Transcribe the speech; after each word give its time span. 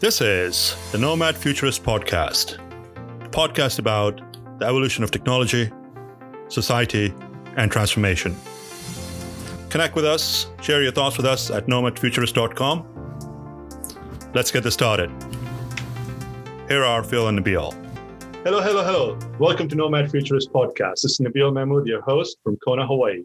This 0.00 0.20
is 0.22 0.74
the 0.92 0.98
Nomad 0.98 1.36
Futurist 1.36 1.84
Podcast, 1.84 2.54
a 3.22 3.28
podcast 3.28 3.78
about 3.78 4.18
the 4.58 4.64
evolution 4.64 5.04
of 5.04 5.10
technology, 5.10 5.70
society, 6.48 7.12
and 7.58 7.70
transformation. 7.70 8.34
Connect 9.68 9.94
with 9.94 10.06
us, 10.06 10.46
share 10.62 10.82
your 10.82 10.90
thoughts 10.90 11.18
with 11.18 11.26
us 11.26 11.50
at 11.50 11.66
nomadfuturist.com. 11.66 14.30
Let's 14.32 14.50
get 14.50 14.62
this 14.62 14.72
started. 14.72 15.10
Here 16.66 16.82
are 16.82 17.04
Phil 17.04 17.28
and 17.28 17.38
Nabeel. 17.38 17.74
Hello, 18.42 18.62
hello, 18.62 18.82
hello. 18.82 19.18
Welcome 19.38 19.68
to 19.68 19.74
Nomad 19.74 20.10
Futurist 20.10 20.50
Podcast. 20.50 21.02
This 21.02 21.04
is 21.04 21.20
Nabeel 21.20 21.52
Mahmood, 21.52 21.86
your 21.86 22.00
host 22.00 22.38
from 22.42 22.56
Kona, 22.64 22.86
Hawaii. 22.86 23.24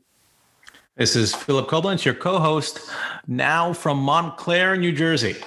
This 0.97 1.15
is 1.15 1.33
Philip 1.33 1.69
Koblence, 1.69 2.03
your 2.03 2.15
co 2.15 2.37
host, 2.37 2.81
now 3.27 3.71
from 3.71 3.97
Montclair, 3.97 4.75
New 4.75 4.91
Jersey. 4.91 5.37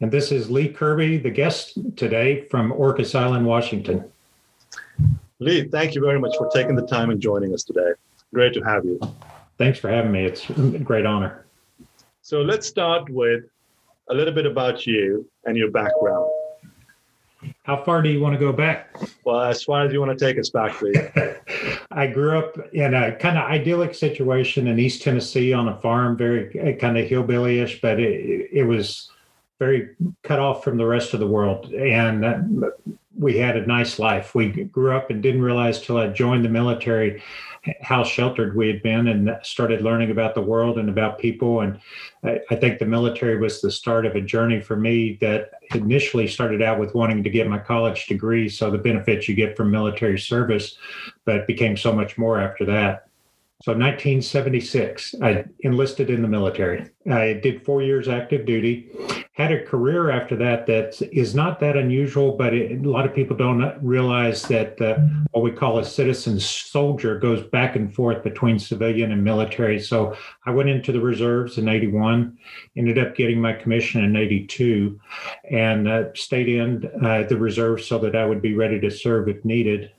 And 0.00 0.12
this 0.12 0.30
is 0.30 0.50
Lee 0.50 0.68
Kirby, 0.68 1.16
the 1.16 1.30
guest 1.30 1.78
today 1.96 2.42
from 2.42 2.70
Orcas 2.70 3.14
Island, 3.14 3.46
Washington. 3.46 4.04
Lee, 5.38 5.68
thank 5.68 5.94
you 5.94 6.02
very 6.02 6.20
much 6.20 6.36
for 6.36 6.50
taking 6.50 6.76
the 6.76 6.86
time 6.86 7.08
and 7.08 7.18
joining 7.18 7.54
us 7.54 7.62
today. 7.62 7.92
Great 8.34 8.52
to 8.54 8.60
have 8.60 8.84
you. 8.84 9.00
Thanks 9.56 9.78
for 9.78 9.88
having 9.88 10.12
me. 10.12 10.26
It's 10.26 10.50
a 10.50 10.78
great 10.80 11.06
honor. 11.06 11.46
So 12.20 12.42
let's 12.42 12.66
start 12.66 13.08
with 13.08 13.44
a 14.10 14.14
little 14.14 14.34
bit 14.34 14.44
about 14.44 14.86
you 14.86 15.26
and 15.46 15.56
your 15.56 15.70
background. 15.70 16.30
How 17.62 17.82
far 17.82 18.02
do 18.02 18.10
you 18.10 18.20
want 18.20 18.34
to 18.34 18.38
go 18.38 18.52
back? 18.52 18.94
Well, 19.24 19.40
as 19.40 19.64
far 19.64 19.86
as 19.86 19.92
you 19.94 20.00
want 20.00 20.18
to 20.18 20.22
take 20.22 20.38
us 20.38 20.50
back, 20.50 20.72
please. 20.72 20.98
I 21.90 22.06
grew 22.06 22.38
up 22.38 22.58
in 22.74 22.92
a 22.92 23.16
kind 23.16 23.38
of 23.38 23.44
idyllic 23.44 23.94
situation 23.94 24.66
in 24.66 24.78
East 24.78 25.00
Tennessee 25.00 25.54
on 25.54 25.68
a 25.68 25.76
farm, 25.80 26.18
very 26.18 26.58
eh, 26.58 26.72
kind 26.72 26.98
of 26.98 27.08
hillbillyish, 27.08 27.80
but 27.80 27.98
it, 27.98 28.50
it 28.52 28.64
was 28.64 29.10
very 29.58 29.90
cut 30.22 30.38
off 30.38 30.62
from 30.62 30.76
the 30.76 30.86
rest 30.86 31.14
of 31.14 31.20
the 31.20 31.26
world. 31.26 31.72
And 31.72 32.24
uh, 32.24 32.70
we 33.18 33.38
had 33.38 33.56
a 33.56 33.66
nice 33.66 33.98
life. 33.98 34.34
We 34.34 34.48
grew 34.48 34.94
up 34.94 35.10
and 35.10 35.22
didn't 35.22 35.42
realize 35.42 35.80
till 35.80 35.96
I 35.96 36.08
joined 36.08 36.44
the 36.44 36.50
military 36.50 37.22
how 37.80 38.04
sheltered 38.04 38.56
we 38.56 38.68
had 38.68 38.82
been 38.82 39.08
and 39.08 39.36
started 39.42 39.82
learning 39.82 40.10
about 40.10 40.34
the 40.34 40.42
world 40.42 40.78
and 40.78 40.88
about 40.88 41.18
people. 41.18 41.60
And 41.62 41.80
I, 42.22 42.40
I, 42.50 42.54
think 42.54 42.78
the 42.78 42.86
military 42.86 43.38
was 43.38 43.60
the 43.60 43.72
start 43.72 44.06
of 44.06 44.14
a 44.14 44.20
journey 44.20 44.60
for 44.60 44.76
me 44.76 45.18
that 45.20 45.50
initially 45.74 46.28
started 46.28 46.62
out 46.62 46.78
with 46.78 46.94
wanting 46.94 47.24
to 47.24 47.30
get 47.30 47.48
my 47.48 47.58
college 47.58 48.06
degree. 48.06 48.48
So 48.48 48.70
the 48.70 48.78
benefits 48.78 49.28
you 49.28 49.34
get 49.34 49.56
from 49.56 49.70
military 49.70 50.18
service, 50.18 50.76
but 51.24 51.46
became 51.46 51.76
so 51.76 51.92
much 51.92 52.16
more 52.16 52.40
after 52.40 52.64
that. 52.66 53.05
So 53.62 53.72
1976, 53.72 55.14
I 55.22 55.44
enlisted 55.60 56.10
in 56.10 56.20
the 56.20 56.28
military. 56.28 56.90
I 57.10 57.32
did 57.32 57.64
four 57.64 57.82
years 57.82 58.06
active 58.06 58.44
duty, 58.44 58.90
had 59.32 59.50
a 59.50 59.64
career 59.64 60.10
after 60.10 60.36
that 60.36 60.66
that 60.66 61.00
is 61.10 61.34
not 61.34 61.58
that 61.60 61.74
unusual, 61.74 62.36
but 62.36 62.52
it, 62.52 62.84
a 62.84 62.90
lot 62.90 63.06
of 63.06 63.14
people 63.14 63.34
don't 63.34 63.74
realize 63.82 64.42
that 64.44 64.80
uh, 64.80 64.98
what 65.30 65.42
we 65.42 65.50
call 65.50 65.78
a 65.78 65.84
citizen 65.84 66.38
soldier 66.38 67.18
goes 67.18 67.42
back 67.48 67.76
and 67.76 67.94
forth 67.94 68.22
between 68.22 68.58
civilian 68.58 69.10
and 69.10 69.24
military. 69.24 69.80
So 69.80 70.14
I 70.44 70.50
went 70.50 70.68
into 70.68 70.92
the 70.92 71.00
reserves 71.00 71.56
in 71.56 71.66
81, 71.66 72.36
ended 72.76 72.98
up 72.98 73.16
getting 73.16 73.40
my 73.40 73.54
commission 73.54 74.04
in 74.04 74.16
82, 74.16 75.00
and 75.50 75.88
uh, 75.88 76.04
stayed 76.14 76.48
in 76.48 76.90
uh, 77.02 77.22
the 77.22 77.38
reserves 77.38 77.86
so 77.86 77.98
that 78.00 78.14
I 78.14 78.26
would 78.26 78.42
be 78.42 78.54
ready 78.54 78.80
to 78.80 78.90
serve 78.90 79.28
if 79.28 79.42
needed 79.46 79.92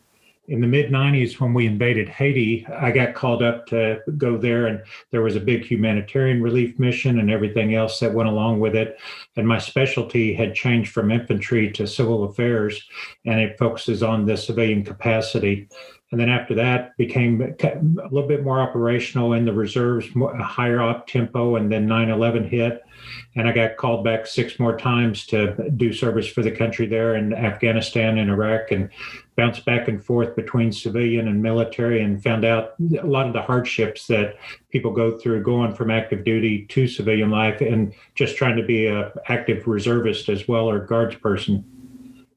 in 0.48 0.62
the 0.62 0.68
mid 0.68 0.92
90s 0.92 1.40
when 1.40 1.54
we 1.54 1.66
invaded 1.66 2.08
Haiti, 2.08 2.66
I 2.68 2.92
got 2.92 3.14
called 3.14 3.44
up 3.44 3.68
to 3.68 4.00
go 4.18 4.38
there, 4.38 4.68
and 4.68 4.82
there 5.12 5.22
was 5.22 5.36
a 5.36 5.42
big 5.42 5.66
humanitarian 5.66 6.42
relief 6.42 6.80
mission 6.80 7.20
and 7.20 7.30
everything 7.30 7.76
else 7.76 8.00
that 8.00 8.14
went 8.14 8.30
along 8.30 8.62
with 8.62 8.74
it. 8.74 8.98
And 9.36 9.46
my 9.46 9.58
specialty 9.58 10.34
had 10.34 10.56
changed 10.56 10.94
from 10.94 11.12
infantry 11.12 11.70
to 11.74 11.86
civil 11.86 12.24
affairs, 12.24 12.82
and 13.26 13.42
it 13.42 13.58
focuses 13.58 14.02
on 14.02 14.26
the 14.26 14.38
civilian 14.38 14.84
capacity. 14.84 15.68
And 16.12 16.20
then 16.22 16.30
after 16.30 16.56
that, 16.56 16.96
became 16.96 17.42
a 17.42 18.08
little 18.10 18.28
bit 18.28 18.42
more 18.42 18.62
operational 18.62 19.34
in 19.34 19.44
the 19.44 19.52
reserves, 19.52 20.08
higher 20.40 20.82
up 20.82 21.06
tempo, 21.06 21.58
and 21.58 21.70
then 21.70 21.86
9 21.86 22.10
11 22.10 22.48
hit. 22.48 22.82
And 23.36 23.48
I 23.48 23.52
got 23.52 23.76
called 23.76 24.06
back 24.06 24.26
six 24.26 24.58
more 24.58 24.78
times 24.78 25.26
to 25.28 25.70
do 25.72 25.92
service 25.92 26.28
for 26.28 26.44
the 26.44 26.52
country 26.52 26.88
there 26.88 27.16
in 27.16 27.34
Afghanistan 27.34 28.18
and 28.20 28.30
Iraq, 28.30 28.72
and 28.72 28.90
bounced 29.36 29.66
back 29.66 29.90
and 29.90 30.04
forth 30.04 30.34
between 30.34 30.72
civilian 30.72 31.28
and 31.28 31.44
military, 31.44 32.02
and 32.02 32.24
found 32.24 32.46
out 32.46 32.76
a 33.02 33.06
lot 33.06 33.28
of 33.28 33.34
the 33.34 33.42
hardships 33.42 34.08
that 34.08 34.38
people 34.72 34.92
go 34.92 35.18
through 35.18 35.44
going 35.44 35.76
from 35.76 35.92
active 35.92 36.24
duty 36.24 36.66
to 36.68 36.88
civilian 36.88 37.30
life, 37.30 37.60
and 37.60 37.94
just 38.16 38.38
trying 38.38 38.56
to 38.56 38.64
be 38.64 38.86
a 38.86 39.12
active 39.28 39.68
reservist 39.68 40.30
as 40.30 40.48
well 40.48 40.70
or 40.70 40.80
guards 40.80 41.16
person 41.16 41.66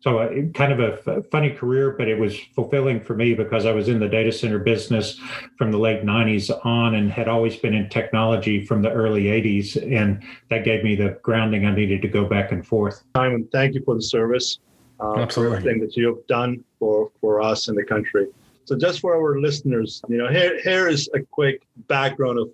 so 0.01 0.19
uh, 0.19 0.29
kind 0.55 0.73
of 0.73 0.81
a 0.81 0.99
f- 1.07 1.25
funny 1.31 1.51
career 1.51 1.93
but 1.93 2.09
it 2.09 2.19
was 2.19 2.37
fulfilling 2.55 3.01
for 3.01 3.15
me 3.15 3.35
because 3.35 3.67
i 3.67 3.73
was 3.73 3.89
in 3.89 3.99
the 3.99 4.09
data 4.09 4.33
center 4.33 4.59
business 4.59 5.19
from 5.57 5.71
the 5.71 5.79
late 5.79 6.03
90s 6.03 6.51
on 6.65 6.95
and 6.95 7.11
had 7.11 7.29
always 7.29 7.57
been 7.57 7.75
in 7.75 7.89
technology 7.89 8.65
from 8.65 8.83
the 8.83 8.91
early 8.91 9.25
80s 9.25 9.77
and 9.77 10.23
that 10.49 10.65
gave 10.65 10.83
me 10.83 10.95
the 10.97 11.19
grounding 11.23 11.67
i 11.67 11.75
needed 11.75 12.03
to 12.03 12.09
go 12.09 12.25
back 12.25 12.53
and 12.53 12.67
forth. 12.67 13.03
Simon 13.17 13.49
thank 13.53 13.75
you 13.75 13.83
for 13.85 13.95
the 13.95 14.03
service 14.03 14.59
uh, 15.01 15.15
Absolutely. 15.17 15.55
for 15.55 15.59
everything 15.59 15.81
that 15.81 15.97
you 15.97 16.07
have 16.07 16.27
done 16.27 16.63
for 16.79 17.11
for 17.21 17.41
us 17.41 17.69
in 17.69 17.75
the 17.75 17.85
country. 17.85 18.27
So 18.65 18.77
just 18.77 19.01
for 19.01 19.15
our 19.15 19.41
listeners 19.41 20.03
you 20.09 20.19
know 20.19 20.29
here 20.29 20.61
here 20.63 20.89
is 20.89 21.09
a 21.15 21.21
quick 21.21 21.63
background 21.89 22.39
of 22.39 22.51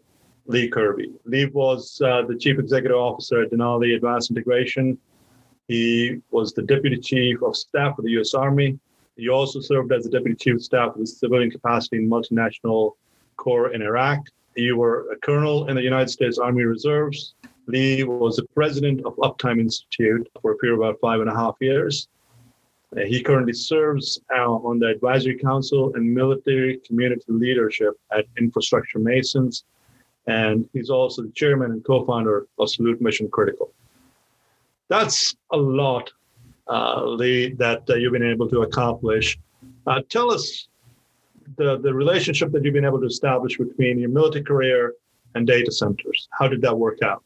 lee 0.47 0.69
kirby. 0.69 1.13
Lee 1.25 1.47
was 1.47 2.01
uh, 2.03 2.23
the 2.23 2.37
chief 2.37 2.59
executive 2.59 2.97
officer 2.97 3.43
at 3.43 3.51
denali 3.51 3.97
advanced 3.97 4.31
integration 4.31 4.99
he 5.69 6.21
was 6.31 6.53
the 6.53 6.63
deputy 6.63 6.97
chief 6.97 7.43
of 7.43 7.57
staff 7.57 7.97
for 7.97 8.03
the 8.03 8.11
U.S. 8.13 8.35
Army. 8.35 8.79
He 9.17 9.29
also 9.29 9.61
served 9.61 9.93
as 9.93 10.05
the 10.05 10.11
deputy 10.11 10.37
chief 10.37 10.57
of 10.57 10.63
staff 10.63 10.95
of 10.95 11.01
the 11.01 11.07
civilian 11.07 11.51
capacity 11.51 11.97
in 11.97 12.09
multinational 12.09 12.93
corps 13.37 13.73
in 13.73 13.83
Iraq. 13.83 14.21
He 14.55 14.73
were 14.73 15.11
a 15.11 15.17
colonel 15.17 15.69
in 15.69 15.77
the 15.77 15.83
United 15.83 16.09
States 16.09 16.39
Army 16.39 16.63
Reserves. 16.63 17.35
Lee 17.67 18.05
was 18.05 18.37
the 18.37 18.47
president 18.55 19.05
of 19.05 19.17
Uptime 19.17 19.59
Institute 19.59 20.29
for 20.41 20.53
a 20.53 20.57
period 20.57 20.75
of 20.77 20.81
about 20.81 21.01
five 21.01 21.21
and 21.21 21.29
a 21.29 21.35
half 21.35 21.57
years. 21.61 22.09
Uh, 22.97 23.01
he 23.01 23.21
currently 23.21 23.53
serves 23.53 24.21
uh, 24.35 24.49
on 24.49 24.79
the 24.79 24.87
advisory 24.87 25.37
council 25.37 25.93
and 25.95 26.15
military 26.15 26.79
community 26.87 27.25
leadership 27.27 27.95
at 28.13 28.25
Infrastructure 28.39 29.01
Masons. 29.01 29.65
And 30.29 30.69
he's 30.73 30.91
also 30.91 31.23
the 31.23 31.31
chairman 31.31 31.73
and 31.73 31.85
co-founder 31.85 32.47
of 32.59 32.71
Salute 32.71 33.01
Mission 33.01 33.29
Critical 33.29 33.73
that's 34.89 35.35
a 35.53 35.57
lot, 35.57 36.11
uh, 36.69 37.05
Lee, 37.05 37.53
that 37.55 37.83
uh, 37.89 37.95
you've 37.95 38.13
been 38.13 38.23
able 38.23 38.49
to 38.49 38.63
accomplish. 38.63 39.39
Uh, 39.87 40.01
tell 40.09 40.33
us 40.33 40.69
the, 41.57 41.79
the 41.79 41.93
relationship 41.93 42.53
that 42.53 42.65
you've 42.65 42.75
been 42.75 42.85
able 42.85 43.01
to 43.01 43.07
establish 43.07 43.57
between 43.57 43.99
your 43.99 44.11
military 44.11 44.45
career 44.45 44.95
and 45.35 45.47
data 45.47 45.71
centers. 45.71 46.29
How 46.33 46.49
did 46.49 46.61
that 46.63 46.77
work 46.77 47.03
out? 47.03 47.23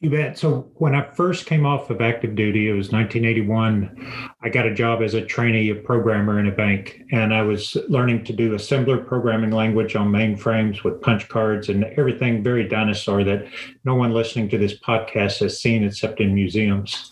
You 0.00 0.10
bet. 0.10 0.36
So 0.36 0.70
when 0.74 0.94
I 0.94 1.10
first 1.14 1.46
came 1.46 1.64
off 1.64 1.88
of 1.88 2.02
active 2.02 2.34
duty, 2.34 2.68
it 2.68 2.74
was 2.74 2.92
1981. 2.92 4.34
I 4.42 4.48
got 4.50 4.66
a 4.66 4.74
job 4.74 5.00
as 5.00 5.14
a 5.14 5.24
trainee 5.24 5.72
programmer 5.72 6.38
in 6.38 6.46
a 6.46 6.52
bank, 6.52 7.00
and 7.12 7.32
I 7.32 7.40
was 7.40 7.78
learning 7.88 8.24
to 8.24 8.34
do 8.34 8.54
assembler 8.54 9.06
programming 9.06 9.52
language 9.52 9.96
on 9.96 10.12
mainframes 10.12 10.84
with 10.84 11.00
punch 11.00 11.30
cards 11.30 11.70
and 11.70 11.84
everything 11.96 12.42
very 12.42 12.68
dinosaur 12.68 13.24
that 13.24 13.46
no 13.84 13.94
one 13.94 14.12
listening 14.12 14.50
to 14.50 14.58
this 14.58 14.78
podcast 14.78 15.40
has 15.40 15.62
seen 15.62 15.82
except 15.82 16.20
in 16.20 16.34
museums 16.34 17.10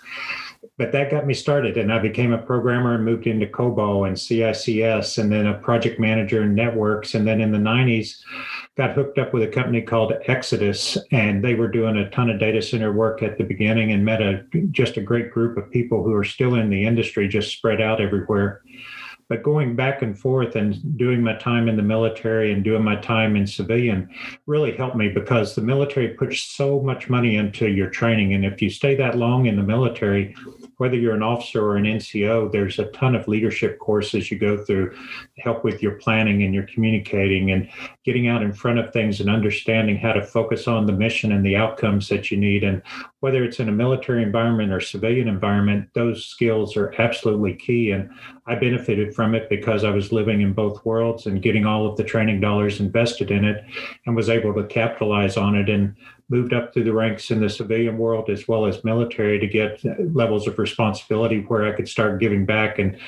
but 0.78 0.92
that 0.92 1.10
got 1.10 1.26
me 1.26 1.34
started 1.34 1.76
and 1.76 1.92
i 1.92 1.98
became 1.98 2.32
a 2.32 2.38
programmer 2.38 2.94
and 2.94 3.04
moved 3.04 3.26
into 3.26 3.46
cobol 3.46 4.06
and 4.06 4.18
cics 4.18 5.18
and 5.18 5.30
then 5.30 5.46
a 5.46 5.58
project 5.58 5.98
manager 6.00 6.42
in 6.42 6.54
networks 6.54 7.14
and 7.14 7.26
then 7.26 7.40
in 7.40 7.52
the 7.52 7.58
90s 7.58 8.16
got 8.76 8.94
hooked 8.94 9.18
up 9.18 9.32
with 9.32 9.42
a 9.42 9.48
company 9.48 9.80
called 9.80 10.12
exodus 10.26 10.98
and 11.12 11.44
they 11.44 11.54
were 11.54 11.68
doing 11.68 11.96
a 11.96 12.10
ton 12.10 12.30
of 12.30 12.40
data 12.40 12.60
center 12.60 12.92
work 12.92 13.22
at 13.22 13.38
the 13.38 13.44
beginning 13.44 13.92
and 13.92 14.04
met 14.04 14.20
a 14.20 14.44
just 14.70 14.96
a 14.96 15.02
great 15.02 15.30
group 15.30 15.56
of 15.56 15.70
people 15.70 16.02
who 16.02 16.12
are 16.12 16.24
still 16.24 16.54
in 16.54 16.70
the 16.70 16.84
industry 16.84 17.28
just 17.28 17.56
spread 17.56 17.80
out 17.80 18.00
everywhere 18.00 18.62
but 19.34 19.42
going 19.42 19.74
back 19.74 20.02
and 20.02 20.16
forth 20.16 20.54
and 20.54 20.96
doing 20.96 21.20
my 21.20 21.34
time 21.34 21.68
in 21.68 21.76
the 21.76 21.82
military 21.82 22.52
and 22.52 22.62
doing 22.62 22.84
my 22.84 22.94
time 22.94 23.34
in 23.34 23.44
civilian 23.44 24.08
really 24.46 24.76
helped 24.76 24.94
me 24.94 25.08
because 25.08 25.56
the 25.56 25.60
military 25.60 26.10
puts 26.10 26.40
so 26.40 26.80
much 26.80 27.10
money 27.10 27.34
into 27.34 27.66
your 27.66 27.90
training. 27.90 28.34
And 28.34 28.44
if 28.44 28.62
you 28.62 28.70
stay 28.70 28.94
that 28.94 29.18
long 29.18 29.46
in 29.46 29.56
the 29.56 29.62
military 29.64 30.36
whether 30.78 30.96
you're 30.96 31.14
an 31.14 31.22
officer 31.22 31.64
or 31.64 31.76
an 31.76 31.84
NCO, 31.84 32.50
there's 32.50 32.78
a 32.78 32.86
ton 32.86 33.14
of 33.14 33.28
leadership 33.28 33.78
courses 33.78 34.30
you 34.30 34.38
go 34.38 34.56
through 34.64 34.90
to 34.90 34.96
help 35.38 35.64
with 35.64 35.82
your 35.82 35.92
planning 35.92 36.42
and 36.42 36.54
your 36.54 36.64
communicating 36.64 37.50
and 37.50 37.68
getting 38.04 38.28
out 38.28 38.42
in 38.42 38.52
front 38.52 38.78
of 38.78 38.92
things 38.92 39.20
and 39.20 39.30
understanding 39.30 39.96
how 39.96 40.12
to 40.12 40.24
focus 40.24 40.66
on 40.66 40.86
the 40.86 40.92
mission 40.92 41.32
and 41.32 41.44
the 41.44 41.56
outcomes 41.56 42.08
that 42.08 42.30
you 42.30 42.36
need. 42.36 42.64
And 42.64 42.82
whether 43.20 43.44
it's 43.44 43.60
in 43.60 43.68
a 43.68 43.72
military 43.72 44.22
environment 44.22 44.72
or 44.72 44.80
civilian 44.80 45.28
environment, 45.28 45.88
those 45.94 46.26
skills 46.26 46.76
are 46.76 46.92
absolutely 46.98 47.54
key. 47.54 47.92
And 47.92 48.10
I 48.46 48.54
benefited 48.54 49.14
from 49.14 49.34
it 49.34 49.48
because 49.48 49.84
I 49.84 49.90
was 49.90 50.12
living 50.12 50.42
in 50.42 50.52
both 50.52 50.84
worlds 50.84 51.26
and 51.26 51.42
getting 51.42 51.64
all 51.64 51.86
of 51.86 51.96
the 51.96 52.04
training 52.04 52.40
dollars 52.40 52.80
invested 52.80 53.30
in 53.30 53.44
it 53.44 53.64
and 54.06 54.14
was 54.14 54.28
able 54.28 54.52
to 54.54 54.64
capitalize 54.64 55.36
on 55.36 55.54
it. 55.54 55.68
And 55.68 55.96
moved 56.30 56.54
up 56.54 56.72
through 56.72 56.84
the 56.84 56.92
ranks 56.92 57.30
in 57.30 57.40
the 57.40 57.50
civilian 57.50 57.98
world 57.98 58.30
as 58.30 58.48
well 58.48 58.64
as 58.64 58.82
military 58.82 59.38
to 59.38 59.46
get 59.46 59.84
levels 60.14 60.48
of 60.48 60.58
responsibility 60.58 61.40
where 61.40 61.66
I 61.66 61.72
could 61.72 61.88
start 61.88 62.20
giving 62.20 62.46
back. 62.46 62.78
And 62.78 62.98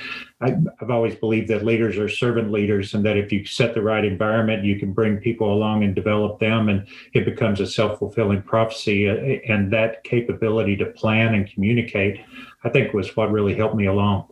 I, 0.43 0.51
have 0.81 0.91
always 0.91 1.15
believed 1.15 1.49
that 1.49 1.65
leaders 1.65 1.97
are 1.97 2.11
servant 2.11 2.53
leaders 2.53 2.93
and 2.93 3.05
that 3.07 3.17
if 3.17 3.33
you 3.33 3.47
set 3.47 3.73
the 3.73 3.81
right 3.81 4.05
environment, 4.05 4.65
you 4.65 4.79
can 4.79 4.93
bring 4.93 5.17
people 5.17 5.53
along 5.53 5.83
and 5.83 5.95
develop 5.95 6.39
them, 6.41 6.69
and 6.69 6.87
it 7.15 7.25
becomes 7.25 7.59
a 7.59 7.67
self 7.67 7.99
fulfilling 7.99 8.43
prophecy. 8.43 9.09
Uh, 9.09 9.15
and 9.51 9.73
that 9.73 10.05
capability 10.05 10.77
to 10.77 10.87
plan 10.87 11.35
and 11.35 11.51
communicate, 11.51 12.21
I 12.65 12.69
think, 12.69 12.93
was 12.93 13.17
what 13.17 13.33
really 13.33 13.55
helped 13.55 13.77
me 13.77 13.87
along. 13.87 14.27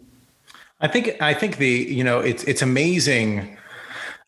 I 0.81 0.88
think 0.88 1.20
I 1.22 1.32
think 1.32 1.56
the 1.56 1.69
you 1.69 2.04
know 2.04 2.20
it's 2.20 2.44
it's 2.44 2.60
amazing 2.60 3.56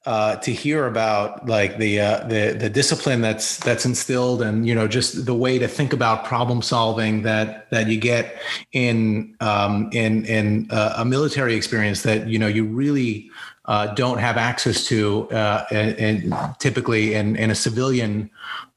uh, 0.06 0.36
to 0.36 0.52
hear 0.52 0.86
about 0.86 1.46
like 1.46 1.78
the 1.78 2.00
uh, 2.00 2.20
the 2.28 2.56
the 2.58 2.70
discipline 2.70 3.20
that's 3.20 3.58
that's 3.58 3.84
instilled 3.84 4.40
and 4.40 4.66
you 4.66 4.74
know 4.74 4.86
just 4.86 5.26
the 5.26 5.34
way 5.34 5.58
to 5.58 5.66
think 5.66 5.92
about 5.92 6.24
problem 6.24 6.62
solving 6.62 7.22
that 7.22 7.68
that 7.70 7.88
you 7.88 7.98
get 7.98 8.40
in 8.72 9.34
um, 9.40 9.90
in 9.92 10.24
in 10.26 10.68
uh, 10.70 10.94
a 10.98 11.04
military 11.04 11.56
experience 11.56 12.02
that 12.04 12.28
you 12.28 12.38
know 12.38 12.46
you 12.46 12.64
really 12.64 13.28
uh, 13.64 13.88
don't 13.94 14.18
have 14.18 14.36
access 14.36 14.86
to 14.86 15.28
uh, 15.30 15.66
and, 15.72 15.98
and, 15.98 16.56
typically 16.60 17.14
in 17.14 17.34
in 17.34 17.50
a 17.50 17.54
civilian 17.54 18.30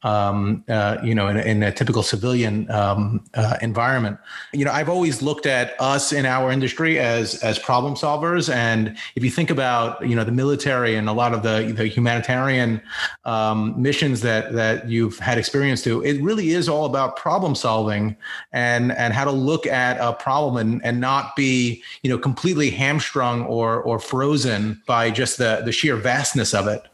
um, 0.03 0.63
uh, 0.69 0.97
you 1.03 1.13
know, 1.13 1.27
in, 1.27 1.37
in, 1.37 1.61
a 1.61 1.71
typical 1.73 2.03
civilian 2.03 2.69
um, 2.71 3.23
uh, 3.33 3.57
environment. 3.61 4.17
You 4.53 4.63
know, 4.63 4.71
I've 4.71 4.87
always 4.87 5.21
looked 5.21 5.45
at 5.45 5.75
us 5.79 6.13
in 6.13 6.25
our 6.25 6.51
industry 6.51 6.99
as 6.99 7.35
as 7.43 7.59
problem 7.59 7.95
solvers, 7.95 8.53
and 8.53 8.97
if 9.15 9.23
you 9.25 9.29
think 9.29 9.49
about 9.49 10.07
you 10.07 10.15
know 10.15 10.23
the 10.23 10.31
military 10.31 10.95
and 10.95 11.09
a 11.09 11.13
lot 11.13 11.33
of 11.33 11.43
the 11.43 11.73
the 11.75 11.85
humanitarian 11.85 12.81
um, 13.25 13.79
missions 13.81 14.21
that 14.21 14.53
that 14.53 14.87
you've 14.87 15.19
had 15.19 15.37
experience 15.37 15.83
to, 15.83 16.01
it 16.03 16.21
really 16.21 16.51
is 16.51 16.69
all 16.69 16.85
about 16.85 17.17
problem 17.17 17.53
solving 17.53 18.15
and 18.53 18.93
and 18.93 19.13
how 19.13 19.25
to 19.25 19.31
look 19.31 19.67
at 19.67 19.97
a 19.99 20.13
problem 20.13 20.55
and 20.55 20.85
and 20.85 21.01
not 21.01 21.35
be 21.35 21.83
you 22.03 22.09
know 22.09 22.17
completely 22.17 22.69
hamstrung 22.69 23.43
or 23.43 23.81
or 23.81 23.99
frozen 23.99 24.81
by 24.87 25.11
just 25.11 25.37
the 25.37 25.61
the 25.65 25.73
sheer 25.73 25.97
vastness 25.97 26.53
of 26.53 26.67
it. 26.67 26.88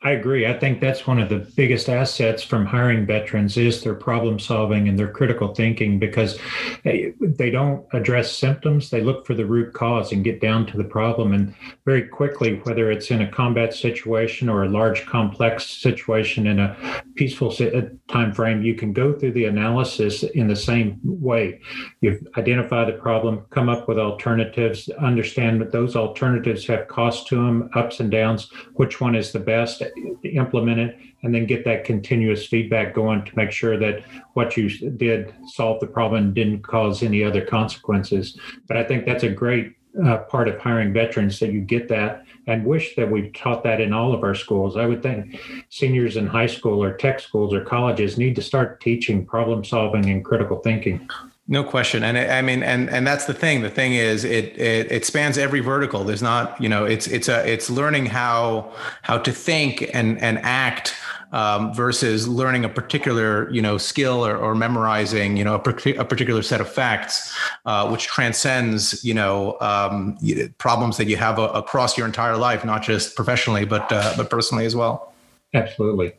I 0.00 0.12
agree. 0.12 0.46
I 0.46 0.56
think 0.56 0.80
that's 0.80 1.08
one 1.08 1.18
of 1.18 1.28
the 1.28 1.40
biggest 1.56 1.88
assets 1.88 2.40
from 2.44 2.66
hiring 2.66 3.04
veterans 3.04 3.56
is 3.56 3.82
their 3.82 3.96
problem 3.96 4.38
solving 4.38 4.88
and 4.88 4.96
their 4.96 5.10
critical 5.10 5.52
thinking 5.56 5.98
because 5.98 6.38
eh, 6.84 7.10
they 7.20 7.50
don't 7.50 7.84
address 7.92 8.30
symptoms. 8.30 8.90
They 8.90 9.00
look 9.00 9.26
for 9.26 9.34
the 9.34 9.44
root 9.44 9.74
cause 9.74 10.12
and 10.12 10.22
get 10.22 10.40
down 10.40 10.66
to 10.66 10.76
the 10.76 10.84
problem. 10.84 11.32
And 11.32 11.52
very 11.88 12.06
quickly, 12.06 12.56
whether 12.64 12.90
it's 12.90 13.10
in 13.10 13.22
a 13.22 13.32
combat 13.32 13.72
situation 13.72 14.46
or 14.46 14.64
a 14.64 14.68
large 14.68 15.06
complex 15.06 15.66
situation 15.66 16.46
in 16.46 16.60
a 16.60 16.76
peaceful 17.14 17.48
uh, 17.60 17.80
time 18.08 18.30
frame, 18.30 18.62
you 18.62 18.74
can 18.74 18.92
go 18.92 19.14
through 19.14 19.32
the 19.32 19.46
analysis 19.46 20.22
in 20.22 20.46
the 20.48 20.54
same 20.54 21.00
way. 21.02 21.58
You 22.02 22.20
identify 22.36 22.84
the 22.84 22.98
problem, 22.98 23.46
come 23.48 23.70
up 23.70 23.88
with 23.88 23.98
alternatives, 23.98 24.90
understand 25.00 25.62
that 25.62 25.72
those 25.72 25.96
alternatives 25.96 26.66
have 26.66 26.88
cost 26.88 27.26
to 27.28 27.36
them, 27.36 27.70
ups 27.74 28.00
and 28.00 28.10
downs, 28.10 28.50
which 28.74 29.00
one 29.00 29.14
is 29.14 29.32
the 29.32 29.40
best 29.40 29.82
implement 30.24 30.80
it 30.80 30.98
and 31.22 31.34
then 31.34 31.46
get 31.46 31.64
that 31.64 31.84
continuous 31.84 32.46
feedback 32.46 32.94
going 32.94 33.24
to 33.24 33.34
make 33.34 33.50
sure 33.50 33.78
that 33.78 34.04
what 34.34 34.56
you 34.56 34.68
did 34.90 35.34
solve 35.46 35.80
the 35.80 35.86
problem 35.86 36.22
and 36.22 36.34
didn't 36.34 36.62
cause 36.62 37.02
any 37.02 37.24
other 37.24 37.44
consequences. 37.44 38.38
But 38.68 38.76
I 38.76 38.84
think 38.84 39.04
that's 39.04 39.24
a 39.24 39.30
great 39.30 39.77
uh, 40.04 40.18
part 40.18 40.48
of 40.48 40.58
hiring 40.58 40.92
veterans 40.92 41.38
that 41.40 41.52
you 41.52 41.60
get 41.60 41.88
that 41.88 42.24
and 42.46 42.64
wish 42.64 42.96
that 42.96 43.10
we 43.10 43.30
taught 43.30 43.62
that 43.62 43.80
in 43.80 43.92
all 43.92 44.14
of 44.14 44.22
our 44.22 44.34
schools. 44.34 44.76
I 44.76 44.86
would 44.86 45.02
think 45.02 45.38
seniors 45.68 46.16
in 46.16 46.26
high 46.26 46.46
school 46.46 46.82
or 46.82 46.96
tech 46.96 47.20
schools 47.20 47.52
or 47.52 47.64
colleges 47.64 48.16
need 48.16 48.34
to 48.36 48.42
start 48.42 48.80
teaching 48.80 49.24
problem 49.24 49.64
solving 49.64 50.08
and 50.08 50.24
critical 50.24 50.58
thinking. 50.58 51.08
No 51.50 51.64
question, 51.64 52.04
and 52.04 52.18
I 52.18 52.42
mean, 52.42 52.62
and 52.62 52.90
and 52.90 53.06
that's 53.06 53.24
the 53.24 53.32
thing. 53.32 53.62
The 53.62 53.70
thing 53.70 53.94
is, 53.94 54.22
it, 54.22 54.58
it 54.58 54.92
it 54.92 55.06
spans 55.06 55.38
every 55.38 55.60
vertical. 55.60 56.04
There's 56.04 56.20
not, 56.20 56.60
you 56.60 56.68
know, 56.68 56.84
it's 56.84 57.06
it's 57.06 57.26
a 57.26 57.50
it's 57.50 57.70
learning 57.70 58.04
how 58.04 58.70
how 59.00 59.16
to 59.16 59.32
think 59.32 59.88
and 59.94 60.20
and 60.20 60.38
act 60.42 60.94
um, 61.32 61.74
versus 61.74 62.26
learning 62.26 62.64
a 62.64 62.68
particular 62.68 63.50
you 63.50 63.62
know 63.62 63.78
skill 63.78 64.24
or, 64.24 64.36
or 64.36 64.54
memorizing 64.54 65.36
you 65.36 65.44
know 65.44 65.54
a, 65.54 65.58
a, 65.58 66.04
particular 66.04 66.42
set 66.42 66.60
of 66.60 66.68
facts, 66.68 67.34
uh, 67.66 67.88
which 67.88 68.06
transcends 68.06 69.04
you 69.04 69.14
know 69.14 69.56
um, 69.60 70.16
problems 70.58 70.96
that 70.96 71.06
you 71.06 71.16
have 71.16 71.38
a, 71.38 71.48
across 71.48 71.96
your 71.96 72.06
entire 72.06 72.36
life, 72.36 72.64
not 72.64 72.82
just 72.82 73.14
professionally 73.14 73.64
but 73.64 73.90
uh, 73.92 74.14
but 74.16 74.30
personally 74.30 74.64
as 74.64 74.74
well. 74.74 75.12
Absolutely. 75.54 76.12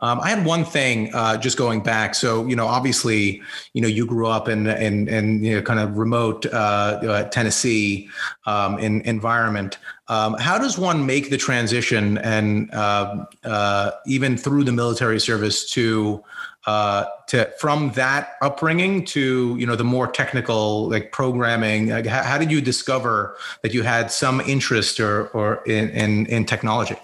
Um, 0.00 0.20
I 0.20 0.30
had 0.30 0.44
one 0.44 0.64
thing 0.64 1.14
uh, 1.14 1.36
just 1.36 1.56
going 1.56 1.84
back. 1.84 2.16
So, 2.16 2.44
you 2.46 2.56
know, 2.56 2.66
obviously, 2.66 3.40
you 3.74 3.80
know, 3.80 3.86
you 3.86 4.04
grew 4.04 4.26
up 4.26 4.48
in 4.48 4.66
in, 4.66 5.08
in 5.08 5.44
you 5.44 5.54
know, 5.54 5.62
kind 5.62 5.78
of 5.78 5.96
remote 5.96 6.46
uh, 6.46 6.48
uh, 6.56 7.28
Tennessee 7.28 8.08
um, 8.44 8.78
in 8.78 9.00
environment. 9.02 9.78
Um, 10.08 10.34
how 10.34 10.58
does 10.58 10.78
one 10.78 11.06
make 11.06 11.30
the 11.30 11.36
transition 11.36 12.18
and 12.18 12.74
um, 12.74 13.28
uh, 13.44 13.92
even 14.06 14.36
through 14.36 14.64
the 14.64 14.72
military 14.72 15.20
service 15.20 15.70
to 15.70 16.24
uh, 16.66 17.04
to 17.28 17.52
from 17.60 17.92
that 17.92 18.32
upbringing 18.42 19.04
to 19.04 19.56
you 19.60 19.66
know 19.66 19.76
the 19.76 19.84
more 19.84 20.08
technical 20.08 20.88
like 20.88 21.12
programming? 21.12 21.90
Like, 21.90 22.06
how, 22.06 22.24
how 22.24 22.36
did 22.36 22.50
you 22.50 22.60
discover 22.60 23.36
that 23.62 23.72
you 23.72 23.84
had 23.84 24.10
some 24.10 24.40
interest 24.40 24.98
or 24.98 25.28
or 25.28 25.62
in, 25.66 25.88
in, 25.90 26.26
in 26.26 26.44
technology? 26.46 26.96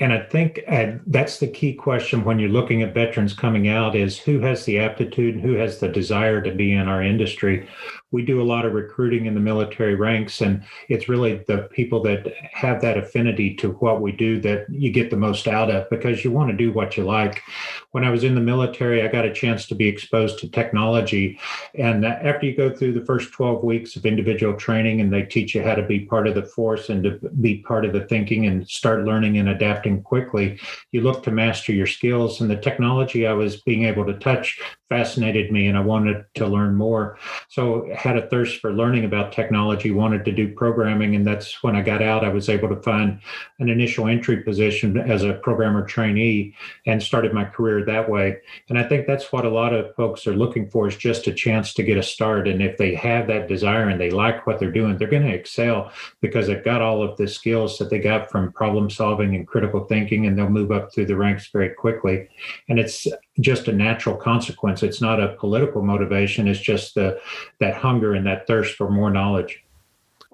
And 0.00 0.12
I 0.12 0.20
think 0.20 0.60
uh, 0.68 0.92
that's 1.06 1.38
the 1.38 1.48
key 1.48 1.74
question 1.74 2.24
when 2.24 2.38
you're 2.38 2.48
looking 2.48 2.82
at 2.82 2.94
veterans 2.94 3.34
coming 3.34 3.68
out 3.68 3.96
is 3.96 4.16
who 4.16 4.38
has 4.40 4.64
the 4.64 4.78
aptitude 4.78 5.34
and 5.34 5.42
who 5.42 5.54
has 5.54 5.80
the 5.80 5.88
desire 5.88 6.40
to 6.40 6.52
be 6.52 6.72
in 6.72 6.86
our 6.86 7.02
industry 7.02 7.68
we 8.10 8.24
do 8.24 8.40
a 8.40 8.44
lot 8.44 8.64
of 8.64 8.72
recruiting 8.72 9.26
in 9.26 9.34
the 9.34 9.40
military 9.40 9.94
ranks 9.94 10.40
and 10.40 10.64
it's 10.88 11.08
really 11.08 11.44
the 11.46 11.68
people 11.70 12.02
that 12.02 12.32
have 12.52 12.80
that 12.80 12.96
affinity 12.96 13.54
to 13.54 13.72
what 13.72 14.00
we 14.00 14.12
do 14.12 14.40
that 14.40 14.66
you 14.70 14.90
get 14.90 15.10
the 15.10 15.16
most 15.16 15.46
out 15.46 15.70
of 15.70 15.88
because 15.90 16.24
you 16.24 16.30
want 16.30 16.50
to 16.50 16.56
do 16.56 16.72
what 16.72 16.96
you 16.96 17.04
like. 17.04 17.42
When 17.90 18.04
i 18.04 18.10
was 18.10 18.24
in 18.24 18.34
the 18.34 18.40
military 18.40 19.02
i 19.02 19.08
got 19.08 19.24
a 19.24 19.32
chance 19.32 19.66
to 19.66 19.74
be 19.74 19.88
exposed 19.88 20.38
to 20.38 20.50
technology 20.50 21.38
and 21.74 22.04
after 22.04 22.46
you 22.46 22.56
go 22.56 22.74
through 22.74 22.92
the 22.92 23.04
first 23.04 23.32
12 23.32 23.64
weeks 23.64 23.96
of 23.96 24.06
individual 24.06 24.54
training 24.54 25.00
and 25.00 25.12
they 25.12 25.22
teach 25.22 25.54
you 25.54 25.62
how 25.62 25.74
to 25.74 25.82
be 25.82 26.00
part 26.00 26.26
of 26.26 26.34
the 26.34 26.42
force 26.42 26.88
and 26.88 27.04
to 27.04 27.18
be 27.40 27.58
part 27.58 27.84
of 27.84 27.92
the 27.92 28.06
thinking 28.06 28.46
and 28.46 28.68
start 28.68 29.04
learning 29.04 29.38
and 29.38 29.48
adapting 29.48 30.02
quickly 30.02 30.58
you 30.92 31.00
look 31.00 31.22
to 31.22 31.30
master 31.30 31.72
your 31.72 31.86
skills 31.86 32.40
and 32.40 32.50
the 32.50 32.56
technology 32.56 33.26
i 33.26 33.32
was 33.32 33.62
being 33.62 33.84
able 33.84 34.04
to 34.04 34.18
touch 34.18 34.60
fascinated 34.88 35.52
me 35.52 35.66
and 35.66 35.76
I 35.76 35.80
wanted 35.80 36.24
to 36.34 36.46
learn 36.46 36.74
more. 36.74 37.18
So 37.48 37.88
had 37.94 38.16
a 38.16 38.28
thirst 38.28 38.60
for 38.60 38.72
learning 38.72 39.04
about 39.04 39.32
technology, 39.32 39.90
wanted 39.90 40.24
to 40.24 40.32
do 40.32 40.54
programming. 40.54 41.14
And 41.14 41.26
that's 41.26 41.62
when 41.62 41.76
I 41.76 41.82
got 41.82 42.02
out, 42.02 42.24
I 42.24 42.30
was 42.30 42.48
able 42.48 42.68
to 42.70 42.82
find 42.82 43.20
an 43.58 43.68
initial 43.68 44.08
entry 44.08 44.42
position 44.42 44.96
as 44.98 45.24
a 45.24 45.34
programmer 45.34 45.84
trainee 45.86 46.54
and 46.86 47.02
started 47.02 47.34
my 47.34 47.44
career 47.44 47.84
that 47.84 48.08
way. 48.08 48.38
And 48.68 48.78
I 48.78 48.82
think 48.82 49.06
that's 49.06 49.32
what 49.32 49.44
a 49.44 49.50
lot 49.50 49.74
of 49.74 49.94
folks 49.94 50.26
are 50.26 50.34
looking 50.34 50.70
for 50.70 50.88
is 50.88 50.96
just 50.96 51.26
a 51.26 51.34
chance 51.34 51.74
to 51.74 51.82
get 51.82 51.98
a 51.98 52.02
start. 52.02 52.48
And 52.48 52.62
if 52.62 52.78
they 52.78 52.94
have 52.94 53.26
that 53.26 53.48
desire 53.48 53.88
and 53.88 54.00
they 54.00 54.10
like 54.10 54.46
what 54.46 54.58
they're 54.58 54.72
doing, 54.72 54.96
they're 54.96 55.08
going 55.08 55.26
to 55.26 55.34
excel 55.34 55.92
because 56.20 56.46
they've 56.46 56.64
got 56.64 56.82
all 56.82 57.02
of 57.02 57.16
the 57.16 57.28
skills 57.28 57.78
that 57.78 57.90
they 57.90 57.98
got 57.98 58.30
from 58.30 58.52
problem 58.52 58.88
solving 58.88 59.34
and 59.34 59.46
critical 59.46 59.84
thinking 59.84 60.26
and 60.26 60.38
they'll 60.38 60.48
move 60.48 60.72
up 60.72 60.92
through 60.92 61.06
the 61.06 61.16
ranks 61.16 61.50
very 61.52 61.70
quickly. 61.70 62.28
And 62.68 62.78
it's 62.78 63.06
just 63.40 63.68
a 63.68 63.72
natural 63.72 64.16
consequence. 64.16 64.77
It's 64.82 65.00
not 65.00 65.20
a 65.20 65.34
political 65.34 65.82
motivation. 65.82 66.48
It's 66.48 66.60
just 66.60 66.94
the 66.94 67.20
that 67.60 67.74
hunger 67.74 68.14
and 68.14 68.26
that 68.26 68.46
thirst 68.46 68.76
for 68.76 68.90
more 68.90 69.10
knowledge. 69.10 69.64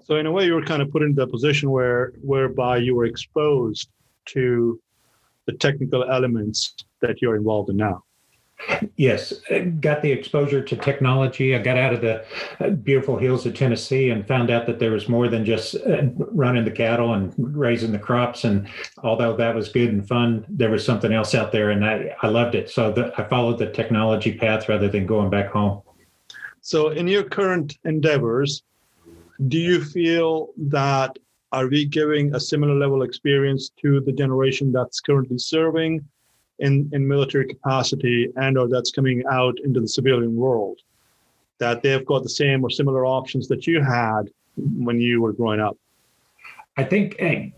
So 0.03 0.17
in 0.17 0.27
a 0.27 0.33
way, 0.33 0.45
you 0.45 0.55
were 0.55 0.65
kind 0.65 0.83
of 0.83 0.91
put 0.91 1.03
into 1.03 1.21
the 1.21 1.27
position 1.27 1.71
where 1.71 2.13
whereby 2.21 2.79
you 2.79 2.95
were 2.95 3.07
exposed 3.07 3.89
to 4.27 4.81
the 5.47 5.53
technical 5.53 6.05
elements 6.05 6.75
that 7.01 7.21
you're 7.21 7.37
involved 7.37 7.71
in 7.71 7.77
now. 7.77 8.03
Yes, 8.97 9.35
got 9.81 10.03
the 10.03 10.11
exposure 10.11 10.63
to 10.63 10.77
technology. 10.77 11.55
I 11.55 11.59
got 11.59 11.77
out 11.77 11.93
of 11.93 12.01
the 12.01 12.25
uh, 12.61 12.71
beautiful 12.71 13.19
hills 13.19 13.45
of 13.47 13.55
Tennessee 13.55 14.11
and 14.11 14.27
found 14.27 14.51
out 14.51 14.67
that 14.67 14.79
there 14.79 14.93
was 14.93 15.09
more 15.09 15.29
than 15.29 15.45
just 15.45 15.75
uh, 15.75 16.03
running 16.17 16.65
the 16.65 16.71
cattle 16.71 17.15
and 17.15 17.35
raising 17.37 17.93
the 17.93 17.99
crops. 17.99 18.45
And 18.45 18.69
although 19.03 19.37
that 19.37 19.55
was 19.55 19.69
good 19.69 19.91
and 19.91 20.07
fun, 20.07 20.47
there 20.49 20.71
was 20.71 20.85
something 20.85 21.13
else 21.13 21.35
out 21.35 21.53
there, 21.53 21.71
and 21.71 21.85
I, 21.85 22.15
I 22.23 22.29
loved 22.29 22.55
it. 22.55 22.71
So 22.71 22.93
the, 22.93 23.13
I 23.19 23.25
followed 23.25 23.59
the 23.59 23.71
technology 23.71 24.37
path 24.37 24.69
rather 24.69 24.89
than 24.89 25.07
going 25.07 25.31
back 25.31 25.51
home. 25.51 25.83
So, 26.61 26.89
in 26.89 27.07
your 27.07 27.25
current 27.25 27.77
endeavors, 27.85 28.63
do 29.49 29.59
you 29.59 29.85
feel 29.85 30.49
that 30.57 31.19
are 31.53 31.69
we 31.69 31.85
giving 31.85 32.35
a 32.35 32.41
similar 32.41 32.75
level 32.75 33.03
experience 33.03 33.71
to 33.83 34.01
the 34.01 34.13
generation 34.13 34.73
that's 34.73 35.01
currently 35.01 35.39
serving? 35.39 36.05
In, 36.59 36.89
in 36.93 37.07
military 37.07 37.47
capacity 37.47 38.31
and 38.37 38.57
or 38.57 38.69
that's 38.69 38.91
coming 38.91 39.23
out 39.31 39.59
into 39.65 39.81
the 39.81 39.89
civilian 39.89 40.37
world 40.37 40.81
that 41.59 41.83
they've 41.83 42.07
got 42.07 42.23
the 42.23 42.29
same 42.29 42.65
or 42.65 42.71
similar 42.71 43.07
options 43.07 43.49
that 43.49 43.67
you 43.67 43.83
had 43.83 44.31
when 44.57 45.01
you 45.01 45.21
were 45.21 45.33
growing 45.33 45.61
up? 45.61 45.77
I 46.77 46.85
think 46.85 47.17
eh, 47.19 47.51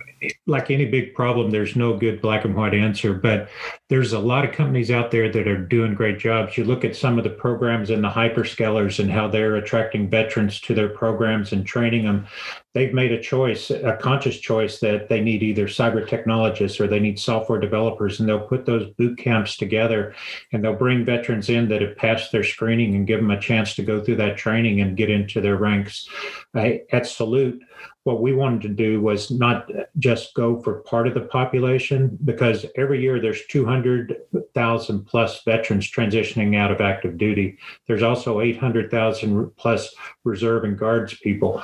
like 0.46 0.70
any 0.70 0.86
big 0.86 1.14
problem, 1.14 1.50
there's 1.50 1.76
no 1.76 1.96
good 1.96 2.22
black 2.22 2.44
and 2.44 2.54
white 2.54 2.74
answer, 2.74 3.12
but 3.12 3.48
there's 3.88 4.12
a 4.12 4.18
lot 4.18 4.44
of 4.44 4.54
companies 4.54 4.90
out 4.90 5.10
there 5.10 5.30
that 5.30 5.46
are 5.46 5.58
doing 5.58 5.94
great 5.94 6.18
jobs. 6.18 6.56
You 6.56 6.64
look 6.64 6.84
at 6.84 6.96
some 6.96 7.18
of 7.18 7.24
the 7.24 7.30
programs 7.30 7.90
in 7.90 8.00
the 8.00 8.08
hyperscalers 8.08 8.98
and 8.98 9.10
how 9.10 9.28
they're 9.28 9.56
attracting 9.56 10.08
veterans 10.08 10.60
to 10.62 10.74
their 10.74 10.88
programs 10.88 11.52
and 11.52 11.66
training 11.66 12.04
them. 12.04 12.26
They've 12.72 12.92
made 12.92 13.12
a 13.12 13.20
choice, 13.20 13.70
a 13.70 13.98
conscious 14.00 14.38
choice 14.38 14.80
that 14.80 15.08
they 15.08 15.20
need 15.20 15.42
either 15.42 15.66
cyber 15.66 16.06
technologists 16.06 16.80
or 16.80 16.86
they 16.86 17.00
need 17.00 17.18
software 17.18 17.60
developers, 17.60 18.20
and 18.20 18.28
they'll 18.28 18.40
put 18.40 18.66
those 18.66 18.90
boot 18.94 19.18
camps 19.18 19.56
together 19.56 20.14
and 20.52 20.62
they'll 20.62 20.74
bring 20.74 21.04
veterans 21.04 21.48
in 21.48 21.68
that 21.68 21.82
have 21.82 21.96
passed 21.96 22.32
their 22.32 22.44
screening 22.44 22.94
and 22.94 23.06
give 23.06 23.20
them 23.20 23.30
a 23.30 23.40
chance 23.40 23.74
to 23.74 23.82
go 23.82 24.02
through 24.02 24.16
that 24.16 24.36
training 24.36 24.80
and 24.80 24.96
get 24.96 25.10
into 25.10 25.40
their 25.40 25.56
ranks. 25.56 26.08
at 26.54 27.06
Salute, 27.06 27.62
what 28.06 28.22
we 28.22 28.32
wanted 28.32 28.62
to 28.62 28.68
do 28.68 29.00
was 29.00 29.32
not 29.32 29.68
just 29.98 30.32
go 30.34 30.62
for 30.62 30.74
part 30.82 31.08
of 31.08 31.14
the 31.14 31.22
population 31.22 32.16
because 32.24 32.64
every 32.76 33.02
year 33.02 33.20
there's 33.20 33.44
200,000 33.46 35.04
plus 35.04 35.42
veterans 35.42 35.90
transitioning 35.90 36.56
out 36.56 36.70
of 36.70 36.80
active 36.80 37.18
duty. 37.18 37.58
There's 37.88 38.04
also 38.04 38.40
800,000 38.40 39.50
plus 39.56 39.92
reserve 40.22 40.62
and 40.62 40.78
guards 40.78 41.14
people. 41.14 41.60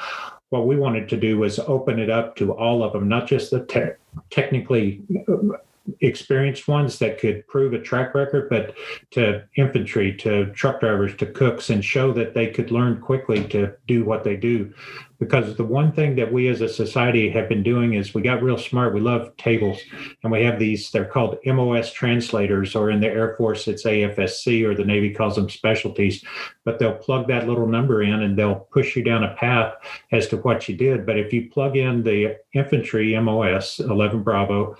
What 0.49 0.67
we 0.67 0.77
wanted 0.77 1.09
to 1.11 1.17
do 1.17 1.39
was 1.39 1.61
open 1.61 2.01
it 2.01 2.11
up 2.11 2.35
to 2.37 2.53
all 2.53 2.83
of 2.83 2.93
them, 2.93 3.09
not 3.09 3.29
just 3.29 3.53
the 3.53 3.65
te- 3.65 4.23
technically 4.31 5.05
experienced 6.01 6.67
ones 6.67 6.99
that 6.99 7.19
could 7.19 7.47
prove 7.47 7.73
a 7.73 7.81
track 7.81 8.15
record, 8.15 8.49
but 8.49 8.75
to 9.13 9.45
infantry, 9.57 10.13
to 10.17 10.47
truck 10.47 10.81
drivers, 10.81 11.17
to 11.17 11.27
cooks, 11.27 11.71
and 11.71 11.85
show 11.85 12.13
that 12.13 12.35
they 12.35 12.49
could 12.49 12.71
learn 12.73 13.01
quickly 13.01 13.45
to 13.49 13.73
do 13.87 14.05
what 14.05 14.25
they 14.25 14.37
do 14.37 14.73
because 15.23 15.55
the 15.55 15.64
one 15.64 15.93
thing 15.93 16.17
that 16.17 16.33
we 16.33 16.49
as 16.49 16.61
a 16.62 16.69
society 16.69 17.31
have 17.31 17.49
been 17.49 17.62
doing 17.62 17.95
is 17.95 18.12
we 18.12 18.23
got 18.23 18.43
real 18.43 18.59
smart. 18.59 18.93
We 18.93 19.00
love 19.00 19.37
tables, 19.37 19.79
and 20.25 20.33
we 20.33 20.43
have 20.43 20.59
these. 20.59 20.91
They're 20.91 21.05
called 21.05 21.38
MOS 21.47 21.93
translators, 21.93 22.75
or 22.75 22.91
in 22.91 22.99
the 22.99 23.07
Air 23.07 23.37
Force 23.37 23.69
it's 23.69 23.85
AFSC, 23.85 24.64
or 24.64 24.75
the 24.75 24.85
Navy 24.85 25.14
calls 25.14 25.37
them 25.37 25.49
specialties. 25.49 26.25
But 26.64 26.81
they'll 26.81 26.97
plug 26.97 27.29
that 27.29 27.47
little 27.47 27.69
number 27.69 28.02
in, 28.02 28.23
and 28.23 28.37
they'll 28.37 28.67
push 28.73 28.97
you 28.97 29.05
down 29.05 29.23
a 29.23 29.35
path 29.35 29.75
as 30.11 30.26
to 30.29 30.38
what 30.38 30.69
you 30.69 30.76
did. 30.76 31.07
But 31.07 31.19
if 31.19 31.33
you 31.33 31.49
plug 31.50 31.76
in 31.76 32.02
the 32.02 32.38
infantry 32.52 33.17
MOS 33.21 33.79
11 33.79 34.25
Bravo, 34.25 34.76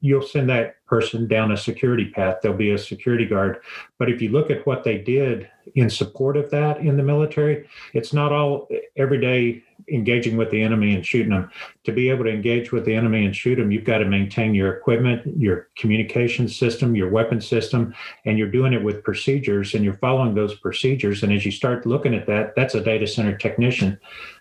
you'll 0.00 0.22
send 0.22 0.50
that 0.50 0.84
person 0.86 1.28
down 1.28 1.52
a 1.52 1.56
security 1.56 2.10
path. 2.10 2.38
There'll 2.42 2.56
be 2.56 2.72
a 2.72 2.78
security 2.78 3.26
guard. 3.26 3.60
But 3.98 4.10
if 4.10 4.20
you 4.20 4.30
look 4.30 4.50
at 4.50 4.66
what 4.66 4.82
they 4.82 4.98
did 4.98 5.48
in 5.76 5.88
support 5.88 6.36
of 6.36 6.50
that 6.50 6.78
in 6.78 6.96
the 6.96 7.02
military, 7.02 7.68
it's 7.92 8.12
not 8.12 8.32
all 8.32 8.68
every 8.96 9.20
day 9.20 9.62
engaging 9.92 10.36
with 10.36 10.50
the 10.50 10.62
enemy 10.62 10.94
and 10.94 11.04
shooting 11.04 11.30
them. 11.30 11.50
To 11.84 11.92
be 11.92 12.10
able 12.10 12.24
to 12.24 12.30
engage 12.30 12.72
with 12.72 12.84
the 12.84 12.94
enemy 12.94 13.24
and 13.24 13.34
shoot 13.34 13.56
them, 13.56 13.70
you've 13.70 13.84
got 13.84 13.98
to 13.98 14.04
maintain 14.04 14.54
your 14.54 14.74
equipment, 14.74 15.22
your 15.38 15.68
communication 15.76 16.48
system, 16.48 16.94
your 16.94 17.10
weapon 17.10 17.40
system, 17.40 17.94
and 18.24 18.38
you're 18.38 18.50
doing 18.50 18.72
it 18.72 18.82
with 18.82 19.04
procedures 19.04 19.74
and 19.74 19.84
you're 19.84 19.94
following 19.94 20.34
those 20.34 20.54
procedures. 20.56 21.22
And 21.22 21.32
as 21.32 21.44
you 21.44 21.52
start 21.52 21.86
looking 21.86 22.14
at 22.14 22.26
that, 22.26 22.54
that's 22.56 22.74
a 22.74 22.80
data 22.80 23.06
center 23.06 23.36
technician. 23.36 23.98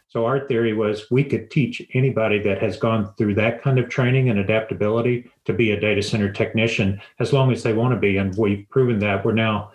So 0.09 0.25
our 0.25 0.47
theory 0.47 0.73
was 0.73 1.11
we 1.11 1.23
could 1.23 1.51
teach 1.51 1.81
anybody 1.93 2.39
that 2.39 2.61
has 2.61 2.77
gone 2.77 3.13
through 3.17 3.35
that 3.35 3.61
kind 3.61 3.77
of 3.77 3.89
training 3.89 4.29
and 4.29 4.39
adaptability 4.39 5.29
to 5.45 5.53
be 5.53 5.71
a 5.71 5.79
data 5.79 6.01
center 6.01 6.31
technician 6.31 7.01
as 7.19 7.33
long 7.33 7.51
as 7.51 7.61
they 7.61 7.73
want 7.73 7.93
to 7.93 7.99
be. 7.99 8.17
And 8.17 8.35
we've 8.37 8.65
proven 8.69 8.99
that 8.99 9.25
we're 9.25 9.33
now 9.33 9.71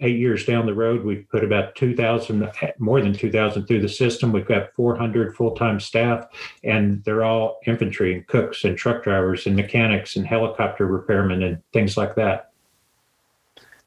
eight 0.00 0.18
years 0.18 0.44
down 0.44 0.66
the 0.66 0.74
road, 0.74 1.04
we've 1.04 1.28
put 1.28 1.44
about 1.44 1.74
2,000, 1.76 2.50
more 2.78 3.00
than 3.00 3.12
2,000 3.12 3.66
through 3.66 3.80
the 3.80 3.88
system. 3.88 4.32
We've 4.32 4.46
got 4.46 4.72
400 4.74 5.36
full 5.36 5.52
time 5.52 5.80
staff, 5.80 6.26
and 6.62 7.02
they're 7.04 7.24
all 7.24 7.58
infantry 7.66 8.14
and 8.14 8.26
cooks 8.26 8.64
and 8.64 8.76
truck 8.76 9.04
drivers 9.04 9.46
and 9.46 9.56
mechanics 9.56 10.16
and 10.16 10.26
helicopter 10.26 10.86
repairmen 10.86 11.44
and 11.44 11.62
things 11.72 11.96
like 11.96 12.14
that. 12.16 12.50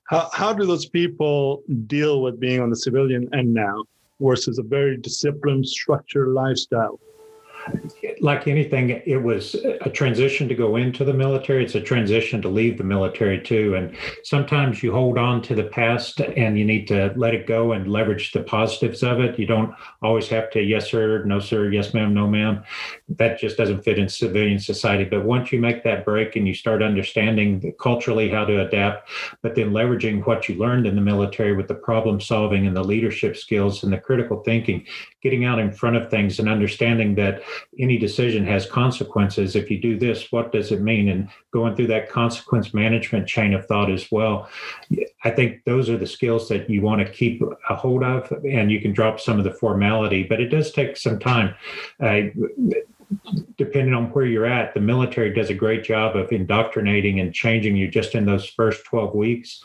How, 0.03 0.29
how 0.33 0.53
do 0.53 0.65
those 0.65 0.87
people 0.87 1.63
deal 1.85 2.21
with 2.21 2.39
being 2.39 2.61
on 2.61 2.69
the 2.69 2.75
civilian 2.75 3.27
end 3.33 3.53
now 3.53 3.83
versus 4.21 4.57
a 4.57 4.63
very 4.63 4.97
disciplined, 4.97 5.67
structured 5.67 6.29
lifestyle? 6.29 6.99
Like 8.21 8.47
anything, 8.47 8.89
it 8.89 9.21
was 9.21 9.55
a 9.55 9.89
transition 9.89 10.47
to 10.47 10.55
go 10.55 10.75
into 10.75 11.03
the 11.03 11.13
military. 11.13 11.63
It's 11.63 11.75
a 11.75 11.81
transition 11.81 12.41
to 12.41 12.49
leave 12.49 12.77
the 12.77 12.83
military 12.83 13.41
too. 13.41 13.75
And 13.75 13.95
sometimes 14.23 14.81
you 14.81 14.91
hold 14.91 15.17
on 15.17 15.41
to 15.43 15.55
the 15.55 15.65
past 15.65 16.19
and 16.21 16.57
you 16.57 16.65
need 16.65 16.87
to 16.87 17.13
let 17.15 17.33
it 17.33 17.47
go 17.47 17.73
and 17.73 17.91
leverage 17.91 18.31
the 18.31 18.43
positives 18.43 19.03
of 19.03 19.19
it. 19.19 19.37
You 19.37 19.45
don't 19.45 19.73
always 20.01 20.27
have 20.29 20.49
to, 20.51 20.61
yes, 20.61 20.89
sir, 20.89 21.23
no, 21.25 21.39
sir, 21.39 21.71
yes, 21.71 21.93
ma'am, 21.93 22.13
no, 22.13 22.27
ma'am. 22.27 22.63
That 23.09 23.39
just 23.39 23.57
doesn't 23.57 23.83
fit 23.83 23.99
in 23.99 24.09
civilian 24.09 24.59
society. 24.59 25.03
But 25.03 25.25
once 25.25 25.51
you 25.51 25.59
make 25.59 25.83
that 25.83 26.05
break 26.05 26.35
and 26.35 26.47
you 26.47 26.53
start 26.53 26.81
understanding 26.81 27.73
culturally 27.79 28.29
how 28.29 28.45
to 28.45 28.65
adapt, 28.65 29.09
but 29.41 29.55
then 29.55 29.71
leveraging 29.71 30.25
what 30.25 30.49
you 30.49 30.55
learned 30.55 30.87
in 30.87 30.95
the 30.95 31.01
military 31.01 31.55
with 31.55 31.67
the 31.67 31.75
problem 31.75 32.19
solving 32.19 32.67
and 32.67 32.75
the 32.75 32.83
leadership 32.83 33.37
skills 33.37 33.83
and 33.83 33.93
the 33.93 33.97
critical 33.97 34.43
thinking, 34.43 34.85
getting 35.27 35.43
out 35.43 35.59
in 35.59 35.69
front 35.69 35.97
of 35.97 36.09
things 36.09 36.39
and 36.39 36.47
understanding 36.47 37.13
that 37.13 37.43
any 37.77 37.97
decision 37.97 38.47
has 38.47 38.65
consequences. 38.65 39.57
If 39.57 39.69
you 39.69 39.77
do 39.77 39.99
this, 39.99 40.31
what 40.31 40.53
does 40.53 40.71
it 40.71 40.79
mean? 40.79 41.09
And 41.09 41.27
going 41.51 41.75
through 41.75 41.87
that 41.87 42.09
consequence 42.09 42.73
management 42.73 43.27
chain 43.27 43.53
of 43.53 43.65
thought 43.65 43.91
as 43.91 44.09
well. 44.09 44.49
I 45.25 45.31
think 45.31 45.65
those 45.65 45.89
are 45.89 45.97
the 45.97 46.07
skills 46.07 46.47
that 46.47 46.69
you 46.69 46.81
want 46.81 47.05
to 47.05 47.11
keep 47.11 47.41
a 47.69 47.75
hold 47.75 48.03
of, 48.03 48.31
and 48.45 48.71
you 48.71 48.79
can 48.79 48.93
drop 48.93 49.19
some 49.19 49.37
of 49.37 49.43
the 49.43 49.51
formality, 49.51 50.23
but 50.23 50.39
it 50.39 50.47
does 50.47 50.71
take 50.71 50.95
some 50.95 51.19
time. 51.19 51.55
Uh, 52.01 52.21
depending 53.57 53.93
on 53.93 54.05
where 54.11 54.25
you're 54.25 54.45
at, 54.45 54.73
the 54.73 54.79
military 54.79 55.33
does 55.33 55.49
a 55.49 55.53
great 55.53 55.83
job 55.83 56.15
of 56.15 56.31
indoctrinating 56.31 57.19
and 57.19 57.33
changing 57.33 57.75
you 57.75 57.87
just 57.87 58.15
in 58.15 58.25
those 58.25 58.45
first 58.45 58.83
12 58.85 59.15
weeks. 59.15 59.61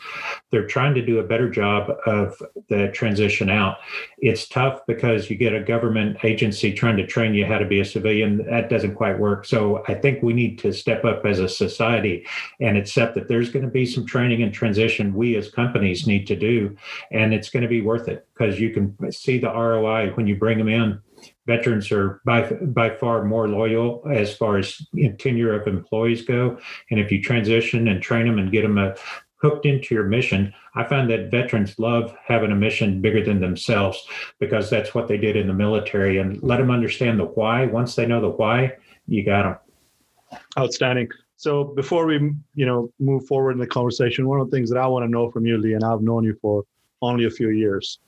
They're 0.49 0.67
trying 0.67 0.93
to 0.95 1.05
do 1.05 1.19
a 1.19 1.23
better 1.23 1.49
job 1.49 1.91
of 2.05 2.41
the 2.69 2.89
transition 2.93 3.49
out. 3.49 3.77
It's 4.17 4.47
tough 4.47 4.81
because 4.87 5.29
you 5.29 5.35
get 5.35 5.53
a 5.53 5.61
government 5.61 6.23
agency 6.23 6.73
trying 6.73 6.97
to 6.97 7.05
train 7.05 7.33
you 7.33 7.45
how 7.45 7.57
to 7.57 7.65
be 7.65 7.81
a 7.81 7.85
civilian. 7.85 8.45
That 8.49 8.69
doesn't 8.69 8.95
quite 8.95 9.19
work. 9.19 9.45
So 9.45 9.83
I 9.87 9.93
think 9.93 10.23
we 10.23 10.33
need 10.33 10.57
to 10.59 10.71
step 10.71 11.03
up 11.03 11.25
as 11.25 11.39
a 11.39 11.49
society 11.49 12.25
and 12.61 12.77
accept 12.77 13.15
that 13.15 13.27
there's 13.27 13.49
going 13.49 13.65
to 13.65 13.71
be 13.71 13.85
some 13.85 14.05
training 14.05 14.41
and 14.41 14.53
transition 14.53 15.13
we 15.13 15.35
as 15.35 15.51
companies 15.51 16.07
need 16.07 16.27
to 16.27 16.35
do. 16.35 16.75
And 17.11 17.33
it's 17.33 17.49
going 17.49 17.63
to 17.63 17.69
be 17.69 17.81
worth 17.81 18.07
it 18.07 18.25
because 18.33 18.59
you 18.59 18.71
can 18.71 19.11
see 19.11 19.37
the 19.37 19.49
ROI 19.49 20.11
when 20.11 20.27
you 20.27 20.35
bring 20.37 20.57
them 20.57 20.69
in 20.69 21.01
veterans 21.45 21.91
are 21.91 22.21
by 22.25 22.43
by 22.51 22.89
far 22.89 23.23
more 23.23 23.47
loyal 23.47 24.03
as 24.11 24.35
far 24.35 24.57
as 24.57 24.81
tenure 25.19 25.59
of 25.59 25.67
employees 25.67 26.23
go. 26.23 26.57
And 26.91 26.99
if 26.99 27.11
you 27.11 27.21
transition 27.21 27.87
and 27.87 28.01
train 28.01 28.25
them 28.25 28.39
and 28.39 28.51
get 28.51 28.63
them 28.63 28.77
a, 28.77 28.89
uh, 28.89 28.95
hooked 29.43 29.65
into 29.65 29.93
your 29.93 30.05
mission, 30.05 30.53
I 30.73 30.85
find 30.85 31.09
that 31.09 31.29
veterans 31.29 31.77
love 31.77 32.15
having 32.23 32.53
a 32.53 32.55
mission 32.55 33.01
bigger 33.01 33.23
than 33.23 33.41
themselves 33.41 34.01
because 34.39 34.69
that's 34.69 34.95
what 34.95 35.09
they 35.09 35.17
did 35.17 35.35
in 35.35 35.47
the 35.47 35.53
military. 35.53 36.19
And 36.19 36.41
let 36.41 36.57
them 36.57 36.71
understand 36.71 37.19
the 37.19 37.25
why. 37.25 37.65
Once 37.65 37.93
they 37.95 38.05
know 38.05 38.21
the 38.21 38.29
why, 38.29 38.77
you 39.05 39.25
got 39.25 39.43
them. 39.43 40.39
Outstanding. 40.57 41.09
So 41.35 41.65
before 41.65 42.05
we, 42.05 42.31
you 42.55 42.65
know, 42.65 42.89
move 42.99 43.27
forward 43.27 43.51
in 43.51 43.59
the 43.59 43.67
conversation, 43.67 44.29
one 44.29 44.39
of 44.39 44.49
the 44.49 44.55
things 44.55 44.69
that 44.69 44.79
I 44.79 44.87
want 44.87 45.03
to 45.03 45.11
know 45.11 45.29
from 45.29 45.45
you, 45.45 45.57
Lee, 45.57 45.73
and 45.73 45.83
I've 45.83 46.01
known 46.01 46.23
you 46.23 46.37
for 46.41 46.63
only 47.01 47.25
a 47.25 47.29
few 47.29 47.49
years, 47.49 47.99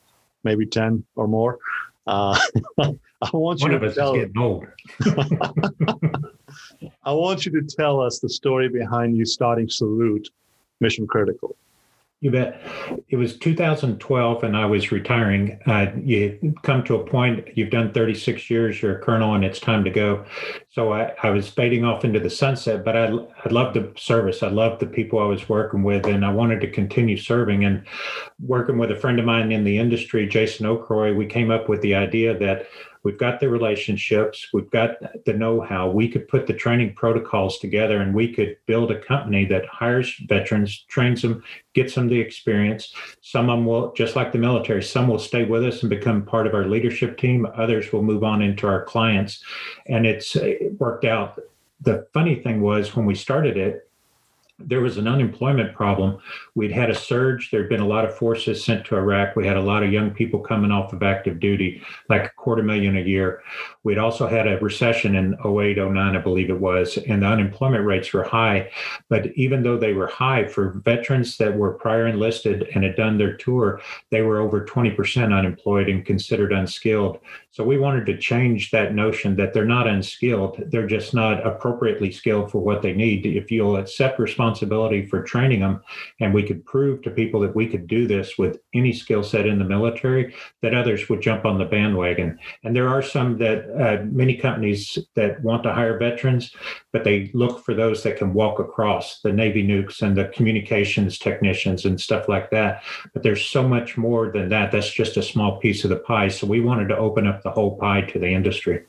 maybe 0.45 0.65
ten 0.65 1.03
or 1.17 1.27
more. 1.27 1.59
Uh, 2.07 2.39
I 3.33 3.37
want 3.37 3.61
you 3.61 3.71
One 3.71 3.81
to 3.81 3.93
tell. 3.93 4.13
getting 4.13 4.37
old. 4.37 4.65
I 7.03 7.11
want 7.11 7.45
you 7.45 7.51
to 7.59 7.75
tell 7.75 7.99
us 7.99 8.19
the 8.19 8.29
story 8.29 8.69
behind 8.69 9.17
you 9.17 9.25
starting 9.25 9.69
Salute 9.69 10.29
Mission 10.79 11.07
Critical. 11.07 11.55
You 12.21 12.31
bet. 12.31 12.61
It 13.09 13.17
was 13.17 13.37
2012, 13.37 14.43
and 14.43 14.57
I 14.57 14.65
was 14.65 14.91
retiring. 14.91 15.59
Uh, 15.67 15.87
you 16.01 16.55
come 16.63 16.83
to 16.85 16.95
a 16.95 17.05
point, 17.05 17.49
you've 17.55 17.69
done 17.69 17.91
36 17.93 18.49
years, 18.49 18.81
you're 18.81 18.97
a 18.97 18.99
colonel, 19.01 19.35
and 19.35 19.43
it's 19.43 19.59
time 19.59 19.83
to 19.83 19.91
go. 19.91 20.25
So 20.69 20.93
I, 20.93 21.13
I 21.21 21.29
was 21.29 21.49
fading 21.49 21.83
off 21.83 22.03
into 22.05 22.19
the 22.19 22.29
sunset, 22.29 22.83
but 22.85 22.95
I, 22.95 23.07
I 23.07 23.49
loved 23.49 23.75
the 23.75 23.91
service. 23.99 24.41
I 24.41 24.47
loved 24.47 24.79
the 24.79 24.87
people 24.87 25.19
I 25.19 25.25
was 25.25 25.47
working 25.49 25.83
with, 25.83 26.07
and 26.07 26.25
I 26.25 26.31
wanted 26.31 26.61
to 26.61 26.71
continue 26.71 27.17
serving. 27.17 27.65
And 27.65 27.85
working 28.39 28.77
with 28.77 28.91
a 28.91 28.95
friend 28.95 29.19
of 29.19 29.25
mine 29.25 29.51
in 29.51 29.63
the 29.63 29.77
industry, 29.77 30.25
Jason 30.25 30.65
Okroy, 30.65 31.15
we 31.15 31.25
came 31.27 31.51
up 31.51 31.67
with 31.69 31.81
the 31.81 31.95
idea 31.95 32.35
that 32.39 32.67
We've 33.05 33.19
got 33.19 33.39
the 33.39 33.49
relationships, 33.49 34.47
we've 34.51 34.71
got 34.71 34.97
the 35.25 35.33
know 35.33 35.61
how. 35.61 35.91
We 35.91 36.09
could 36.09 36.27
put 36.27 36.47
the 36.47 36.53
training 36.53 36.95
protocols 36.95 37.59
together 37.59 38.01
and 38.01 38.15
we 38.15 38.33
could 38.33 38.57
build 38.65 38.89
a 38.89 38.99
company 38.99 39.45
that 39.45 39.67
hires 39.67 40.11
veterans, 40.27 40.85
trains 40.89 41.21
them, 41.21 41.43
gets 41.75 41.93
them 41.93 42.07
the 42.07 42.19
experience. 42.19 42.95
Some 43.21 43.47
of 43.47 43.59
them 43.59 43.65
will, 43.67 43.93
just 43.93 44.15
like 44.15 44.31
the 44.31 44.39
military, 44.39 44.81
some 44.81 45.07
will 45.07 45.19
stay 45.19 45.45
with 45.45 45.63
us 45.63 45.83
and 45.83 45.89
become 45.91 46.25
part 46.25 46.47
of 46.47 46.55
our 46.55 46.65
leadership 46.65 47.19
team. 47.19 47.45
Others 47.55 47.93
will 47.93 48.01
move 48.01 48.23
on 48.23 48.41
into 48.41 48.65
our 48.65 48.83
clients. 48.83 49.43
And 49.85 50.07
it's 50.07 50.35
it 50.35 50.73
worked 50.79 51.05
out. 51.05 51.39
The 51.81 52.07
funny 52.11 52.35
thing 52.41 52.61
was 52.61 52.95
when 52.95 53.05
we 53.05 53.13
started 53.13 53.55
it, 53.55 53.84
there 54.59 54.79
was 54.79 54.97
an 54.97 55.07
unemployment 55.07 55.75
problem. 55.75 56.17
We'd 56.55 56.71
had 56.71 56.89
a 56.89 56.95
surge. 56.95 57.51
There'd 57.51 57.67
been 57.67 57.81
a 57.81 57.87
lot 57.87 58.05
of 58.05 58.15
forces 58.15 58.63
sent 58.63 58.85
to 58.85 58.95
Iraq. 58.95 59.35
We 59.35 59.45
had 59.45 59.57
a 59.57 59.61
lot 59.61 59.83
of 59.83 59.91
young 59.91 60.11
people 60.11 60.39
coming 60.39 60.71
off 60.71 60.93
of 60.93 61.03
active 61.03 61.41
duty, 61.41 61.81
like 62.07 62.23
a 62.23 62.29
quarter 62.29 62.63
million 62.63 62.95
a 62.95 63.01
year. 63.01 63.43
We'd 63.83 63.97
also 63.97 64.27
had 64.27 64.47
a 64.47 64.57
recession 64.59 65.15
in 65.15 65.35
08, 65.45 65.77
09, 65.77 65.97
I 65.97 66.19
believe 66.19 66.49
it 66.49 66.59
was, 66.59 66.97
and 66.97 67.21
the 67.21 67.27
unemployment 67.27 67.85
rates 67.85 68.13
were 68.13 68.23
high. 68.23 68.71
But 69.09 69.27
even 69.35 69.61
though 69.61 69.77
they 69.77 69.91
were 69.91 70.07
high 70.07 70.47
for 70.47 70.81
veterans 70.85 71.37
that 71.37 71.55
were 71.55 71.73
prior 71.73 72.07
enlisted 72.07 72.69
and 72.73 72.85
had 72.85 72.95
done 72.95 73.17
their 73.17 73.35
tour, 73.35 73.81
they 74.09 74.21
were 74.21 74.39
over 74.39 74.65
20% 74.65 75.37
unemployed 75.37 75.89
and 75.89 76.05
considered 76.05 76.53
unskilled. 76.53 77.19
So 77.51 77.63
we 77.63 77.77
wanted 77.77 78.05
to 78.05 78.17
change 78.17 78.71
that 78.71 78.95
notion 78.95 79.35
that 79.35 79.53
they're 79.53 79.65
not 79.65 79.87
unskilled, 79.87 80.63
they're 80.71 80.87
just 80.87 81.13
not 81.13 81.45
appropriately 81.45 82.11
skilled 82.11 82.51
for 82.51 82.59
what 82.59 82.81
they 82.81 82.93
need. 82.93 83.25
If 83.25 83.51
you'll 83.51 83.77
accept 83.77 84.17
responsibility 84.19 84.44
for 85.09 85.23
training 85.23 85.61
them, 85.61 85.81
and 86.19 86.33
we 86.33 86.43
could 86.43 86.65
prove 86.65 87.01
to 87.01 87.09
people 87.09 87.39
that 87.39 87.55
we 87.55 87.67
could 87.67 87.87
do 87.87 88.07
this 88.07 88.37
with 88.37 88.59
any 88.73 88.93
skill 88.93 89.23
set 89.23 89.47
in 89.47 89.59
the 89.59 89.65
military, 89.65 90.33
that 90.61 90.73
others 90.73 91.09
would 91.09 91.21
jump 91.21 91.45
on 91.45 91.57
the 91.57 91.65
bandwagon. 91.65 92.37
And 92.63 92.75
there 92.75 92.89
are 92.89 93.01
some 93.01 93.37
that 93.39 93.59
uh, 93.79 94.05
many 94.05 94.35
companies 94.35 94.97
that 95.15 95.41
want 95.41 95.63
to 95.63 95.73
hire 95.73 95.97
veterans, 95.97 96.53
but 96.91 97.03
they 97.03 97.31
look 97.33 97.63
for 97.63 97.73
those 97.73 98.03
that 98.03 98.17
can 98.17 98.33
walk 98.33 98.59
across 98.59 99.21
the 99.21 99.31
Navy 99.31 99.65
nukes 99.65 100.01
and 100.01 100.15
the 100.15 100.25
communications 100.25 101.17
technicians 101.17 101.85
and 101.85 101.99
stuff 101.99 102.27
like 102.27 102.49
that. 102.51 102.83
But 103.13 103.23
there's 103.23 103.45
so 103.45 103.67
much 103.67 103.97
more 103.97 104.31
than 104.31 104.49
that. 104.49 104.71
That's 104.71 104.91
just 104.91 105.17
a 105.17 105.23
small 105.23 105.57
piece 105.57 105.83
of 105.83 105.89
the 105.89 105.95
pie. 105.97 106.27
So 106.27 106.47
we 106.47 106.61
wanted 106.61 106.89
to 106.89 106.97
open 106.97 107.27
up 107.27 107.41
the 107.41 107.51
whole 107.51 107.77
pie 107.77 108.01
to 108.01 108.19
the 108.19 108.27
industry. 108.27 108.83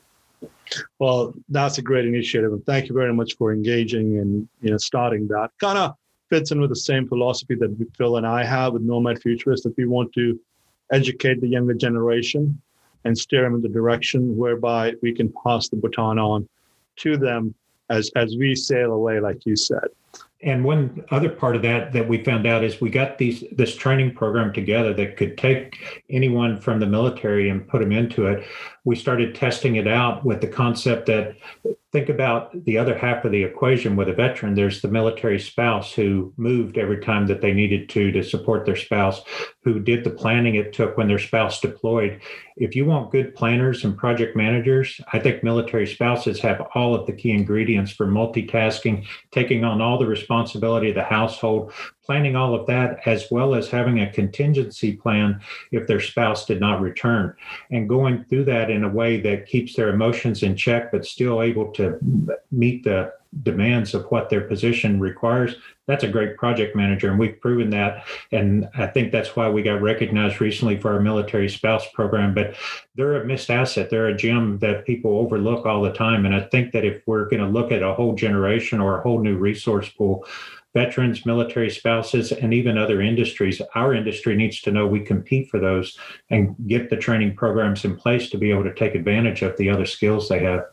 Well, 0.99 1.33
that's 1.49 1.77
a 1.77 1.81
great 1.81 2.05
initiative, 2.05 2.51
and 2.51 2.65
thank 2.65 2.89
you 2.89 2.95
very 2.95 3.13
much 3.13 3.35
for 3.37 3.53
engaging 3.53 4.19
and 4.19 4.47
you 4.61 4.71
know 4.71 4.77
starting 4.77 5.27
that. 5.29 5.51
Kind 5.59 5.77
of 5.77 5.95
fits 6.29 6.51
in 6.51 6.59
with 6.59 6.69
the 6.69 6.75
same 6.75 7.07
philosophy 7.07 7.55
that 7.55 7.87
Phil 7.97 8.17
and 8.17 8.27
I 8.27 8.43
have 8.43 8.73
with 8.73 8.81
Nomad 8.81 9.21
Futurists 9.21 9.63
that 9.63 9.77
we 9.77 9.85
want 9.85 10.11
to 10.13 10.39
educate 10.91 11.41
the 11.41 11.47
younger 11.47 11.73
generation 11.73 12.61
and 13.05 13.17
steer 13.17 13.43
them 13.43 13.55
in 13.55 13.61
the 13.61 13.69
direction 13.69 14.35
whereby 14.35 14.93
we 15.01 15.13
can 15.13 15.33
pass 15.43 15.69
the 15.69 15.77
baton 15.77 16.19
on 16.19 16.47
to 16.97 17.17
them 17.17 17.55
as 17.89 18.11
as 18.15 18.35
we 18.37 18.55
sail 18.55 18.91
away, 18.91 19.19
like 19.19 19.45
you 19.45 19.55
said. 19.55 19.87
And 20.43 20.63
one 20.63 21.03
other 21.09 21.29
part 21.29 21.55
of 21.55 21.63
that 21.63 21.93
that 21.93 22.07
we 22.07 22.23
found 22.23 22.45
out 22.45 22.63
is 22.63 22.79
we 22.79 22.89
got 22.89 23.17
these 23.17 23.43
this 23.51 23.75
training 23.75 24.13
program 24.13 24.53
together 24.53 24.93
that 24.93 25.17
could 25.17 25.37
take 25.37 26.03
anyone 26.09 26.59
from 26.59 26.79
the 26.79 26.85
military 26.85 27.49
and 27.49 27.67
put 27.67 27.79
them 27.79 27.91
into 27.91 28.27
it. 28.27 28.45
We 28.87 28.95
started 28.95 29.35
testing 29.35 29.75
it 29.75 29.85
out 29.85 30.23
with 30.23 30.39
the 30.39 30.47
concept 30.47 31.07
that 31.07 31.35
think 31.91 32.07
about 32.07 32.63
the 32.63 32.77
other 32.77 32.97
half 32.97 33.25
of 33.25 33.33
the 33.33 33.43
equation 33.43 33.97
with 33.97 34.07
a 34.07 34.13
veteran. 34.13 34.55
There's 34.55 34.81
the 34.81 34.87
military 34.87 35.41
spouse 35.41 35.91
who 35.91 36.33
moved 36.37 36.77
every 36.77 37.01
time 37.01 37.27
that 37.27 37.41
they 37.41 37.51
needed 37.51 37.89
to 37.89 38.13
to 38.13 38.23
support 38.23 38.65
their 38.65 38.77
spouse, 38.77 39.21
who 39.61 39.81
did 39.81 40.05
the 40.05 40.09
planning 40.09 40.55
it 40.55 40.71
took 40.71 40.95
when 40.95 41.09
their 41.09 41.19
spouse 41.19 41.59
deployed. 41.59 42.21
If 42.55 42.77
you 42.77 42.85
want 42.85 43.11
good 43.11 43.35
planners 43.35 43.83
and 43.83 43.97
project 43.97 44.37
managers, 44.37 45.01
I 45.11 45.19
think 45.19 45.43
military 45.43 45.85
spouses 45.85 46.39
have 46.39 46.65
all 46.73 46.95
of 46.95 47.07
the 47.07 47.13
key 47.13 47.31
ingredients 47.31 47.91
for 47.91 48.07
multitasking, 48.07 49.05
taking 49.31 49.65
on 49.65 49.81
all 49.81 49.97
the 49.97 50.07
responsibility 50.07 50.87
of 50.87 50.95
the 50.95 51.03
household, 51.03 51.73
planning 52.07 52.35
all 52.35 52.55
of 52.55 52.65
that, 52.65 53.05
as 53.05 53.27
well 53.29 53.53
as 53.53 53.69
having 53.69 53.99
a 53.99 54.11
contingency 54.11 54.93
plan 54.93 55.39
if 55.71 55.85
their 55.85 55.99
spouse 55.99 56.45
did 56.45 56.59
not 56.59 56.81
return, 56.81 57.35
and 57.69 57.89
going 57.89 58.23
through 58.23 58.45
that 58.45 58.71
in 58.71 58.83
a 58.83 58.89
way 58.89 59.19
that 59.19 59.45
keeps 59.45 59.75
their 59.75 59.89
emotions 59.89 60.41
in 60.41 60.55
check, 60.55 60.91
but 60.91 61.05
still 61.05 61.43
able 61.43 61.71
to 61.73 61.99
meet 62.49 62.83
the 62.83 63.13
demands 63.43 63.93
of 63.93 64.05
what 64.05 64.29
their 64.29 64.41
position 64.41 64.99
requires, 64.99 65.55
that's 65.85 66.03
a 66.03 66.07
great 66.07 66.37
project 66.37 66.75
manager. 66.75 67.09
And 67.09 67.19
we've 67.19 67.39
proven 67.39 67.69
that. 67.71 68.05
And 68.31 68.69
I 68.75 68.87
think 68.87 69.11
that's 69.11 69.35
why 69.35 69.49
we 69.49 69.61
got 69.61 69.81
recognized 69.81 70.41
recently 70.41 70.79
for 70.79 70.93
our 70.93 70.99
military 70.99 71.49
spouse 71.49 71.85
program. 71.93 72.33
But 72.33 72.55
they're 72.95 73.21
a 73.21 73.25
missed 73.25 73.49
asset. 73.49 73.89
They're 73.89 74.07
a 74.07 74.17
gem 74.17 74.59
that 74.59 74.85
people 74.85 75.19
overlook 75.19 75.65
all 75.65 75.81
the 75.81 75.93
time. 75.93 76.25
And 76.25 76.35
I 76.35 76.41
think 76.41 76.71
that 76.73 76.85
if 76.85 77.01
we're 77.05 77.29
going 77.29 77.41
to 77.41 77.47
look 77.47 77.71
at 77.71 77.83
a 77.83 77.93
whole 77.93 78.15
generation 78.15 78.79
or 78.79 78.97
a 78.97 79.01
whole 79.01 79.21
new 79.21 79.37
resource 79.37 79.89
pool, 79.89 80.25
veterans, 80.77 81.25
military 81.25 81.71
spouses, 81.71 82.31
and 82.31 82.53
even 82.53 82.77
other 82.77 83.01
industries, 83.01 83.61
our 83.73 83.95
industry 83.95 84.35
needs 84.35 84.61
to 84.61 84.71
know 84.71 84.85
we 84.85 84.99
compete 84.99 85.49
for 85.49 85.59
those 85.59 85.97
and 86.29 86.55
get 86.67 86.91
the 86.91 86.95
training 86.95 87.35
programs 87.35 87.83
in 87.83 87.95
place 87.95 88.29
to 88.29 88.37
be 88.37 88.51
able 88.51 88.63
to 88.63 88.75
take 88.75 88.93
advantage 88.93 89.41
of 89.41 89.57
the 89.57 89.69
other 89.69 89.87
skills 89.87 90.29
they 90.29 90.39
have. 90.39 90.65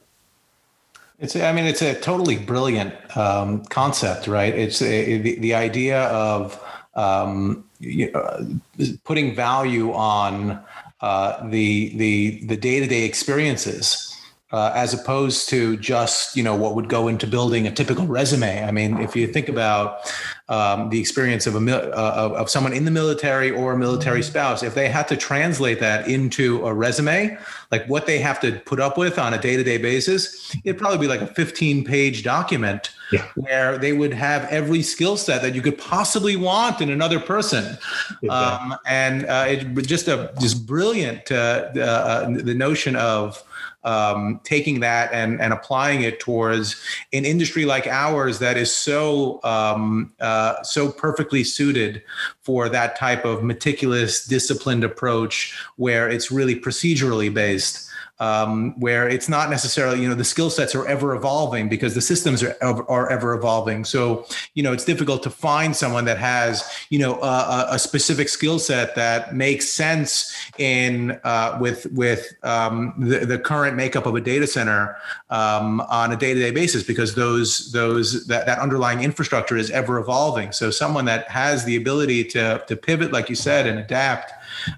It's, 1.19 1.35
I 1.37 1.53
mean, 1.53 1.65
it's 1.65 1.81
a 1.81 1.95
totally 1.95 2.37
brilliant 2.37 2.93
um, 3.17 3.65
concept, 3.67 4.27
right? 4.27 4.55
It's 4.55 4.83
a, 4.83 5.19
the, 5.19 5.39
the 5.39 5.55
idea 5.55 6.03
of 6.09 6.63
um, 6.95 7.65
you 7.81 8.11
know, 8.13 8.61
putting 9.05 9.35
value 9.35 9.93
on 9.93 10.63
uh, 11.01 11.49
the 11.49 11.97
the 11.97 12.45
the 12.47 12.57
day 12.57 12.81
to 12.81 12.87
day 12.87 13.05
experiences 13.05 14.14
uh, 14.55 14.71
as 14.73 14.95
opposed 14.95 15.49
to 15.49 15.77
just 15.79 16.37
you 16.37 16.43
know 16.43 16.55
what 16.55 16.77
would 16.77 16.89
go 16.89 17.09
into 17.09 17.27
building 17.27 17.67
a 17.67 17.73
typical 17.73 18.07
resume. 18.07 18.63
I 18.63 18.71
mean, 18.71 18.99
if 18.99 19.17
you 19.17 19.27
think 19.27 19.49
about 19.49 20.13
um, 20.49 20.91
the 20.91 21.01
experience 21.01 21.49
of 21.49 21.57
a 21.57 21.77
uh, 21.77 22.37
of, 22.37 22.49
someone 22.49 22.73
in 22.73 22.85
the 22.85 22.93
military 22.93 23.51
or 23.51 23.73
a 23.73 23.77
military 23.77 24.21
mm-hmm. 24.21 24.31
spouse, 24.31 24.63
if 24.63 24.77
they 24.77 24.89
had 24.89 25.09
to 25.09 25.17
translate 25.17 25.81
that 25.81 26.07
into 26.07 26.65
a 26.65 26.73
resume, 26.73 27.37
like 27.73 27.85
what 27.87 28.07
they 28.07 28.21
have 28.21 28.39
to 28.43 28.53
put 28.61 28.79
up 28.79 28.97
with 28.97 29.19
on 29.19 29.35
a 29.35 29.39
day 29.39 29.57
to 29.57 29.65
day 29.65 29.77
basis, 29.77 30.55
it'd 30.63 30.79
probably 30.79 30.99
be 30.99 31.09
like 31.09 31.21
a 31.21 31.27
15 31.35 31.85
page 31.85 32.23
document 32.23 32.93
yeah. 33.11 33.27
where 33.35 33.77
they 33.77 33.93
would 33.93 34.13
have 34.13 34.45
every 34.53 34.83
skill 34.83 35.17
set 35.17 35.43
that 35.43 35.57
you 35.57 35.63
could 35.63 35.79
possibly 35.79 36.37
want 36.37 36.81
in 36.81 36.91
another 36.91 37.19
person. 37.19 37.77
Exactly. 38.23 38.29
Um, 38.29 38.77
and 38.87 39.27
uh, 39.27 39.47
it 39.49 39.65
just 39.83 40.07
a 40.07 40.33
just 40.41 40.65
brilliant 40.65 41.33
uh, 41.33 41.71
uh, 41.75 42.31
the 42.31 42.55
notion 42.55 42.95
of 42.95 43.43
um, 43.85 44.41
taking 44.45 44.81
that 44.81 45.13
and, 45.13 45.41
and 45.41 45.53
applying 45.53 46.03
it 46.03 46.21
towards 46.21 46.83
an 47.13 47.25
industry 47.25 47.65
like 47.65 47.87
ours 47.87 48.39
that 48.39 48.57
is 48.57 48.75
so 48.75 49.41
um, 49.45 50.13
uh, 50.21 50.63
so 50.63 50.91
perfectly 50.91 51.45
suited 51.45 52.03
for 52.43 52.69
that 52.69 52.97
type 52.97 53.25
of 53.25 53.43
meticulous, 53.43 54.25
disciplined 54.25 54.85
approach 54.85 55.59
where 55.77 56.09
it's 56.09 56.31
really 56.31 56.59
procedurally 56.59 57.33
based 57.33 57.91
um, 58.25 58.79
where 58.81 59.07
it's 59.07 59.29
not 59.29 59.51
necessarily 59.51 60.01
you 60.01 60.09
know 60.09 60.15
the 60.15 60.25
skill 60.25 60.49
sets 60.49 60.75
are 60.75 60.87
ever 60.87 61.15
evolving 61.15 61.69
because 61.69 61.95
the 61.95 62.01
systems 62.01 62.43
are, 62.43 62.57
are 62.89 63.11
ever 63.11 63.35
evolving. 63.35 63.85
So 63.85 64.25
you 64.55 64.63
know 64.63 64.73
it's 64.73 64.85
difficult 64.85 65.23
to 65.25 65.31
find 65.31 65.77
someone 65.77 66.07
that 66.07 66.17
has 66.19 66.65
you 66.89 66.99
know 66.99 67.21
a, 67.21 67.67
a 67.71 67.79
specific 67.79 68.29
skill 68.31 68.59
set 68.59 68.95
that 68.95 69.35
makes 69.35 69.69
sense 69.69 70.35
in 70.59 71.21
uh, 71.25 71.59
with 71.61 71.87
with 71.93 72.33
um, 72.43 72.95
the, 72.99 73.27
the 73.27 73.39
current 73.39 73.77
makeup 73.77 74.07
of 74.07 74.15
a 74.15 74.21
data 74.21 74.47
center 74.47 74.97
um, 75.29 75.83
on 75.83 76.13
a 76.13 76.17
day-to-day 76.17 76.51
basis 76.51 76.83
because 76.83 77.15
those 77.15 77.73
those 77.73 78.27
that, 78.27 78.47
that 78.47 78.59
underlying 78.59 79.03
infrastructure 79.03 79.57
is 79.57 79.71
ever 79.71 79.99
evolving. 79.99 80.51
So 80.53 80.71
someone 80.71 81.05
that 81.05 81.29
has 81.29 81.65
the 81.67 81.77
ability 81.77 82.25
to 82.35 82.65
to 82.69 82.77
pivot 82.77 83.13
like 83.13 83.29
you 83.29 83.37
said 83.37 83.67
and 83.67 83.79
adapt 83.79 84.33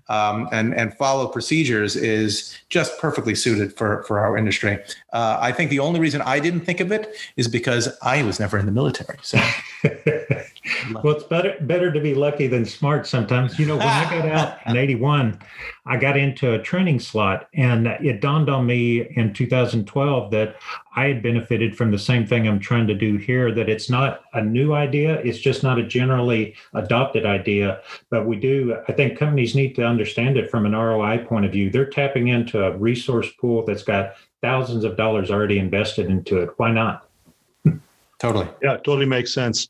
um, 0.09 0.49
and 0.53 0.75
and 0.75 0.95
follow 0.95 1.27
procedures 1.27 1.97
is 1.97 2.57
just 2.69 2.99
perfectly 3.01 3.35
suited 3.35 3.77
for 3.77 4.03
for 4.05 4.19
our 4.19 4.37
industry. 4.37 4.79
Uh, 5.13 5.39
I 5.41 5.53
think 5.53 5.71
the 5.71 5.79
only 5.79 6.01
reason 6.01 6.23
I 6.23 6.41
didn't 6.41 6.61
think 6.61 6.81
of 6.81 6.93
it 6.93 7.15
is 7.37 7.49
because 7.49 7.89
I 8.03 8.23
was 8.23 8.41
never 8.41 8.59
in 8.59 8.67
the 8.67 8.73
military. 8.73 9.19
So. 9.23 9.39
well, 10.93 11.15
it's 11.15 11.25
better 11.25 11.57
better 11.61 11.93
to 11.93 12.01
be 12.01 12.15
lucky 12.15 12.47
than 12.47 12.65
smart 12.65 13.07
sometimes. 13.07 13.59
You 13.59 13.67
know, 13.67 13.77
when 13.77 13.87
I 13.87 14.05
got 14.05 14.27
out 14.29 14.59
in 14.67 14.77
'81, 14.77 15.39
I 15.87 15.97
got 15.97 16.17
into 16.17 16.55
a 16.55 16.59
training 16.63 17.01
slot, 17.01 17.49
and 17.55 17.87
it 17.87 18.21
dawned 18.21 18.49
on 18.49 18.67
me 18.67 19.07
in 19.17 19.33
2012 19.33 20.31
that 20.31 20.57
I 20.95 21.07
had 21.07 21.23
benefited 21.23 21.77
from 21.77 21.91
the 21.91 21.99
same 21.99 22.27
thing 22.27 22.49
I'm 22.49 22.59
trying 22.59 22.87
to 22.89 22.95
do 22.95 23.17
here. 23.17 23.53
That 23.53 23.69
it's 23.69 23.91
not 23.91 24.23
a 24.33 24.43
new 24.43 24.75
idea; 24.75 25.21
it's 25.21 25.39
just 25.39 25.63
not 25.63 25.79
a 25.79 25.87
generally 25.87 26.55
adopted 26.75 27.27
idea. 27.27 27.81
But 28.11 28.27
we 28.27 28.37
do. 28.37 28.77
I 28.89 28.93
think 28.93 29.19
companies 29.19 29.55
need 29.55 29.75
to 29.77 29.85
understand 29.85 30.37
it 30.37 30.51
from 30.51 30.67
an 30.67 30.73
ROI 30.73 31.25
point 31.27 31.45
of 31.45 31.53
view. 31.53 31.71
They're 31.71 31.91
tapping 31.91 32.29
into 32.29 32.65
a 32.65 32.77
resource 32.77 33.31
pool 33.41 33.65
that's 33.65 33.83
got 33.83 34.15
thousands 34.43 34.85
of 34.85 34.97
dollars 34.97 35.31
already 35.31 35.59
invested 35.59 36.07
into 36.07 36.39
it. 36.39 36.51
Why 36.57 36.71
not? 36.71 37.07
Totally. 38.19 38.49
Yeah, 38.63 38.77
totally 38.77 39.07
makes 39.07 39.33
sense. 39.33 39.69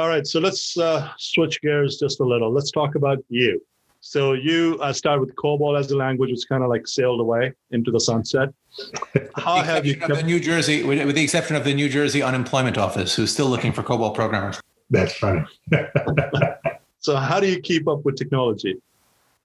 All 0.00 0.08
right, 0.08 0.26
so 0.26 0.40
let's 0.40 0.78
uh, 0.78 1.10
switch 1.18 1.60
gears 1.60 1.98
just 1.98 2.20
a 2.20 2.24
little. 2.24 2.50
Let's 2.50 2.70
talk 2.70 2.94
about 2.94 3.18
you. 3.28 3.60
So 4.00 4.32
you 4.32 4.78
uh, 4.80 4.94
started 4.94 5.20
with 5.20 5.36
COBOL 5.36 5.78
as 5.78 5.90
a 5.90 5.96
language, 5.96 6.30
which 6.30 6.48
kind 6.48 6.62
of 6.62 6.70
like 6.70 6.86
sailed 6.86 7.20
away 7.20 7.52
into 7.70 7.90
the 7.90 8.00
sunset. 8.00 8.48
How 9.36 9.60
have 9.60 9.84
you 9.84 9.96
kept- 9.96 10.14
the 10.14 10.22
New 10.22 10.40
Jersey, 10.40 10.84
with 10.84 11.14
the 11.14 11.22
exception 11.22 11.54
of 11.54 11.64
the 11.64 11.74
New 11.74 11.90
Jersey 11.90 12.22
Unemployment 12.22 12.78
Office, 12.78 13.14
who's 13.14 13.30
still 13.30 13.48
looking 13.48 13.72
for 13.72 13.82
COBOL 13.82 14.14
programmers? 14.14 14.58
That's 14.88 15.12
funny. 15.12 15.44
so 17.00 17.16
how 17.16 17.38
do 17.38 17.46
you 17.46 17.60
keep 17.60 17.86
up 17.86 18.02
with 18.02 18.16
technology? 18.16 18.76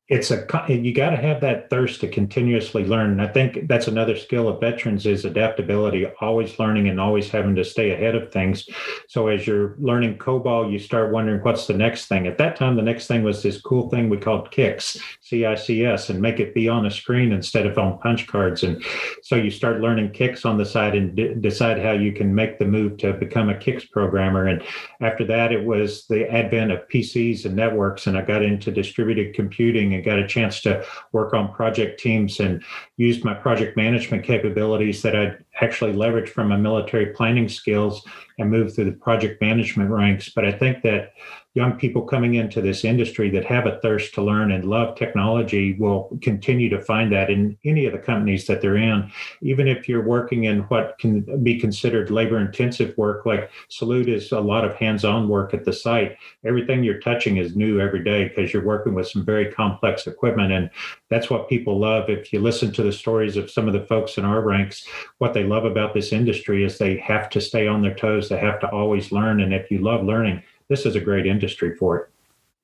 It's 0.08 0.32
a 0.32 0.46
you 0.70 0.94
got 0.94 1.10
to 1.10 1.18
have 1.18 1.41
that 1.41 1.70
thirst 1.70 2.02
to 2.02 2.08
continuously 2.08 2.86
learn 2.86 3.12
and 3.12 3.22
i 3.22 3.28
think 3.28 3.68
that's 3.68 3.88
another 3.88 4.15
skill 4.15 4.48
of 4.48 4.60
veterans 4.60 5.06
is 5.06 5.26
adaptability 5.26 6.06
always 6.22 6.58
learning 6.60 6.88
and 6.89 7.00
always 7.00 7.30
having 7.30 7.56
to 7.56 7.63
stay 7.63 7.91
ahead 7.91 8.15
of 8.15 8.32
things. 8.32 8.68
So 9.08 9.28
as 9.28 9.46
you're 9.46 9.76
learning 9.80 10.18
cobol 10.18 10.72
you 10.72 10.80
start 10.80 11.12
wondering 11.12 11.41
what's 11.41 11.68
the 11.68 11.74
next 11.74 12.08
thing. 12.08 12.28
At 12.28 12.38
that 12.38 12.56
time 12.56 12.76
the 12.76 12.82
next 12.82 13.08
thing 13.08 13.24
was 13.24 13.41
this 13.41 13.62
cool 13.62 13.89
thing 13.89 14.10
we 14.10 14.18
called 14.18 14.52
kicks 14.52 14.98
cics 15.22 16.10
and 16.10 16.22
make 16.22 16.39
it 16.39 16.54
be 16.54 16.70
on 16.70 16.86
a 16.86 16.91
screen 16.91 17.32
instead 17.32 17.65
of 17.65 17.78
on 17.78 18.00
punch 18.00 18.28
cards. 18.28 18.63
And 18.63 18.84
so 19.22 19.36
you 19.36 19.52
start 19.52 19.82
learning 19.82 20.12
kicks 20.12 20.46
on 20.46 20.58
the 20.58 20.65
side 20.65 20.96
and 20.96 21.15
d- 21.15 21.36
decide 21.39 21.82
how 21.82 21.91
you 21.91 22.12
can 22.12 22.34
make 22.34 22.60
the 22.60 22.65
move 22.65 22.98
to 22.98 23.13
become 23.13 23.50
a 23.50 23.58
kicks 23.58 23.86
programmer. 23.86 24.48
And 24.48 24.63
after 25.02 25.26
that 25.26 25.52
it 25.52 25.63
was 25.63 26.06
the 26.08 26.30
advent 26.32 26.72
of 26.72 26.88
pcs 26.88 27.46
and 27.46 27.56
networks 27.56 28.08
and 28.08 28.18
i 28.18 28.22
got 28.22 28.41
into 28.41 28.72
distributed 28.72 29.34
computing 29.34 29.94
and 29.95 30.05
got 30.05 30.19
a 30.19 30.27
chance 30.27 30.62
to 30.62 30.86
work 31.12 31.34
on 31.34 31.53
project 31.53 31.99
teams 31.99 32.39
and 32.39 32.63
used 32.97 33.23
my 33.23 33.34
project 33.34 33.75
management 33.75 34.23
capabilities 34.23 35.01
that 35.01 35.15
I'd 35.15 35.43
actually 35.62 35.93
leveraged 35.93 36.29
from 36.29 36.49
my 36.49 36.58
military 36.58 37.08
planning 37.08 37.49
skills 37.49 38.05
and 38.38 38.51
moved 38.51 38.75
through 38.75 38.86
the 38.86 38.97
project 38.97 39.41
management 39.41 39.89
ranks. 39.89 40.29
But 40.29 40.45
I 40.45 40.51
think 40.51 40.84
that 40.84 41.13
young 41.56 41.78
people 41.78 42.02
coming 42.02 42.36
into 42.36 42.62
this 42.62 42.84
industry 42.84 43.30
that 43.30 43.46
have 43.46 43.65
a 43.65 43.80
thirst 43.80 44.13
to 44.13 44.22
learn 44.22 44.52
and 44.52 44.65
love 44.65 44.96
technology 44.96 45.74
will 45.80 46.10
continue 46.22 46.70
to 46.70 46.82
find 46.82 47.12
that 47.13 47.30
in 47.30 47.58
any 47.63 47.86
of 47.86 47.94
the 47.94 47.98
companies 47.98 48.46
that 48.46 48.62
they're 48.62 48.76
in. 48.76 49.10
Even 49.41 49.65
if 49.65 49.88
you're 49.88 50.06
working 50.06 50.44
in 50.44 50.60
what 50.63 50.98
can 51.00 51.22
be 51.44 51.58
considered 51.58 52.12
labor 52.12 52.39
intensive 52.39 52.96
work, 52.98 53.26
like 53.26 53.50
Salute 53.70 54.10
is 54.10 54.34
a 54.34 54.39
lot 54.39 54.65
of 54.65 54.76
hands 54.76 55.06
on 55.06 55.30
work 55.30 55.54
at 55.54 55.63
the 55.63 55.72
site. 55.72 56.18
Everything 56.46 56.84
you're 56.84 57.00
touching 57.00 57.38
is 57.38 57.56
new 57.56 57.80
every 57.80 58.04
day 58.04 58.28
because 58.28 58.52
you're 58.52 58.65
working 58.65 58.94
with 58.94 59.08
some 59.08 59.24
very 59.24 59.50
complex 59.50 60.08
equipment. 60.08 60.52
And 60.52 60.70
that's 61.10 61.30
what 61.30 61.48
people 61.48 61.80
love. 61.80 62.10
If 62.10 62.34
you 62.34 62.41
listen 62.41 62.74
to 62.74 62.84
the 62.84 62.91
stories 62.91 63.38
of 63.38 63.50
some 63.50 63.68
of 63.68 63.74
the 63.74 63.86
folks 63.86 64.18
in 64.18 64.26
our 64.26 64.41
ranks, 64.41 64.86
what 65.20 65.34
they 65.34 65.46
love 65.46 65.63
about 65.63 65.94
this 65.94 66.12
industry 66.12 66.65
is 66.65 66.78
they 66.78 66.98
have 66.98 67.30
to 67.30 67.39
stay 67.39 67.65
on 67.65 67.82
their 67.82 67.96
toes, 67.96 68.28
they 68.28 68.39
have 68.39 68.60
to 68.60 68.70
always 68.72 69.13
learn. 69.13 69.39
And 69.39 69.54
if 69.54 69.72
you 69.72 69.80
love 69.80 70.04
learning, 70.04 70.44
this 70.69 70.86
is 70.86 70.95
a 70.95 70.99
great 70.99 71.25
industry 71.25 71.75
for 71.75 71.97
it. 71.97 72.10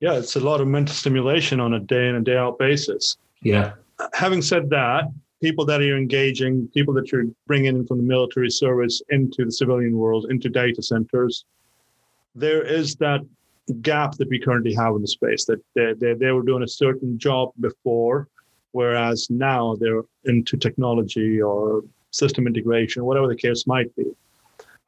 Yeah, 0.00 0.14
it's 0.14 0.36
a 0.36 0.40
lot 0.40 0.60
of 0.60 0.66
mental 0.66 0.94
stimulation 0.94 1.60
on 1.60 1.74
a 1.74 1.80
day 1.80 2.08
in 2.08 2.16
and 2.16 2.24
day 2.24 2.36
out 2.36 2.58
basis. 2.58 3.16
Yeah. 3.42 3.74
Having 4.14 4.42
said 4.42 4.70
that, 4.70 5.04
people 5.40 5.64
that 5.66 5.80
you're 5.80 5.98
engaging, 5.98 6.68
people 6.74 6.92
that 6.94 7.12
you're 7.12 7.26
bringing 7.46 7.76
in 7.76 7.86
from 7.86 7.98
the 7.98 8.02
military 8.02 8.50
service 8.50 9.00
into 9.10 9.44
the 9.44 9.52
civilian 9.52 9.96
world, 9.96 10.26
into 10.30 10.48
data 10.48 10.82
centers, 10.82 11.44
there 12.34 12.62
is 12.62 12.96
that 12.96 13.20
gap 13.80 14.16
that 14.16 14.28
we 14.28 14.40
currently 14.40 14.74
have 14.74 14.96
in 14.96 15.02
the 15.02 15.08
space 15.08 15.44
that 15.44 15.62
they, 15.74 15.92
they, 15.94 16.14
they 16.14 16.32
were 16.32 16.42
doing 16.42 16.64
a 16.64 16.68
certain 16.68 17.16
job 17.16 17.52
before, 17.60 18.26
whereas 18.72 19.28
now 19.30 19.76
they're 19.78 20.02
into 20.24 20.56
technology 20.56 21.40
or 21.40 21.82
system 22.10 22.48
integration, 22.48 23.04
whatever 23.04 23.28
the 23.28 23.36
case 23.36 23.66
might 23.66 23.94
be 23.94 24.04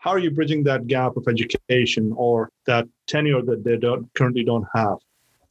how 0.04 0.10
are 0.10 0.18
you 0.18 0.30
bridging 0.30 0.62
that 0.62 0.86
gap 0.86 1.16
of 1.16 1.26
education 1.26 2.12
or 2.14 2.50
that 2.66 2.86
tenure 3.06 3.40
that 3.40 3.64
they 3.64 3.78
don't 3.78 4.12
currently 4.12 4.44
don't 4.44 4.66
have? 4.74 4.98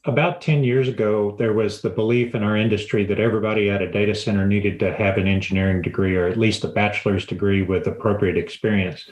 About 0.04 0.40
10 0.40 0.62
years 0.62 0.86
ago, 0.86 1.34
there 1.40 1.54
was 1.54 1.82
the 1.82 1.90
belief 1.90 2.36
in 2.36 2.44
our 2.44 2.56
industry 2.56 3.04
that 3.06 3.18
everybody 3.18 3.68
at 3.68 3.82
a 3.82 3.90
data 3.90 4.14
center 4.14 4.46
needed 4.46 4.78
to 4.78 4.94
have 4.94 5.16
an 5.16 5.26
engineering 5.26 5.82
degree 5.82 6.14
or 6.14 6.28
at 6.28 6.36
least 6.36 6.62
a 6.62 6.68
bachelor's 6.68 7.26
degree 7.26 7.62
with 7.62 7.88
appropriate 7.88 8.36
experience 8.36 9.10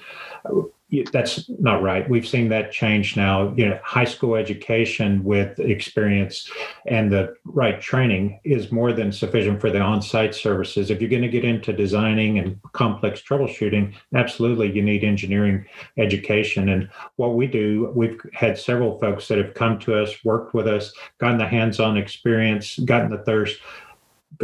that's 1.10 1.48
not 1.58 1.82
right. 1.82 2.08
We've 2.08 2.26
seen 2.26 2.48
that 2.50 2.70
change 2.70 3.16
now. 3.16 3.54
You 3.56 3.70
know, 3.70 3.80
high 3.82 4.04
school 4.04 4.34
education 4.34 5.24
with 5.24 5.58
experience 5.58 6.50
and 6.86 7.10
the 7.10 7.34
right 7.44 7.80
training 7.80 8.40
is 8.44 8.70
more 8.70 8.92
than 8.92 9.10
sufficient 9.10 9.60
for 9.60 9.70
the 9.70 9.80
on-site 9.80 10.34
services. 10.34 10.90
If 10.90 11.00
you're 11.00 11.08
going 11.10 11.22
to 11.22 11.28
get 11.28 11.44
into 11.44 11.72
designing 11.72 12.38
and 12.38 12.60
complex 12.72 13.22
troubleshooting, 13.22 13.94
absolutely 14.14 14.70
you 14.70 14.82
need 14.82 15.02
engineering 15.02 15.64
education. 15.96 16.68
And 16.68 16.90
what 17.16 17.36
we 17.36 17.46
do, 17.46 17.90
we've 17.94 18.20
had 18.34 18.58
several 18.58 18.98
folks 19.00 19.28
that 19.28 19.38
have 19.38 19.54
come 19.54 19.78
to 19.80 19.94
us, 19.98 20.24
worked 20.24 20.52
with 20.52 20.66
us, 20.66 20.92
gotten 21.18 21.38
the 21.38 21.46
hands-on 21.46 21.96
experience, 21.96 22.78
gotten 22.80 23.10
the 23.10 23.24
thirst 23.24 23.58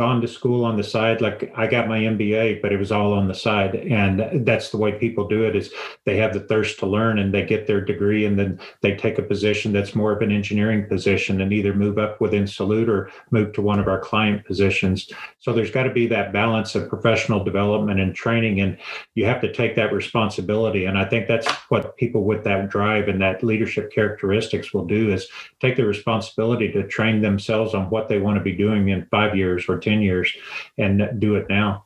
gone 0.02 0.20
to 0.20 0.28
school 0.38 0.64
on 0.64 0.76
the 0.76 0.88
side 0.94 1.20
like 1.20 1.52
i 1.56 1.66
got 1.66 1.88
my 1.88 1.98
mba 2.14 2.62
but 2.62 2.72
it 2.72 2.78
was 2.78 2.92
all 2.92 3.12
on 3.12 3.28
the 3.28 3.34
side. 3.34 3.74
And 3.74 4.46
that's 4.46 4.70
the 4.70 4.76
way 4.76 4.92
people 4.92 5.26
do 5.26 5.44
it 5.44 5.56
is 5.56 5.72
they 6.04 6.16
have 6.16 6.32
the 6.32 6.40
thirst 6.40 6.78
to 6.80 6.86
learn 6.86 7.18
and 7.18 7.32
they 7.32 7.44
get 7.44 7.66
their 7.66 7.80
degree 7.80 8.24
and 8.24 8.38
then 8.38 8.60
they 8.82 8.96
take 8.96 9.18
a 9.18 9.22
position 9.22 9.72
that's 9.72 9.94
more 9.94 10.12
of 10.12 10.22
an 10.22 10.32
engineering 10.32 10.86
position 10.86 11.40
and 11.40 11.52
either 11.52 11.74
move 11.74 11.98
up 11.98 12.20
within 12.20 12.46
salute 12.46 12.88
or 12.88 13.10
move 13.30 13.52
to 13.52 13.62
one 13.62 13.78
of 13.78 13.88
our 13.88 13.98
client 13.98 14.44
positions. 14.44 15.10
So 15.38 15.52
there's 15.52 15.70
got 15.70 15.84
to 15.84 15.92
be 15.92 16.06
that 16.08 16.32
balance 16.32 16.74
of 16.74 16.88
professional 16.88 17.42
development 17.44 18.00
and 18.00 18.14
training 18.14 18.60
and 18.60 18.76
you 19.14 19.24
have 19.24 19.40
to 19.40 19.52
take 19.52 19.76
that 19.76 19.92
responsibility. 19.92 20.84
And 20.84 20.98
i 20.98 21.04
think 21.04 21.26
that's 21.28 21.48
what 21.68 21.96
people 21.96 22.24
with 22.24 22.44
that 22.44 22.68
drive 22.68 23.08
and 23.08 23.20
that 23.22 23.42
leadership 23.42 23.92
characteristics 23.92 24.72
will 24.72 24.84
do 24.84 25.12
is 25.12 25.28
take 25.60 25.76
the 25.76 25.84
responsibility 25.84 26.70
to 26.72 26.86
train 26.86 27.22
themselves 27.22 27.74
on 27.74 27.90
what 27.90 28.08
they 28.08 28.18
want 28.18 28.36
to 28.36 28.42
be 28.42 28.52
doing 28.52 28.88
in 28.88 29.06
five 29.10 29.36
years 29.36 29.64
or 29.68 29.78
10 29.78 29.87
years 29.92 30.32
and 30.76 31.20
do 31.20 31.36
it 31.36 31.46
now. 31.48 31.84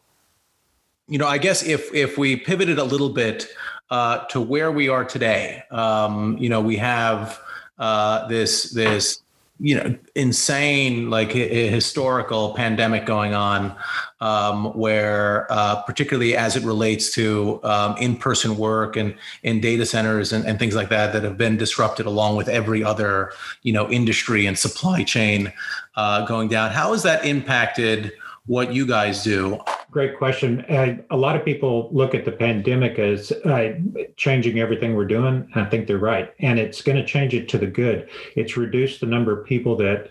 You 1.08 1.18
know 1.18 1.26
i 1.26 1.36
guess 1.36 1.62
if 1.62 1.92
if 1.92 2.16
we 2.16 2.36
pivoted 2.36 2.78
a 2.78 2.84
little 2.84 3.10
bit 3.10 3.48
uh, 3.90 4.24
to 4.26 4.40
where 4.40 4.72
we 4.72 4.88
are 4.88 5.04
today 5.04 5.62
um, 5.70 6.38
you 6.38 6.48
know 6.48 6.60
we 6.60 6.76
have 6.76 7.38
uh, 7.78 8.26
this 8.28 8.70
this 8.70 9.21
you 9.62 9.77
know 9.77 9.96
insane 10.16 11.09
like 11.09 11.31
historical 11.31 12.53
pandemic 12.55 13.07
going 13.07 13.33
on 13.33 13.75
um, 14.20 14.66
where 14.77 15.46
uh, 15.51 15.81
particularly 15.83 16.37
as 16.37 16.57
it 16.57 16.64
relates 16.64 17.14
to 17.14 17.61
um, 17.62 17.96
in-person 17.98 18.57
work 18.57 18.96
and 18.96 19.14
in 19.44 19.61
data 19.61 19.87
centers 19.87 20.33
and, 20.33 20.44
and, 20.46 20.59
things 20.59 20.75
like 20.75 20.88
that 20.88 21.12
that 21.12 21.22
have 21.22 21.38
been 21.38 21.57
disrupted 21.57 22.07
along 22.07 22.37
with 22.37 22.48
every 22.48 22.83
other 22.83 23.33
you 23.62 23.72
know 23.72 23.88
industry 23.88 24.46
and 24.46 24.59
supply 24.59 25.05
chain 25.05 25.53
uh, 25.94 26.27
going 26.27 26.48
down. 26.48 26.72
How 26.72 26.90
has 26.90 27.05
that 27.05 27.25
impacted 27.25 28.12
what 28.46 28.72
you 28.72 28.87
guys 28.87 29.22
do 29.22 29.61
Great 29.92 30.16
question. 30.16 30.64
Uh, 30.70 30.96
a 31.11 31.16
lot 31.18 31.37
of 31.37 31.44
people 31.44 31.90
look 31.92 32.14
at 32.14 32.24
the 32.24 32.33
pandemic 32.33 32.98
as 32.98 33.31
uh, 33.31 33.74
changing 34.16 34.59
everything 34.59 34.94
we're 34.94 35.05
doing. 35.05 35.46
I 35.55 35.66
think 35.66 35.87
they're 35.87 35.98
right. 35.98 36.33
And 36.38 36.59
it's 36.59 36.81
going 36.81 36.96
to 36.96 37.05
change 37.05 37.35
it 37.35 37.46
to 37.50 37.59
the 37.59 37.66
good. 37.66 38.09
It's 38.35 38.57
reduced 38.57 39.00
the 39.00 39.07
number 39.07 39.38
of 39.38 39.46
people 39.46 39.76
that 39.76 40.09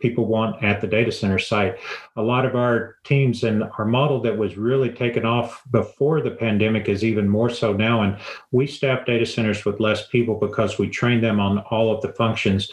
people 0.00 0.26
want 0.26 0.64
at 0.64 0.80
the 0.80 0.88
data 0.88 1.12
center 1.12 1.38
site. 1.38 1.78
A 2.16 2.22
lot 2.22 2.44
of 2.44 2.56
our 2.56 2.96
teams 3.04 3.44
and 3.44 3.62
our 3.78 3.84
model 3.84 4.20
that 4.22 4.36
was 4.36 4.56
really 4.56 4.90
taken 4.90 5.24
off 5.24 5.62
before 5.70 6.20
the 6.20 6.32
pandemic 6.32 6.88
is 6.88 7.04
even 7.04 7.28
more 7.28 7.50
so 7.50 7.72
now. 7.72 8.02
And 8.02 8.18
we 8.50 8.66
staff 8.66 9.06
data 9.06 9.26
centers 9.26 9.64
with 9.64 9.78
less 9.78 10.08
people 10.08 10.34
because 10.34 10.76
we 10.76 10.88
train 10.88 11.20
them 11.20 11.38
on 11.38 11.60
all 11.70 11.94
of 11.94 12.02
the 12.02 12.12
functions 12.14 12.68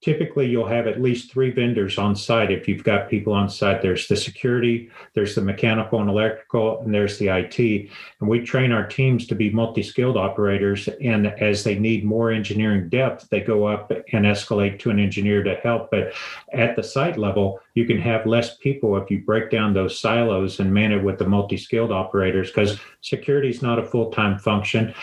typically 0.00 0.46
you'll 0.46 0.68
have 0.68 0.86
at 0.86 1.00
least 1.00 1.30
three 1.30 1.50
vendors 1.50 1.98
on 1.98 2.16
site 2.16 2.50
if 2.50 2.66
you've 2.66 2.84
got 2.84 3.10
people 3.10 3.32
on 3.32 3.48
site. 3.48 3.82
There's 3.82 4.08
the 4.08 4.16
security 4.16 4.90
there's 5.14 5.34
the 5.34 5.42
mechanical 5.42 6.00
and 6.00 6.08
electrical 6.08 6.80
and 6.80 6.94
there's 6.94 7.18
the 7.18 7.28
it 7.28 7.90
and 8.20 8.28
we 8.28 8.40
train 8.40 8.70
our 8.70 8.86
teams 8.86 9.26
to 9.26 9.34
be 9.34 9.50
multi-skilled 9.50 10.16
operators 10.16 10.88
and 11.02 11.26
as 11.26 11.64
they 11.64 11.78
need 11.78 12.04
more 12.04 12.30
engineering 12.30 12.88
depth 12.88 13.28
they 13.30 13.40
go 13.40 13.66
up 13.66 13.90
and 13.90 14.24
escalate 14.24 14.78
to 14.78 14.90
an 14.90 14.98
engineer 14.98 15.42
to 15.42 15.54
help. 15.56 15.90
But 15.90 16.12
at 16.52 16.76
the 16.76 16.82
site 16.82 17.18
level 17.18 17.60
you 17.74 17.86
can 17.86 18.00
have 18.00 18.26
less 18.26 18.56
people 18.56 18.96
if 18.96 19.10
you 19.10 19.20
break 19.20 19.50
down 19.50 19.74
those 19.74 19.98
silos 19.98 20.60
and 20.60 20.72
man 20.72 20.92
it 20.92 21.02
with 21.02 21.18
the 21.18 21.26
multi-skilled 21.26 21.92
operators 21.92 22.48
because 22.48 22.78
security 23.00 23.48
is 23.48 23.62
not 23.62 23.78
a 23.78 23.84
full-time 23.84 24.38
function. 24.38 24.94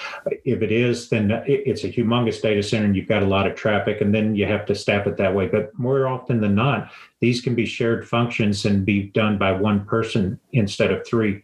If 0.46 0.62
it 0.62 0.72
is 0.72 1.10
then 1.10 1.32
it's 1.46 1.84
a 1.84 1.92
humongous 1.92 2.42
data 2.42 2.62
center 2.62 2.86
and 2.86 2.96
you've 2.96 3.08
got 3.08 3.24
a 3.24 3.28
lot 3.28 3.48
of 3.48 3.56
traffic 3.56 4.02
and 4.02 4.14
then 4.14 4.36
you 4.36 4.46
have 4.46 4.66
to 4.68 4.76
staff 4.76 5.08
it 5.08 5.18
that 5.18 5.34
way. 5.34 5.48
But 5.48 5.78
more 5.78 6.08
often 6.08 6.42
than 6.42 6.56
not 6.56 6.92
these 7.20 7.42
can 7.42 7.56
be 7.56 7.66
shared 7.66 8.08
functions 8.08 8.66
and 8.66 8.86
be 8.86 9.04
done 9.04 9.38
by 9.38 9.52
one 9.52 9.86
person 9.86 10.40
instead 10.52 10.92
of 10.92 11.06
three. 11.06 11.42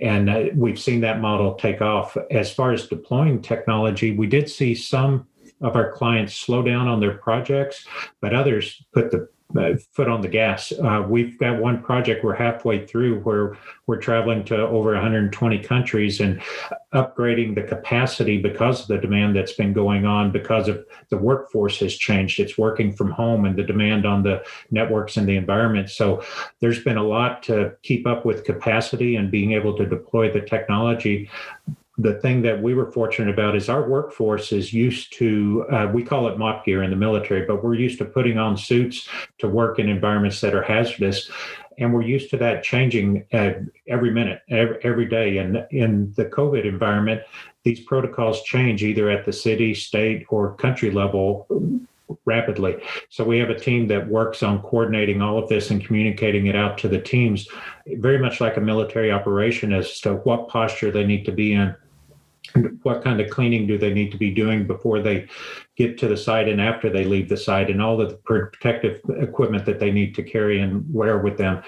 And 0.00 0.28
uh, 0.28 0.44
we've 0.54 0.78
seen 0.78 1.00
that 1.00 1.20
model 1.20 1.54
take 1.54 1.80
off. 1.80 2.16
As 2.30 2.52
far 2.52 2.72
as 2.72 2.86
deploying 2.86 3.42
technology 3.42 4.14
we 4.16 4.26
did 4.26 4.50
see 4.50 4.74
some 4.74 5.26
of 5.60 5.76
our 5.76 5.92
clients 5.92 6.34
slow 6.34 6.62
down 6.62 6.88
on 6.88 7.00
their 7.00 7.16
projects, 7.18 7.86
but 8.20 8.34
others 8.34 8.84
put 8.92 9.10
the 9.10 9.28
uh, 9.56 9.74
foot 9.92 10.08
on 10.08 10.20
the 10.20 10.28
gas. 10.28 10.72
Uh, 10.72 11.04
we've 11.08 11.38
got 11.38 11.60
one 11.60 11.82
project 11.82 12.24
we're 12.24 12.34
halfway 12.34 12.84
through 12.86 13.20
where 13.20 13.56
we're 13.86 14.00
traveling 14.00 14.44
to 14.44 14.56
over 14.56 14.92
120 14.94 15.58
countries 15.60 16.20
and 16.20 16.42
upgrading 16.92 17.54
the 17.54 17.62
capacity 17.62 18.40
because 18.40 18.82
of 18.82 18.88
the 18.88 18.98
demand 18.98 19.36
that's 19.36 19.52
been 19.52 19.72
going 19.72 20.06
on 20.06 20.32
because 20.32 20.68
of 20.68 20.84
the 21.10 21.16
workforce 21.16 21.78
has 21.78 21.94
changed. 21.96 22.40
It's 22.40 22.58
working 22.58 22.92
from 22.92 23.10
home 23.10 23.44
and 23.44 23.56
the 23.56 23.62
demand 23.62 24.06
on 24.06 24.22
the 24.22 24.42
networks 24.70 25.16
and 25.16 25.28
the 25.28 25.36
environment. 25.36 25.90
So 25.90 26.24
there's 26.60 26.82
been 26.82 26.96
a 26.96 27.04
lot 27.04 27.42
to 27.44 27.74
keep 27.82 28.06
up 28.06 28.24
with 28.24 28.44
capacity 28.44 29.16
and 29.16 29.30
being 29.30 29.52
able 29.52 29.76
to 29.76 29.86
deploy 29.86 30.32
the 30.32 30.40
technology 30.40 31.30
the 31.96 32.14
thing 32.14 32.42
that 32.42 32.60
we 32.60 32.74
were 32.74 32.90
fortunate 32.90 33.32
about 33.32 33.54
is 33.54 33.68
our 33.68 33.88
workforce 33.88 34.50
is 34.52 34.72
used 34.72 35.12
to 35.12 35.64
uh, 35.70 35.88
we 35.92 36.02
call 36.02 36.26
it 36.26 36.36
MOPP 36.36 36.64
gear 36.64 36.82
in 36.82 36.90
the 36.90 36.96
military 36.96 37.46
but 37.46 37.62
we're 37.62 37.74
used 37.74 37.98
to 37.98 38.04
putting 38.04 38.36
on 38.36 38.56
suits 38.56 39.08
to 39.38 39.48
work 39.48 39.78
in 39.78 39.88
environments 39.88 40.40
that 40.40 40.54
are 40.54 40.62
hazardous. 40.62 41.30
And 41.78 41.92
we're 41.92 42.02
used 42.02 42.30
to 42.30 42.36
that 42.38 42.62
changing 42.62 43.26
uh, 43.32 43.52
every 43.88 44.12
minute 44.12 44.42
every, 44.48 44.78
every 44.82 45.06
day. 45.06 45.38
And 45.38 45.64
in 45.70 46.12
the 46.16 46.24
covid 46.24 46.64
environment 46.64 47.22
these 47.62 47.80
protocols 47.80 48.42
change 48.42 48.82
either 48.82 49.08
at 49.08 49.24
the 49.24 49.32
city 49.32 49.72
state 49.74 50.26
or 50.28 50.54
country 50.56 50.90
level 50.90 51.46
rapidly. 52.26 52.76
So 53.08 53.24
we 53.24 53.38
have 53.38 53.50
a 53.50 53.58
team 53.58 53.86
that 53.88 54.06
works 54.06 54.42
on 54.42 54.60
coordinating 54.60 55.22
all 55.22 55.38
of 55.38 55.48
this 55.48 55.70
and 55.70 55.84
communicating 55.84 56.46
it 56.46 56.56
out 56.56 56.76
to 56.78 56.88
the 56.88 57.00
teams 57.00 57.48
very 57.86 58.18
much 58.18 58.40
like 58.40 58.56
a 58.56 58.60
military 58.60 59.10
operation 59.10 59.72
as 59.72 60.00
to 60.00 60.16
what 60.16 60.48
posture 60.48 60.90
they 60.90 61.04
need 61.04 61.24
to 61.24 61.32
be 61.32 61.54
in 61.54 61.74
what 62.82 63.02
kind 63.02 63.20
of 63.20 63.30
cleaning 63.30 63.66
do 63.66 63.78
they 63.78 63.92
need 63.92 64.12
to 64.12 64.18
be 64.18 64.30
doing 64.30 64.66
before 64.66 65.00
they 65.00 65.26
get 65.76 65.98
to 65.98 66.08
the 66.08 66.16
site 66.16 66.48
and 66.48 66.60
after 66.60 66.90
they 66.90 67.04
leave 67.04 67.28
the 67.28 67.36
site 67.36 67.70
and 67.70 67.82
all 67.82 67.96
the 67.96 68.16
protective 68.24 69.00
equipment 69.18 69.64
that 69.64 69.80
they 69.80 69.90
need 69.90 70.14
to 70.14 70.22
carry 70.22 70.60
and 70.60 70.84
wear 70.92 71.18
with 71.18 71.38
them 71.38 71.62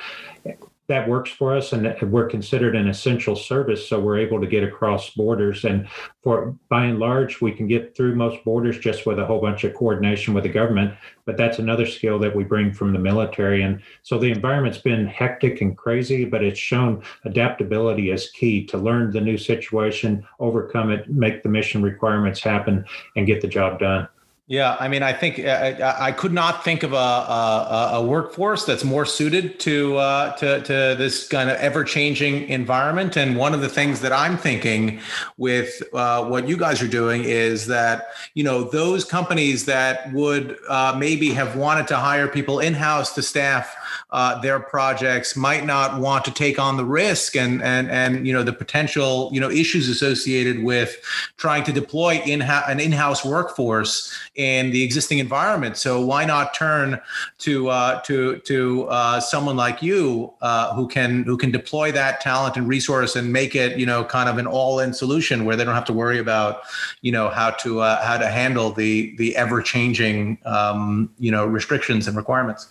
that 0.89 1.09
works 1.09 1.31
for 1.31 1.57
us 1.57 1.73
and 1.73 1.97
we're 2.13 2.29
considered 2.29 2.77
an 2.77 2.89
essential 2.89 3.35
service 3.35 3.89
so 3.89 4.01
we're 4.01 4.19
able 4.19 4.41
to 4.41 4.47
get 4.47 4.63
across 4.63 5.11
borders. 5.11 5.65
And 5.65 5.89
for 6.23 6.57
by 6.69 6.85
and 6.85 6.99
large 6.99 7.41
we 7.41 7.53
can 7.53 7.67
get 7.67 7.97
through 7.97 8.15
most 8.15 8.45
borders 8.45 8.79
just 8.79 9.07
with 9.07 9.19
a 9.19 9.27
whole 9.27 9.41
bunch 9.41 9.65
of 9.65 9.75
coordination 9.75 10.35
with 10.35 10.45
the 10.45 10.51
government 10.51 10.95
but 11.25 11.37
that's 11.37 11.59
another 11.59 11.87
skill 11.87 12.19
that 12.21 12.35
we 12.35 12.45
bring 12.45 12.73
from 12.73 12.93
the 12.93 12.99
military. 12.99 13.63
And 13.63 13.83
so 14.03 14.19
the 14.19 14.31
environment's 14.31 14.79
been 14.79 15.07
hectic 15.07 15.61
and 15.61 15.77
crazy 15.77 16.25
but 16.25 16.45
it's 16.45 16.59
shown 16.59 17.03
adaptability 17.25 18.13
as 18.13 18.31
key 18.31 18.65
to 18.67 18.79
learn 18.79 19.11
the 19.11 19.21
new 19.21 19.39
situation 19.39 20.27
overcome 20.39 20.91
it 20.91 21.09
make 21.09 21.43
the 21.43 21.49
mission 21.49 21.83
requirements 21.83 22.41
happen 22.41 22.85
and 23.17 23.27
get 23.27 23.41
the 23.41 23.49
job 23.49 23.81
done 23.81 24.09
yeah, 24.49 24.77
I 24.79 24.87
mean, 24.87 25.03
I 25.03 25.13
think 25.13 25.41
uh, 25.41 25.75
I, 25.83 26.07
I 26.07 26.13
could 26.13 26.33
not 26.33 26.63
think 26.63 26.85
of 26.85 26.93
a, 26.93 26.97
a, 26.97 27.91
a, 27.95 28.03
workforce 28.03 28.65
that's 28.65 28.85
more 28.85 29.05
suited 29.05 29.59
to, 29.61 29.97
uh, 29.97 30.37
to 30.37 30.63
to 30.63 30.95
this 30.97 31.27
kind 31.27 31.51
of 31.51 31.57
ever 31.57 31.83
changing 31.83 32.49
environment. 32.49 33.17
And 33.17 33.37
one 33.37 33.55
of 33.55 33.61
the 33.61 33.69
things 33.69 34.01
that 34.03 34.13
I'm 34.13 34.39
thinking 34.39 35.01
with 35.37 35.83
uh, 35.93 36.25
what 36.27 36.47
you 36.47 36.57
guys 36.57 36.81
are 36.81 36.87
doing 36.87 37.25
is 37.25 37.67
that 37.67 38.11
you 38.35 38.45
know 38.45 38.63
those 38.63 39.05
companies 39.05 39.65
that 39.65 40.13
would 40.13 40.57
uh, 40.69 40.95
maybe 40.97 41.31
have 41.31 41.57
wanted 41.57 41.89
to 41.89 41.97
hire 41.97 42.29
people 42.29 42.61
in 42.61 42.73
house 42.73 43.17
to 43.17 43.23
staff 43.23 43.77
uh, 44.11 44.41
their 44.41 44.61
projects 44.61 45.37
might 45.37 45.67
not 45.67 46.01
want 46.01 46.25
to 46.25 46.31
take 46.31 46.59
on 46.59 46.77
the 46.77 46.85
risk 46.85 47.35
and 47.35 47.63
and 47.63 47.91
and 47.91 48.27
you 48.27 48.33
know 48.33 48.43
the 48.43 48.53
potential 48.53 49.29
you 49.33 49.41
know 49.41 49.51
issues 49.51 49.89
associated 49.89 50.63
with 50.63 50.97
trying 51.37 51.65
to 51.65 51.73
deploy 51.73 52.23
in 52.25 52.41
an 52.43 52.79
in-house 52.79 53.25
workforce 53.25 54.17
in 54.37 54.71
the 54.71 54.83
existing 54.83 55.19
environment. 55.19 55.77
So 55.77 56.01
why 56.01 56.25
not 56.25 56.55
turn 56.55 57.01
to 57.39 57.69
uh, 57.69 58.01
to 58.03 58.39
to 58.39 58.85
uh, 58.85 59.21
someone 59.21 59.57
like 59.57 59.83
you 59.83 60.33
uh, 60.43 60.75
who 60.75 60.87
can 60.87 61.25
who 61.25 61.37
can 61.37 61.51
deploy 61.51 61.93
that 61.93 62.21
talent 62.21 62.57
and 62.57 62.69
resource 62.69 63.17
and 63.17 63.33
make 63.33 63.55
it 63.55 63.79
you 63.79 63.87
know 63.87 64.05
kind 64.05 64.29
of 64.29 64.39
an 64.39 64.47
all-in 64.47 64.93
solution 64.93 65.45
where 65.45 65.57
they 65.57 65.65
don't 65.65 65.75
have 65.75 65.85
to 65.87 65.93
worry 65.93 66.19
about 66.19 66.63
you 67.01 67.13
know 67.13 67.29
how 67.29 67.51
to 67.51 67.81
uh, 67.81 68.05
how 68.05 68.17
to 68.19 68.29
handle 68.29 68.71
the 68.71 69.17
the 69.17 69.37
ever-changing 69.37 70.39
um, 70.45 71.11
you 71.19 71.31
know 71.31 71.47
restrictions 71.47 72.07
and 72.07 72.17
requirements. 72.17 72.69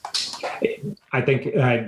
I 1.11 1.21
think, 1.21 1.55
uh, 1.55 1.83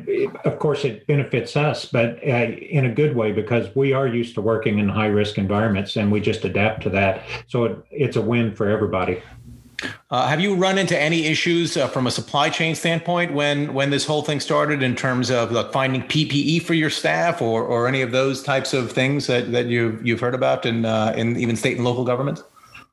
of 0.46 0.60
course, 0.60 0.86
it 0.86 1.06
benefits 1.06 1.58
us, 1.58 1.86
but 1.86 2.18
uh, 2.26 2.52
in 2.80 2.86
a 2.86 2.90
good 2.90 3.16
way 3.16 3.32
because 3.32 3.76
we 3.76 3.92
are 3.92 4.08
used 4.08 4.36
to 4.36 4.42
working 4.42 4.80
in 4.80 4.88
high 4.88 5.08
risk 5.08 5.38
environments 5.38 5.98
and 5.98 6.12
we 6.12 6.22
just 6.22 6.46
adapt 6.46 6.84
to 6.84 6.90
that. 6.92 7.24
So 7.48 7.66
it, 7.66 7.78
it's 7.92 8.16
a 8.16 8.22
win 8.22 8.56
for 8.56 8.70
everybody. 8.70 9.22
Uh, 10.10 10.28
have 10.28 10.40
you 10.40 10.56
run 10.56 10.78
into 10.78 11.00
any 11.00 11.26
issues 11.26 11.78
uh, 11.78 11.88
from 11.88 12.08
a 12.08 12.12
supply 12.12 12.50
chain 12.50 12.74
standpoint 12.74 13.34
when 13.34 13.74
when 13.74 13.90
this 13.90 14.06
whole 14.06 14.24
thing 14.24 14.40
started 14.40 14.82
in 14.82 14.96
terms 14.96 15.30
of 15.30 15.52
like 15.52 15.72
finding 15.72 16.02
PPE 16.02 16.64
for 16.64 16.74
your 16.74 16.90
staff 16.90 17.42
or 17.42 17.64
or 17.64 17.88
any 17.88 18.02
of 18.02 18.12
those 18.12 18.42
types 18.42 18.74
of 18.74 18.92
things 18.92 19.28
that, 19.28 19.52
that 19.52 19.68
you've 19.68 20.06
you've 20.06 20.20
heard 20.20 20.34
about 20.34 20.66
in 20.66 20.86
uh, 20.86 21.14
in 21.16 21.38
even 21.38 21.56
state 21.56 21.78
and 21.78 21.86
local 21.86 22.04
governments? 22.04 22.44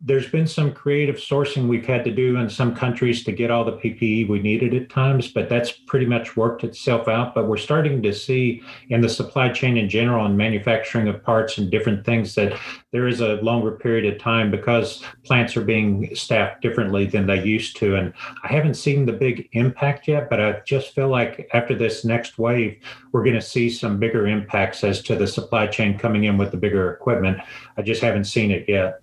There's 0.06 0.28
been 0.28 0.46
some 0.46 0.70
creative 0.70 1.16
sourcing 1.16 1.66
we've 1.66 1.86
had 1.86 2.04
to 2.04 2.10
do 2.10 2.36
in 2.36 2.50
some 2.50 2.74
countries 2.74 3.24
to 3.24 3.32
get 3.32 3.50
all 3.50 3.64
the 3.64 3.72
PPE 3.72 4.28
we 4.28 4.38
needed 4.38 4.74
at 4.74 4.90
times, 4.90 5.28
but 5.28 5.48
that's 5.48 5.72
pretty 5.72 6.04
much 6.04 6.36
worked 6.36 6.62
itself 6.62 7.08
out. 7.08 7.34
But 7.34 7.48
we're 7.48 7.56
starting 7.56 8.02
to 8.02 8.12
see 8.12 8.62
in 8.90 9.00
the 9.00 9.08
supply 9.08 9.48
chain 9.48 9.78
in 9.78 9.88
general 9.88 10.26
and 10.26 10.36
manufacturing 10.36 11.08
of 11.08 11.22
parts 11.22 11.56
and 11.56 11.70
different 11.70 12.04
things 12.04 12.34
that 12.34 12.58
there 12.92 13.08
is 13.08 13.22
a 13.22 13.36
longer 13.36 13.72
period 13.72 14.12
of 14.12 14.20
time 14.20 14.50
because 14.50 15.02
plants 15.24 15.56
are 15.56 15.64
being 15.64 16.14
staffed 16.14 16.60
differently 16.60 17.06
than 17.06 17.26
they 17.26 17.42
used 17.42 17.76
to. 17.78 17.96
And 17.96 18.12
I 18.42 18.48
haven't 18.48 18.74
seen 18.74 19.06
the 19.06 19.12
big 19.12 19.48
impact 19.52 20.06
yet, 20.06 20.28
but 20.28 20.38
I 20.38 20.60
just 20.66 20.94
feel 20.94 21.08
like 21.08 21.48
after 21.54 21.74
this 21.74 22.04
next 22.04 22.38
wave, 22.38 22.78
we're 23.12 23.24
going 23.24 23.36
to 23.36 23.40
see 23.40 23.70
some 23.70 23.98
bigger 23.98 24.26
impacts 24.26 24.84
as 24.84 25.00
to 25.04 25.16
the 25.16 25.26
supply 25.26 25.66
chain 25.66 25.98
coming 25.98 26.24
in 26.24 26.36
with 26.36 26.50
the 26.50 26.58
bigger 26.58 26.92
equipment. 26.92 27.38
I 27.78 27.82
just 27.82 28.02
haven't 28.02 28.24
seen 28.24 28.50
it 28.50 28.68
yet. 28.68 29.00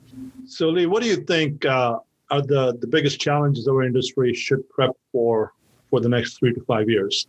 So, 0.51 0.67
Lee, 0.67 0.85
what 0.85 1.01
do 1.01 1.07
you 1.07 1.15
think 1.15 1.63
uh, 1.65 1.99
are 2.29 2.41
the, 2.41 2.77
the 2.81 2.87
biggest 2.87 3.21
challenges 3.21 3.69
our 3.69 3.83
industry 3.83 4.33
should 4.33 4.69
prep 4.69 4.91
for 5.13 5.53
for 5.89 6.01
the 6.01 6.09
next 6.09 6.39
three 6.39 6.53
to 6.53 6.61
five 6.65 6.89
years? 6.89 7.25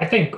I 0.00 0.06
think 0.06 0.34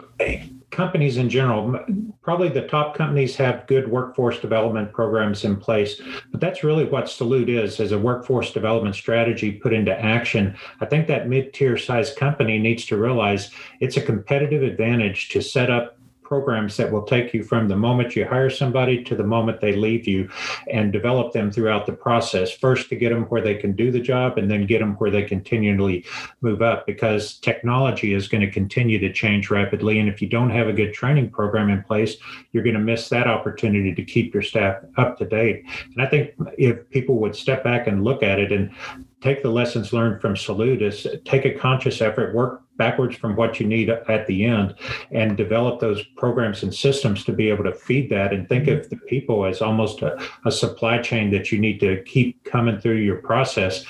companies 0.71 1.17
in 1.17 1.31
general, 1.31 1.79
probably 2.23 2.49
the 2.49 2.67
top 2.67 2.97
companies 2.97 3.37
have 3.37 3.67
good 3.69 3.89
workforce 3.89 4.41
development 4.41 4.93
programs 4.93 5.45
in 5.45 5.57
place, 5.57 6.01
but 6.33 6.41
that's 6.41 6.65
really 6.65 6.85
what 6.85 7.09
Salute 7.09 7.49
is, 7.49 7.79
as 7.79 7.93
a 7.93 7.99
workforce 7.99 8.53
development 8.53 8.97
strategy 8.97 9.53
put 9.53 9.73
into 9.73 9.97
action. 9.99 10.57
I 10.81 10.87
think 10.87 11.07
that 11.07 11.29
mid-tier 11.29 11.79
size 11.79 12.13
company 12.13 12.59
needs 12.59 12.85
to 12.87 12.97
realize 12.97 13.51
it's 13.81 13.97
a 13.97 14.03
competitive 14.03 14.63
advantage 14.65 15.29
to 15.31 15.41
set 15.41 15.71
up 15.71 15.96
programs 16.27 16.77
that 16.77 16.91
will 16.91 17.05
take 17.05 17.33
you 17.33 17.45
from 17.45 17.69
the 17.69 17.77
moment 17.77 18.17
you 18.17 18.27
hire 18.27 18.51
somebody 18.51 19.05
to 19.05 19.15
the 19.15 19.23
moment 19.23 19.61
they 19.61 19.77
leave 19.77 20.09
you 20.09 20.29
and 20.71 20.93
develop 20.93 21.33
them 21.33 21.53
throughout 21.53 21.87
the 21.87 21.93
process. 21.93 22.51
First, 22.51 22.89
to 22.89 22.97
get 22.97 23.11
them 23.11 23.25
where 23.25 23.41
they 23.41 23.55
can 23.55 23.77
do 23.77 23.93
the 23.93 24.01
job, 24.01 24.37
and 24.37 24.51
then 24.51 24.67
get 24.67 24.81
them 24.81 24.95
where 24.95 25.11
they 25.11 25.23
continually 25.23 26.05
move 26.41 26.63
up 26.63 26.85
because 26.85 27.39
technology 27.39 28.13
is 28.13 28.27
going 28.27 28.41
to 28.41 28.51
continue 28.51 28.99
to 28.99 29.13
change 29.13 29.51
rapidly. 29.51 30.01
And 30.01 30.09
if 30.09 30.21
you 30.21 30.29
don't 30.29 30.51
have 30.51 30.67
a 30.67 30.73
good 30.73 30.93
training 30.93 31.31
program 31.31 31.71
in 31.71 31.83
place, 31.85 32.17
you're 32.53 32.65
going 32.65 32.75
to 32.75 32.81
miss 32.81 33.09
that 33.11 33.29
opportunity 33.29 33.95
to 33.95 34.05
keep 34.05 34.35
your 34.35 34.43
staff 34.43 34.83
up 34.97 35.17
to 35.19 35.25
date. 35.25 35.65
And 35.95 36.03
I 36.03 36.07
think 36.07 36.33
if 36.59 36.89
people 36.91 37.19
would 37.21 37.37
step 37.37 37.63
back 37.63 37.87
and 37.87 38.03
look 38.03 38.25
at 38.25 38.41
it 38.41 38.51
and 38.51 38.73
take 39.21 39.43
the 39.43 39.51
lessons 39.51 39.93
learned 39.93 40.21
from 40.21 40.37
Salute 40.37 40.83
is 40.83 41.07
take 41.25 41.45
a 41.45 41.55
conscious 41.55 42.01
effort, 42.01 42.35
work 42.35 42.63
backwards 42.77 43.17
from 43.17 43.37
what 43.37 43.59
you 43.61 43.67
need 43.67 43.89
at 43.89 44.27
the 44.27 44.45
end, 44.45 44.75
and 45.11 45.37
develop 45.37 45.81
those 45.81 46.03
programs 46.17 46.63
and 46.63 46.75
systems 46.75 47.25
to 47.25 47.33
be 47.33 47.49
able 47.49 47.65
to 47.65 47.73
feed 47.73 48.11
that 48.11 48.33
and 48.33 48.49
think 48.49 48.69
of 48.69 48.89
the 48.91 48.97
people 48.97 49.45
as 49.45 49.63
almost 49.63 50.03
a, 50.03 50.21
a 50.45 50.53
supply 50.53 50.99
chain 50.99 51.31
that 51.31 51.51
you 51.51 51.59
need 51.59 51.81
to 51.81 52.03
keep 52.03 52.43
coming 52.45 52.79
through 52.79 52.97
your 52.97 53.17
process. 53.17 53.85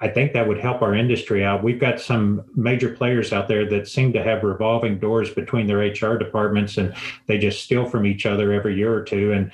I 0.00 0.08
think 0.08 0.32
that 0.32 0.46
would 0.46 0.58
help 0.58 0.82
our 0.82 0.94
industry 0.94 1.44
out. 1.44 1.62
We've 1.62 1.80
got 1.80 2.00
some 2.00 2.42
major 2.54 2.90
players 2.90 3.32
out 3.32 3.48
there 3.48 3.68
that 3.70 3.88
seem 3.88 4.12
to 4.12 4.22
have 4.22 4.42
revolving 4.42 4.98
doors 4.98 5.32
between 5.32 5.66
their 5.66 5.78
HR 5.78 6.18
departments 6.18 6.76
and 6.76 6.94
they 7.26 7.38
just 7.38 7.62
steal 7.62 7.86
from 7.88 8.06
each 8.06 8.26
other 8.26 8.52
every 8.52 8.76
year 8.76 8.94
or 8.94 9.02
two. 9.02 9.32
And 9.32 9.50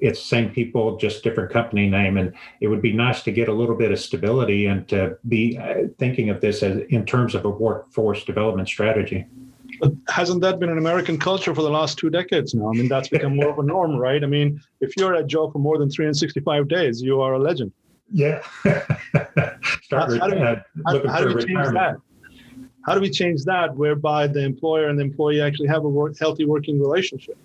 it's 0.00 0.20
same 0.20 0.50
people, 0.50 0.96
just 0.96 1.22
different 1.22 1.52
company 1.52 1.88
name. 1.88 2.16
And 2.16 2.32
it 2.60 2.68
would 2.68 2.82
be 2.82 2.92
nice 2.92 3.22
to 3.22 3.32
get 3.32 3.48
a 3.48 3.52
little 3.52 3.74
bit 3.74 3.92
of 3.92 3.98
stability 3.98 4.66
and 4.66 4.86
to 4.88 5.18
be 5.28 5.58
uh, 5.58 5.88
thinking 5.98 6.30
of 6.30 6.40
this 6.40 6.62
as 6.62 6.82
in 6.90 7.04
terms 7.04 7.34
of 7.34 7.44
a 7.44 7.50
workforce 7.50 8.24
development 8.24 8.68
strategy. 8.68 9.26
But 9.80 9.92
hasn't 10.08 10.40
that 10.42 10.60
been 10.60 10.68
an 10.68 10.78
American 10.78 11.18
culture 11.18 11.54
for 11.54 11.62
the 11.62 11.70
last 11.70 11.98
two 11.98 12.10
decades 12.10 12.54
now? 12.54 12.68
I 12.68 12.72
mean, 12.72 12.88
that's 12.88 13.08
become 13.08 13.36
more 13.36 13.48
of 13.48 13.58
a 13.58 13.62
norm, 13.62 13.96
right? 14.08 14.22
I 14.22 14.26
mean, 14.26 14.60
if 14.80 14.96
you're 14.96 15.14
at 15.14 15.26
job 15.26 15.52
for 15.52 15.58
more 15.58 15.78
than 15.78 15.90
365 15.90 16.68
days, 16.68 17.02
you 17.02 17.20
are 17.20 17.34
a 17.34 17.38
legend. 17.38 17.72
Yeah. 18.12 18.42
Start 19.82 20.12
how, 20.12 20.18
how, 20.18 20.28
do 20.28 20.36
we, 20.36 20.40
how, 20.86 21.08
how 21.08 21.20
do 21.24 21.34
we 21.34 21.44
change 21.44 21.68
that? 21.72 21.96
How 22.86 22.94
do 22.94 23.00
we 23.00 23.10
change 23.10 23.44
that 23.44 23.74
whereby 23.74 24.26
the 24.26 24.44
employer 24.44 24.88
and 24.88 24.98
the 24.98 25.02
employee 25.02 25.40
actually 25.40 25.68
have 25.68 25.84
a 25.84 25.88
work, 25.88 26.18
healthy 26.18 26.44
working 26.44 26.78
relationship? 26.78 27.38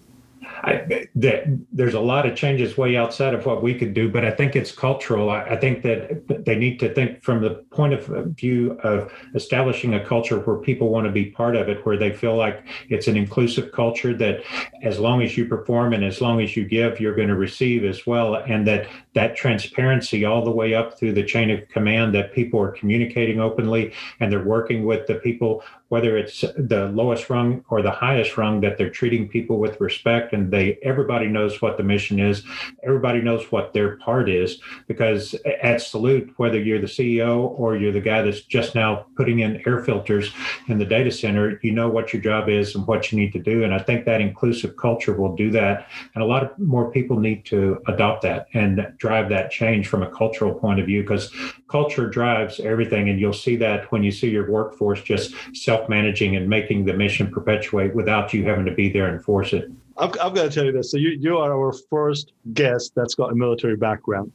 I, 0.63 1.07
that 1.15 1.43
there's 1.71 1.93
a 1.93 1.99
lot 1.99 2.25
of 2.25 2.35
changes 2.35 2.77
way 2.77 2.97
outside 2.97 3.33
of 3.33 3.45
what 3.45 3.63
we 3.63 3.73
could 3.73 3.93
do, 3.93 4.11
but 4.11 4.25
I 4.25 4.31
think 4.31 4.55
it's 4.55 4.71
cultural. 4.71 5.29
I, 5.29 5.43
I, 5.43 5.55
think 5.55 5.83
that 5.83 6.45
they 6.45 6.55
need 6.55 6.79
to 6.81 6.93
think 6.93 7.23
from 7.23 7.41
the 7.41 7.63
point 7.71 7.93
of 7.93 8.07
view 8.35 8.77
of 8.83 9.11
establishing 9.35 9.93
a 9.93 10.05
culture 10.05 10.39
where 10.39 10.57
people 10.57 10.89
want 10.89 11.05
to 11.05 11.11
be 11.11 11.31
part 11.31 11.55
of 11.55 11.69
it, 11.69 11.85
where 11.85 11.97
they 11.97 12.11
feel 12.11 12.35
like 12.35 12.65
it's 12.89 13.07
an 13.07 13.15
inclusive 13.15 13.71
culture 13.71 14.13
that 14.17 14.41
as 14.83 14.99
long 14.99 15.21
as 15.21 15.37
you 15.37 15.45
perform 15.45 15.93
and 15.93 16.03
as 16.03 16.19
long 16.19 16.41
as 16.41 16.57
you 16.57 16.65
give, 16.65 16.99
you're 16.99 17.15
going 17.15 17.29
to 17.29 17.35
receive 17.35 17.85
as 17.85 18.05
well. 18.05 18.35
And 18.35 18.67
that 18.67 18.87
that 19.13 19.35
transparency 19.35 20.25
all 20.25 20.43
the 20.43 20.51
way 20.51 20.73
up 20.73 20.99
through 20.99 21.13
the 21.13 21.23
chain 21.23 21.49
of 21.51 21.67
command 21.69 22.13
that 22.15 22.33
people 22.33 22.59
are 22.59 22.71
communicating 22.71 23.39
openly 23.39 23.93
and 24.19 24.31
they're 24.31 24.43
working 24.43 24.85
with 24.85 25.07
the 25.07 25.15
people 25.15 25.63
whether 25.89 26.17
it's 26.17 26.41
the 26.41 26.89
lowest 26.93 27.29
rung 27.29 27.63
or 27.69 27.81
the 27.81 27.91
highest 27.91 28.37
rung, 28.37 28.61
that 28.61 28.77
they're 28.77 28.89
treating 28.89 29.27
people 29.27 29.57
with 29.59 29.79
respect 29.81 30.33
and 30.33 30.51
they 30.51 30.79
everybody 30.83 31.27
knows 31.27 31.61
what 31.61 31.77
the 31.77 31.83
mission 31.83 32.19
is, 32.19 32.43
everybody 32.83 33.21
knows 33.21 33.51
what 33.51 33.73
their 33.73 33.97
part 33.97 34.29
is. 34.29 34.59
Because 34.87 35.35
at 35.61 35.81
Salute, 35.81 36.31
whether 36.37 36.59
you're 36.59 36.79
the 36.79 36.87
CEO 36.87 37.49
or 37.59 37.75
you're 37.75 37.91
the 37.91 37.99
guy 37.99 38.21
that's 38.21 38.41
just 38.41 38.75
now 38.75 39.05
putting 39.15 39.39
in 39.39 39.61
air 39.67 39.83
filters 39.83 40.31
in 40.67 40.77
the 40.77 40.85
data 40.85 41.11
center, 41.11 41.59
you 41.63 41.71
know 41.71 41.89
what 41.89 42.13
your 42.13 42.21
job 42.21 42.49
is 42.49 42.75
and 42.75 42.85
what 42.87 43.11
you 43.11 43.19
need 43.19 43.33
to 43.33 43.39
do. 43.39 43.63
And 43.63 43.73
I 43.73 43.79
think 43.79 44.05
that 44.05 44.21
inclusive 44.21 44.77
culture 44.77 45.13
will 45.13 45.35
do 45.35 45.51
that. 45.51 45.87
And 46.13 46.23
a 46.23 46.27
lot 46.27 46.43
of 46.43 46.57
more 46.59 46.91
people 46.91 47.19
need 47.19 47.45
to 47.45 47.81
adopt 47.87 48.21
that 48.23 48.47
and 48.53 48.93
drive 48.97 49.29
that 49.29 49.51
change 49.51 49.87
from 49.87 50.03
a 50.03 50.09
cultural 50.09 50.53
point 50.53 50.79
of 50.79 50.85
view 50.85 51.01
because 51.01 51.33
culture 51.69 52.07
drives 52.09 52.59
everything. 52.59 53.09
And 53.09 53.19
you'll 53.19 53.33
see 53.33 53.55
that 53.57 53.91
when 53.91 54.03
you 54.03 54.11
see 54.11 54.29
your 54.29 54.49
workforce 54.51 55.01
just 55.01 55.33
self 55.53 55.87
managing 55.87 56.35
and 56.35 56.49
making 56.49 56.85
the 56.85 56.93
mission 56.93 57.31
perpetuate 57.31 57.95
without 57.95 58.33
you 58.33 58.43
having 58.43 58.65
to 58.65 58.73
be 58.73 58.89
there 58.89 59.07
and 59.07 59.23
force 59.23 59.53
it. 59.53 59.71
I've, 59.97 60.11
I've 60.21 60.33
got 60.33 60.43
to 60.43 60.49
tell 60.49 60.65
you 60.65 60.71
this. 60.71 60.91
So 60.91 60.97
you, 60.97 61.09
you 61.09 61.37
are 61.37 61.53
our 61.53 61.73
first 61.89 62.33
guest 62.53 62.93
that's 62.95 63.15
got 63.15 63.31
a 63.31 63.35
military 63.35 63.75
background. 63.75 64.31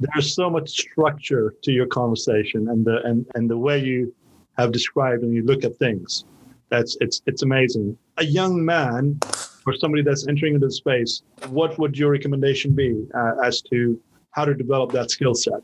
There's 0.00 0.34
so 0.34 0.48
much 0.48 0.70
structure 0.70 1.54
to 1.62 1.72
your 1.72 1.86
conversation 1.86 2.68
and 2.68 2.84
the 2.84 3.02
and, 3.04 3.26
and 3.34 3.50
the 3.50 3.58
way 3.58 3.78
you 3.78 4.14
have 4.56 4.72
described 4.72 5.22
and 5.22 5.34
you 5.34 5.44
look 5.44 5.64
at 5.64 5.76
things. 5.76 6.24
That's 6.70 6.96
it's 7.00 7.20
it's 7.26 7.42
amazing. 7.42 7.96
A 8.16 8.24
young 8.24 8.64
man 8.64 9.18
or 9.66 9.74
somebody 9.74 10.02
that's 10.02 10.26
entering 10.26 10.54
into 10.54 10.66
the 10.66 10.72
space, 10.72 11.22
what 11.48 11.78
would 11.78 11.98
your 11.98 12.10
recommendation 12.10 12.74
be 12.74 13.06
uh, 13.14 13.32
as 13.44 13.60
to 13.62 14.00
how 14.30 14.46
to 14.46 14.54
develop 14.54 14.92
that 14.92 15.10
skill 15.10 15.34
set? 15.34 15.60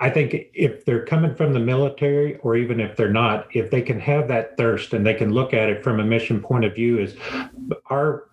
I 0.00 0.10
think 0.10 0.50
if 0.54 0.84
they're 0.84 1.04
coming 1.04 1.34
from 1.34 1.52
the 1.52 1.60
military, 1.60 2.36
or 2.38 2.56
even 2.56 2.80
if 2.80 2.96
they're 2.96 3.12
not, 3.12 3.46
if 3.54 3.70
they 3.70 3.80
can 3.80 4.00
have 4.00 4.28
that 4.28 4.56
thirst 4.56 4.92
and 4.92 5.06
they 5.06 5.14
can 5.14 5.32
look 5.32 5.54
at 5.54 5.68
it 5.68 5.84
from 5.84 6.00
a 6.00 6.04
mission 6.04 6.42
point 6.42 6.64
of 6.64 6.74
view, 6.74 6.98
is 6.98 7.16
our 7.86 8.28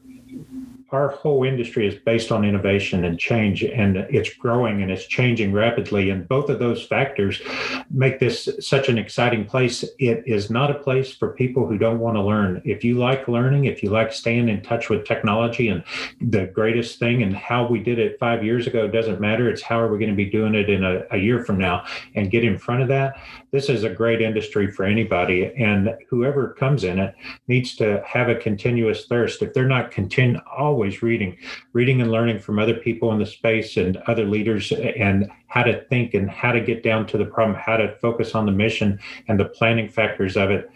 our 0.92 1.10
whole 1.10 1.44
industry 1.44 1.88
is 1.88 1.96
based 1.96 2.32
on 2.32 2.44
innovation 2.44 3.06
and 3.06 3.20
change 3.20 3.64
and 3.64 3.98
it's 3.98 4.34
growing 4.34 4.82
and 4.82 4.92
it's 4.92 5.06
changing 5.06 5.54
rapidly 5.54 6.10
and 6.10 6.28
both 6.28 6.50
of 6.50 6.60
those 6.60 6.84
factors 6.84 7.42
make 7.90 8.20
this 8.20 8.50
such 8.60 8.90
an 8.90 8.98
exciting 8.98 9.46
place. 9.46 9.84
It 10.00 10.24
is 10.26 10.50
not 10.50 10.72
a 10.72 10.76
place 10.80 11.14
for 11.14 11.34
people 11.34 11.68
who 11.68 11.78
don't 11.78 12.00
want 12.00 12.16
to 12.18 12.22
learn. 12.22 12.62
If 12.66 12.84
you 12.84 12.98
like 12.98 13.28
learning 13.28 13.66
if 13.66 13.84
you 13.84 13.90
like 13.90 14.12
staying 14.12 14.50
in 14.50 14.62
touch 14.62 14.90
with 14.90 15.06
technology 15.06 15.70
and 15.70 15.84
the 16.20 16.48
greatest 16.48 17.00
thing 17.00 17.24
and 17.24 17.36
how 17.36 17.68
we 17.68 17.80
did 17.80 18.00
it 18.00 18.20
five 18.20 18.44
years 18.44 18.68
ago 18.68 18.88
doesn't 18.88 19.22
matter 19.22 19.50
it's 19.50 19.62
how 19.62 19.80
are 19.80 19.92
we 19.92 20.00
going 20.00 20.10
to 20.10 20.16
be 20.16 20.26
doing 20.26 20.56
it 20.56 20.70
in 20.70 20.84
a, 20.84 21.04
a 21.12 21.18
year 21.18 21.44
from 21.44 21.58
now 21.58 21.86
and 22.16 22.32
get 22.32 22.44
in 22.44 22.58
front 22.58 22.82
of 22.82 22.88
that 22.88 23.16
this 23.52 23.70
is 23.70 23.84
a 23.84 23.90
great 23.90 24.22
industry 24.22 24.72
for 24.72 24.86
anybody 24.86 25.52
and 25.58 25.96
whoever 26.10 26.54
comes 26.54 26.84
in 26.84 27.00
it 27.00 27.16
needs 27.48 27.76
to 27.76 28.02
have 28.06 28.30
a 28.30 28.36
continuous 28.36 29.06
thirst. 29.06 29.42
If 29.42 29.54
they're 29.54 29.68
not 29.68 29.92
continue 29.92 30.40
always 30.58 30.81
always 30.82 31.04
reading, 31.04 31.38
reading 31.74 32.02
and 32.02 32.10
learning 32.10 32.40
from 32.40 32.58
other 32.58 32.74
people 32.74 33.12
in 33.12 33.20
the 33.20 33.26
space 33.26 33.78
and 33.78 33.98
other 34.08 34.26
leaders 34.26 34.72
and 34.72 35.30
how 35.46 35.62
to 35.62 35.86
think 35.90 36.16
and 36.16 36.28
how 36.28 36.52
to 36.52 36.60
get 36.60 36.82
down 36.82 37.06
to 37.06 37.20
the 37.20 37.26
problem, 37.26 37.56
how 37.56 37.78
to 37.78 37.96
focus 37.98 38.34
on 38.34 38.48
the 38.48 38.52
mission 38.52 39.00
and 39.28 39.40
the 39.40 39.46
planning 39.46 39.88
factors 39.88 40.36
of 40.36 40.50
it 40.50 40.72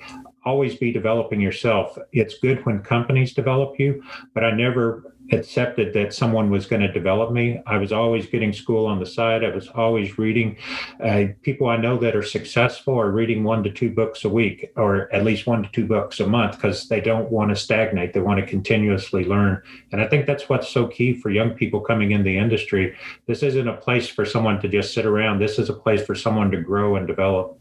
always 0.46 0.76
be 0.76 0.92
developing 0.92 1.42
yourself. 1.42 1.98
It's 2.12 2.38
good 2.38 2.64
when 2.68 2.84
companies 2.84 3.34
develop 3.34 3.80
you, 3.80 4.04
but 4.36 4.44
I 4.44 4.52
never 4.52 5.15
accepted 5.32 5.94
that 5.94 6.14
someone 6.14 6.50
was 6.50 6.66
going 6.66 6.82
to 6.82 6.92
develop 6.92 7.32
me. 7.32 7.62
I 7.66 7.78
was 7.78 7.92
always 7.92 8.28
getting 8.28 8.54
school 8.54 8.86
on 8.86 9.00
the 9.00 9.06
side. 9.06 9.44
I 9.44 9.50
was 9.50 9.68
always 9.70 10.18
reading. 10.18 10.58
Uh, 11.04 11.26
people 11.42 11.68
I 11.68 11.78
know 11.78 11.98
that 11.98 12.16
are 12.16 12.24
successful 12.24 13.00
are 13.00 13.12
reading 13.12 13.44
one 13.44 13.64
to 13.64 13.72
two 13.72 13.90
books 13.90 14.24
a 14.24 14.30
week, 14.30 14.72
or 14.76 15.12
at 15.14 15.24
least 15.24 15.48
one 15.48 15.64
to 15.64 15.70
two 15.72 15.86
books 15.86 16.20
a 16.20 16.28
month, 16.28 16.56
because 16.56 16.88
they 16.88 17.02
don't 17.02 17.32
want 17.32 17.50
to 17.50 17.56
stagnate. 17.56 18.14
They 18.14 18.22
want 18.22 18.40
to 18.40 18.46
continuously 18.46 19.26
learn. 19.26 19.62
And 19.92 20.02
I 20.02 20.08
think 20.08 20.26
that's 20.26 20.48
what's 20.48 20.70
so 20.70 20.88
key 20.88 21.14
for 21.20 21.30
young 21.30 21.52
people 21.52 21.80
coming 21.82 22.12
in 22.12 22.24
the 22.24 22.38
industry. 22.38 22.96
This 23.26 23.44
isn't 23.44 23.68
a 23.68 23.78
place 23.78 24.08
for 24.08 24.26
someone 24.26 24.62
to 24.62 24.68
just 24.68 24.94
sit 24.94 25.06
around. 25.06 25.40
This 25.40 25.58
is 25.58 25.70
a 25.70 25.74
place 25.74 26.06
for 26.06 26.16
someone 26.16 26.52
to 26.52 26.62
grow 26.62 26.96
and 26.96 27.08
develop. 27.08 27.60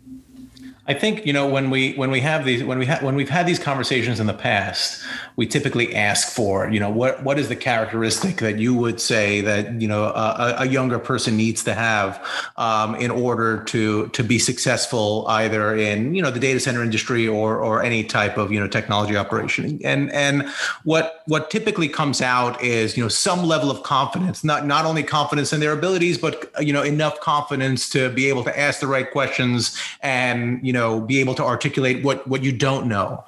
I 0.87 0.93
think 0.93 1.25
you 1.25 1.33
know 1.33 1.49
when 1.49 1.71
we 1.71 1.95
when 1.95 2.11
we 2.11 2.21
have 2.21 2.45
these 2.45 2.63
when 2.63 2.79
we 2.79 2.85
ha- 2.85 2.99
when 3.01 3.15
we've 3.15 3.31
had 3.31 3.47
these 3.47 3.59
conversations 3.59 4.21
in 4.21 4.27
the 4.27 4.35
past, 4.35 5.03
we 5.37 5.47
typically 5.47 5.95
ask 5.95 6.29
for 6.29 6.71
you 6.71 6.79
know 6.79 6.91
what 6.91 7.23
what 7.23 7.39
is 7.39 7.49
the 7.49 7.57
characteristic 7.57 8.37
that 8.37 8.59
you 8.59 8.75
would 8.75 9.01
say 9.01 9.41
that 9.41 9.81
you 9.81 9.89
know 9.89 10.05
a, 10.05 10.57
a 10.59 10.67
younger 10.67 10.99
person 10.99 11.39
needs 11.39 11.65
to 11.65 11.73
have 11.73 12.23
um, 12.59 12.95
in 12.97 13.11
order 13.11 13.65
to 13.65 14.09
to 14.09 14.23
be 14.23 14.39
successful 14.39 15.25
either 15.29 15.75
in 15.75 16.15
you 16.15 16.21
know 16.21 16.31
the 16.31 16.39
data 16.39 16.61
center 16.61 16.83
industry 16.83 17.27
or 17.27 17.65
or 17.65 17.83
any 17.83 18.05
type 18.05 18.37
of 18.37 18.53
you 18.53 18.61
know 18.61 18.69
technology 18.69 19.17
operation? 19.17 19.81
And 19.83 20.13
and 20.13 20.47
what 20.83 21.23
what 21.27 21.51
typically 21.51 21.89
comes 21.89 22.21
out 22.21 22.63
is 22.63 22.95
you 22.95 23.03
know 23.03 23.09
some 23.09 23.47
level 23.47 23.71
of 23.71 23.83
confidence 23.85 24.45
not 24.45 24.67
not 24.67 24.85
only 24.85 25.03
confidence 25.03 25.51
in 25.51 25.61
their 25.61 25.73
abilities 25.73 26.19
but 26.19 26.53
you 26.61 26.75
know 26.75 26.83
enough 26.83 27.19
confidence 27.21 27.89
to 27.89 28.11
be 28.11 28.29
able 28.29 28.45
to 28.45 28.59
ask 28.59 28.81
the 28.81 28.87
right 28.87 29.11
questions 29.11 29.81
and 30.03 30.61
you 30.63 30.74
know 30.75 31.01
be 31.01 31.21
able 31.21 31.35
to 31.35 31.43
articulate 31.43 32.05
what 32.05 32.27
what 32.29 32.45
you 32.45 32.53
don't 32.53 32.87
know 32.87 33.25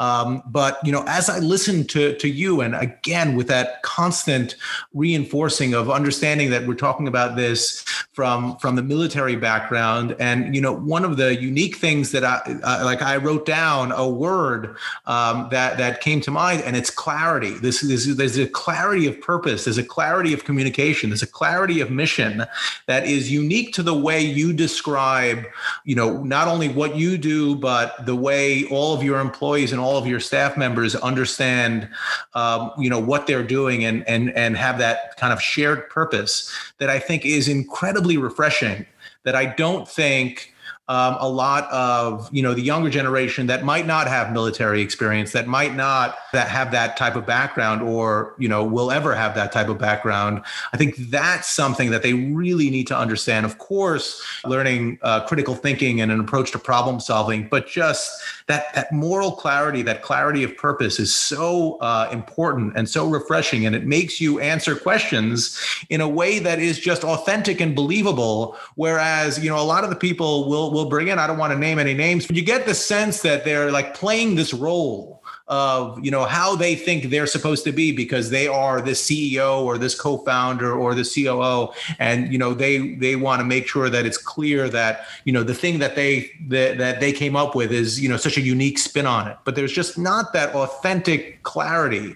um, 0.00 0.42
but 0.46 0.78
you 0.84 0.90
know 0.90 1.04
as 1.06 1.30
i 1.30 1.38
listen 1.38 1.86
to 1.86 2.16
to 2.16 2.28
you 2.28 2.60
and 2.60 2.74
again 2.74 3.36
with 3.36 3.46
that 3.46 3.80
constant 3.82 4.56
reinforcing 4.92 5.72
of 5.74 5.88
understanding 5.88 6.50
that 6.50 6.66
we're 6.66 6.74
talking 6.74 7.06
about 7.06 7.36
this 7.36 7.82
from 8.12 8.56
from 8.56 8.74
the 8.74 8.82
military 8.82 9.36
background 9.36 10.16
and 10.18 10.54
you 10.54 10.60
know 10.60 10.72
one 10.72 11.04
of 11.04 11.16
the 11.16 11.40
unique 11.40 11.76
things 11.76 12.10
that 12.10 12.24
i 12.24 12.40
uh, 12.64 12.82
like 12.84 13.02
i 13.02 13.16
wrote 13.16 13.46
down 13.46 13.92
a 13.92 14.08
word 14.08 14.76
um, 15.06 15.48
that 15.50 15.78
that 15.78 16.00
came 16.00 16.20
to 16.20 16.30
mind 16.30 16.62
and 16.62 16.76
it's 16.76 16.90
clarity. 16.90 17.50
This 17.50 17.82
is 17.82 18.16
there's 18.16 18.38
a 18.38 18.46
clarity 18.46 19.06
of 19.06 19.20
purpose. 19.20 19.64
There's 19.64 19.78
a 19.78 19.84
clarity 19.84 20.32
of 20.32 20.44
communication. 20.44 21.10
There's 21.10 21.22
a 21.22 21.26
clarity 21.26 21.80
of 21.80 21.90
mission 21.90 22.44
that 22.86 23.06
is 23.06 23.30
unique 23.30 23.74
to 23.74 23.82
the 23.82 23.94
way 23.94 24.20
you 24.20 24.52
describe 24.52 25.44
you 25.84 25.94
know 25.94 26.22
not 26.22 26.48
only 26.48 26.68
what 26.68 26.96
you 26.96 27.18
do, 27.18 27.56
but 27.56 28.06
the 28.06 28.16
way 28.16 28.64
all 28.66 28.94
of 28.94 29.02
your 29.02 29.20
employees 29.20 29.72
and 29.72 29.80
all 29.80 29.89
of 29.96 30.06
your 30.06 30.20
staff 30.20 30.56
members 30.56 30.94
understand, 30.96 31.88
um, 32.34 32.72
you 32.78 32.90
know, 32.90 32.98
what 32.98 33.26
they're 33.26 33.42
doing 33.42 33.84
and 33.84 34.06
and 34.08 34.30
and 34.36 34.56
have 34.56 34.78
that 34.78 35.16
kind 35.16 35.32
of 35.32 35.40
shared 35.40 35.88
purpose 35.90 36.52
that 36.78 36.90
I 36.90 36.98
think 36.98 37.24
is 37.24 37.48
incredibly 37.48 38.16
refreshing. 38.16 38.86
That 39.24 39.34
I 39.34 39.46
don't 39.46 39.86
think 39.86 40.54
um, 40.90 41.16
a 41.20 41.28
lot 41.28 41.70
of 41.70 42.28
you 42.34 42.42
know 42.42 42.52
the 42.52 42.62
younger 42.62 42.90
generation 42.90 43.46
that 43.46 43.64
might 43.64 43.86
not 43.86 44.08
have 44.08 44.32
military 44.32 44.82
experience 44.82 45.30
that 45.30 45.46
might 45.46 45.76
not 45.76 46.18
that 46.32 46.48
have 46.48 46.72
that 46.72 46.96
type 46.96 47.14
of 47.14 47.24
background 47.24 47.80
or 47.80 48.34
you 48.40 48.48
know 48.48 48.64
will 48.64 48.90
ever 48.90 49.14
have 49.14 49.36
that 49.36 49.52
type 49.52 49.68
of 49.68 49.78
background 49.78 50.42
i 50.72 50.76
think 50.76 50.96
that's 50.96 51.48
something 51.48 51.92
that 51.92 52.02
they 52.02 52.14
really 52.14 52.70
need 52.70 52.88
to 52.88 52.98
understand 52.98 53.46
of 53.46 53.58
course 53.58 54.20
learning 54.44 54.98
uh, 55.02 55.24
critical 55.26 55.54
thinking 55.54 56.00
and 56.00 56.10
an 56.10 56.18
approach 56.18 56.50
to 56.50 56.58
problem 56.58 56.98
solving 56.98 57.46
but 57.48 57.68
just 57.68 58.20
that 58.50 58.74
that 58.74 58.92
moral 58.92 59.32
clarity 59.32 59.82
that 59.82 60.02
clarity 60.02 60.42
of 60.42 60.56
purpose 60.56 60.98
is 60.98 61.14
so 61.14 61.78
uh, 61.80 62.08
important 62.12 62.76
and 62.76 62.88
so 62.88 63.06
refreshing 63.06 63.64
and 63.66 63.74
it 63.74 63.86
makes 63.86 64.20
you 64.20 64.40
answer 64.40 64.74
questions 64.74 65.58
in 65.88 66.00
a 66.00 66.08
way 66.08 66.38
that 66.38 66.58
is 66.58 66.78
just 66.78 67.04
authentic 67.04 67.60
and 67.60 67.74
believable 67.74 68.56
whereas 68.74 69.38
you 69.42 69.48
know 69.48 69.58
a 69.58 69.68
lot 69.74 69.84
of 69.84 69.90
the 69.90 69.96
people 69.96 70.48
will 70.48 70.70
will 70.70 70.88
bring 70.88 71.08
in. 71.08 71.18
I 71.18 71.26
don't 71.26 71.38
want 71.38 71.52
to 71.52 71.58
name 71.58 71.78
any 71.78 71.94
names, 71.94 72.26
but 72.26 72.36
you 72.36 72.42
get 72.42 72.66
the 72.66 72.74
sense 72.74 73.22
that 73.22 73.44
they're 73.44 73.70
like 73.70 73.94
playing 73.94 74.34
this 74.34 74.52
role 74.52 75.19
of 75.50 76.02
you 76.02 76.10
know 76.10 76.24
how 76.24 76.56
they 76.56 76.74
think 76.74 77.10
they're 77.10 77.26
supposed 77.26 77.64
to 77.64 77.72
be 77.72 77.92
because 77.92 78.30
they 78.30 78.46
are 78.46 78.80
the 78.80 78.92
CEO 78.92 79.60
or 79.62 79.76
this 79.76 79.98
co-founder 79.98 80.72
or 80.72 80.94
the 80.94 81.04
COO 81.04 81.72
and 81.98 82.32
you 82.32 82.38
know 82.38 82.54
they 82.54 82.94
they 82.94 83.16
want 83.16 83.40
to 83.40 83.44
make 83.44 83.66
sure 83.66 83.90
that 83.90 84.06
it's 84.06 84.16
clear 84.16 84.68
that 84.68 85.04
you 85.24 85.32
know 85.32 85.42
the 85.42 85.54
thing 85.54 85.80
that 85.80 85.96
they 85.96 86.30
that, 86.46 86.78
that 86.78 87.00
they 87.00 87.12
came 87.12 87.34
up 87.34 87.54
with 87.54 87.72
is 87.72 88.00
you 88.00 88.08
know 88.08 88.16
such 88.16 88.36
a 88.36 88.40
unique 88.40 88.78
spin 88.78 89.06
on 89.06 89.26
it 89.26 89.36
but 89.44 89.56
there's 89.56 89.72
just 89.72 89.98
not 89.98 90.32
that 90.32 90.54
authentic 90.54 91.42
clarity 91.42 92.14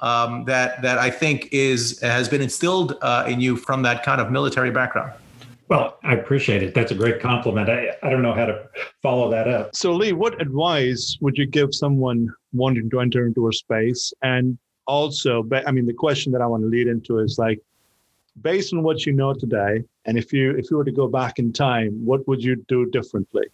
um, 0.00 0.44
that 0.44 0.82
that 0.82 0.98
I 0.98 1.10
think 1.10 1.48
is 1.50 2.00
has 2.00 2.28
been 2.28 2.42
instilled 2.42 2.98
uh, 3.00 3.24
in 3.26 3.40
you 3.40 3.56
from 3.56 3.82
that 3.82 4.02
kind 4.04 4.20
of 4.20 4.30
military 4.30 4.70
background. 4.70 5.12
Well, 5.68 5.98
I 6.02 6.14
appreciate 6.14 6.62
it. 6.62 6.74
That's 6.74 6.92
a 6.92 6.94
great 6.94 7.20
compliment. 7.20 7.70
I, 7.70 7.90
I 8.02 8.10
don't 8.10 8.22
know 8.22 8.34
how 8.34 8.46
to 8.46 8.68
follow 9.02 9.30
that 9.30 9.48
up. 9.48 9.74
So, 9.74 9.92
Lee, 9.92 10.12
what 10.12 10.40
advice 10.40 11.16
would 11.20 11.38
you 11.38 11.46
give 11.46 11.74
someone 11.74 12.28
wanting 12.52 12.90
to 12.90 13.00
enter 13.00 13.26
into 13.26 13.48
a 13.48 13.52
space? 13.52 14.12
And 14.22 14.58
also, 14.86 15.42
I 15.66 15.70
mean, 15.72 15.86
the 15.86 15.94
question 15.94 16.32
that 16.32 16.42
I 16.42 16.46
want 16.46 16.62
to 16.62 16.68
lead 16.68 16.86
into 16.86 17.18
is 17.18 17.38
like, 17.38 17.60
based 18.42 18.72
on 18.74 18.82
what 18.82 19.06
you 19.06 19.12
know 19.12 19.32
today 19.32 19.82
And 20.06 20.18
if 20.18 20.32
you 20.32 20.50
if 20.52 20.70
you 20.70 20.76
were 20.76 20.84
to 20.84 20.92
go 20.92 21.08
back 21.08 21.38
in 21.38 21.52
time, 21.52 21.92
what 22.04 22.26
would 22.28 22.42
you 22.42 22.56
do 22.68 22.90
differently? 22.90 23.44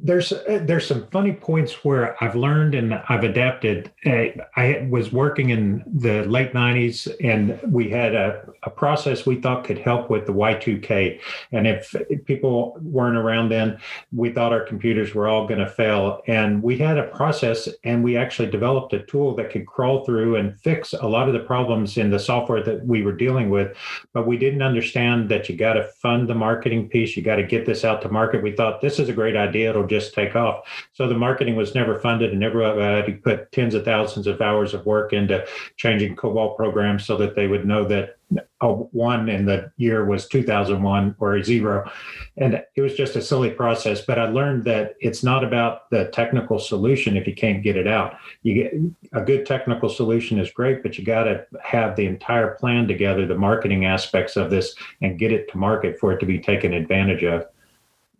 there's 0.00 0.32
there's 0.46 0.86
some 0.86 1.08
funny 1.08 1.32
points 1.32 1.84
where 1.84 2.22
I've 2.22 2.36
learned 2.36 2.76
and 2.76 2.94
I've 3.08 3.24
adapted. 3.24 3.90
Uh, 4.06 4.26
I 4.54 4.86
was 4.88 5.12
working 5.12 5.50
in 5.50 5.82
the 5.86 6.22
late 6.22 6.52
'90s, 6.52 7.12
and 7.22 7.60
we 7.72 7.90
had 7.90 8.14
a, 8.14 8.48
a 8.62 8.70
process 8.70 9.26
we 9.26 9.40
thought 9.40 9.64
could 9.64 9.78
help 9.78 10.08
with 10.08 10.26
the 10.26 10.32
Y2K. 10.32 11.20
And 11.50 11.66
if, 11.66 11.96
if 12.08 12.24
people 12.26 12.78
weren't 12.80 13.16
around 13.16 13.48
then, 13.48 13.78
we 14.12 14.30
thought 14.30 14.52
our 14.52 14.60
computers 14.60 15.14
were 15.14 15.26
all 15.26 15.48
going 15.48 15.60
to 15.60 15.68
fail. 15.68 16.22
And 16.28 16.62
we 16.62 16.78
had 16.78 16.96
a 16.96 17.08
process, 17.08 17.68
and 17.82 18.04
we 18.04 18.16
actually 18.16 18.50
developed 18.50 18.92
a 18.92 19.02
tool 19.02 19.34
that 19.34 19.50
could 19.50 19.66
crawl 19.66 20.04
through 20.04 20.36
and 20.36 20.58
fix 20.60 20.92
a 20.92 21.06
lot 21.08 21.26
of 21.26 21.34
the 21.34 21.40
problems 21.40 21.98
in 21.98 22.10
the 22.10 22.20
software 22.20 22.62
that 22.62 22.86
we 22.86 23.02
were 23.02 23.12
dealing 23.12 23.50
with. 23.50 23.76
But 24.12 24.28
we 24.28 24.38
didn't 24.38 24.62
understand 24.62 25.28
that 25.30 25.48
you 25.48 25.56
got 25.56 25.72
to 25.72 25.88
fund 26.00 26.28
the 26.28 26.34
marketing 26.34 26.88
piece. 26.88 27.16
You 27.16 27.22
got 27.22 27.36
to 27.36 27.42
get 27.42 27.66
this 27.66 27.84
out 27.84 28.02
to 28.02 28.08
market. 28.08 28.42
We 28.42 28.54
thought 28.54 28.80
this 28.80 28.98
is 28.98 29.08
a 29.08 29.12
great 29.12 29.36
idea. 29.36 29.70
It'll 29.70 29.86
just 29.86 30.14
take 30.14 30.36
off. 30.36 30.66
So 30.92 31.08
the 31.08 31.14
marketing 31.14 31.56
was 31.56 31.74
never 31.74 31.98
funded, 31.98 32.30
and 32.30 32.40
never 32.40 32.62
uh, 32.62 32.96
had 32.96 33.06
to 33.06 33.12
put 33.12 33.50
tens 33.52 33.74
of 33.74 33.84
thousands 33.84 34.26
of 34.26 34.40
hours 34.40 34.74
of 34.74 34.86
work 34.86 35.12
into 35.12 35.44
changing 35.76 36.16
COBOL 36.16 36.56
programs 36.56 37.04
so 37.04 37.16
that 37.16 37.34
they 37.34 37.46
would 37.46 37.66
know 37.66 37.84
that 37.88 38.17
one 38.60 39.28
in 39.28 39.46
the 39.46 39.72
year 39.76 40.04
was 40.04 40.26
2001 40.28 41.16
or 41.18 41.36
a 41.36 41.44
zero. 41.44 41.90
And 42.36 42.62
it 42.76 42.80
was 42.80 42.94
just 42.94 43.16
a 43.16 43.22
silly 43.22 43.50
process. 43.50 44.02
But 44.02 44.18
I 44.18 44.28
learned 44.28 44.64
that 44.64 44.96
it's 45.00 45.22
not 45.22 45.44
about 45.44 45.88
the 45.90 46.06
technical 46.06 46.58
solution 46.58 47.16
if 47.16 47.26
you 47.26 47.34
can't 47.34 47.62
get 47.62 47.76
it 47.76 47.86
out. 47.86 48.16
You 48.42 48.54
get 48.54 48.74
a 49.12 49.24
good 49.24 49.46
technical 49.46 49.88
solution 49.88 50.38
is 50.38 50.50
great, 50.50 50.82
but 50.82 50.98
you 50.98 51.04
got 51.04 51.24
to 51.24 51.46
have 51.62 51.96
the 51.96 52.06
entire 52.06 52.54
plan 52.56 52.86
together, 52.86 53.26
the 53.26 53.38
marketing 53.38 53.84
aspects 53.84 54.36
of 54.36 54.50
this, 54.50 54.74
and 55.00 55.18
get 55.18 55.32
it 55.32 55.50
to 55.52 55.58
market 55.58 55.98
for 55.98 56.12
it 56.12 56.18
to 56.20 56.26
be 56.26 56.38
taken 56.38 56.74
advantage 56.74 57.22
of 57.24 57.46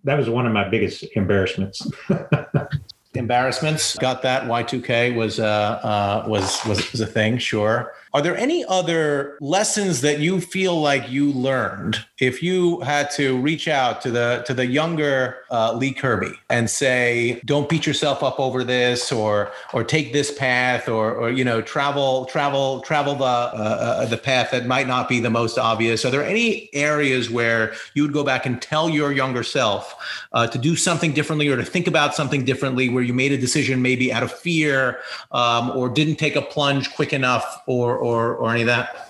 that 0.05 0.17
was 0.17 0.31
one 0.31 0.47
of 0.47 0.53
my 0.53 0.69
biggest 0.69 1.05
embarrassments. 1.17 1.87
embarrassments 3.15 3.97
got 3.97 4.23
that 4.23 4.45
y2k 4.45 5.15
was 5.17 5.41
uh, 5.41 5.45
uh 5.45 6.25
was 6.29 6.65
was 6.67 6.93
was 6.93 7.01
a 7.01 7.07
thing 7.07 7.39
sure 7.39 7.95
are 8.15 8.23
there 8.23 8.37
any 8.37 8.65
other 8.65 9.37
lessons 9.41 10.01
that 10.01 10.19
you 10.21 10.41
feel 10.41 10.81
like 10.81 11.11
you 11.11 11.33
learned 11.33 12.05
if 12.19 12.43
you 12.43 12.81
had 12.81 13.11
to 13.13 13.39
reach 13.39 13.69
out 13.69 14.01
to 14.03 14.11
the 14.11 14.43
to 14.47 14.55
the 14.55 14.67
younger 14.67 15.39
uh, 15.51 15.73
Lee 15.73 15.93
Kirby 15.93 16.33
and 16.51 16.69
say, 16.69 17.41
"Don't 17.45 17.69
beat 17.69 17.87
yourself 17.87 18.23
up 18.23 18.41
over 18.41 18.65
this," 18.65 19.13
or 19.13 19.53
or 19.73 19.85
take 19.85 20.13
this 20.13 20.37
path, 20.37 20.89
or 20.89 21.15
or 21.15 21.31
you 21.31 21.45
know, 21.45 21.63
travel 21.63 22.25
travel 22.27 22.81
travel 22.81 23.15
the 23.15 23.25
uh, 23.25 23.99
uh, 24.03 24.07
the 24.07 24.17
path 24.17 24.51
that 24.51 24.67
might 24.67 24.87
not 24.87 25.09
be 25.09 25.21
the 25.21 25.31
most 25.31 25.59
obvious? 25.59 26.05
Are 26.05 26.11
there 26.11 26.25
any 26.25 26.69
areas 26.75 27.31
where 27.31 27.75
you 27.95 28.03
would 28.03 28.13
go 28.13 28.25
back 28.25 28.47
and 28.47 28.61
tell 28.61 28.89
your 28.89 29.13
younger 29.13 29.43
self 29.43 29.95
uh, 30.33 30.47
to 30.49 30.59
do 30.59 30.77
something 30.77 31.13
differently 31.13 31.49
or 31.49 31.57
to 31.57 31.65
think 31.65 31.87
about 31.87 32.15
something 32.15 32.45
differently, 32.45 32.89
where 32.89 33.03
you 33.03 33.15
made 33.15 33.33
a 33.33 33.39
decision 33.39 33.81
maybe 33.81 34.13
out 34.13 34.23
of 34.23 34.33
fear 34.33 34.99
um, 35.33 35.71
or 35.71 35.89
didn't 35.89 36.17
take 36.17 36.37
a 36.37 36.43
plunge 36.43 36.95
quick 36.95 37.13
enough, 37.13 37.63
or 37.67 37.98
or 37.99 38.35
or 38.35 38.51
any 38.51 38.63
of 38.63 38.67
that? 38.69 39.09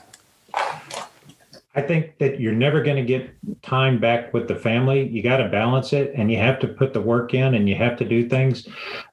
I 1.79 1.83
think 1.83 2.19
that 2.19 2.41
you're 2.41 2.53
never 2.53 2.83
going 2.83 2.97
to 2.97 3.05
get 3.05 3.31
time 3.63 4.01
back 4.01 4.35
with 4.35 4.49
the 4.49 4.57
family. 4.57 5.07
You 5.07 5.23
got 5.23 5.37
to 5.37 5.49
balance 5.49 5.93
it 5.93 6.13
and 6.17 6.29
you 6.29 6.37
have 6.37 6.59
to 6.59 6.67
put 6.67 6.93
the 6.93 7.01
work 7.01 7.35
in 7.35 7.55
and 7.55 7.69
you 7.69 7.77
have 7.77 7.97
to 7.99 8.05
do 8.05 8.29
things. 8.29 8.67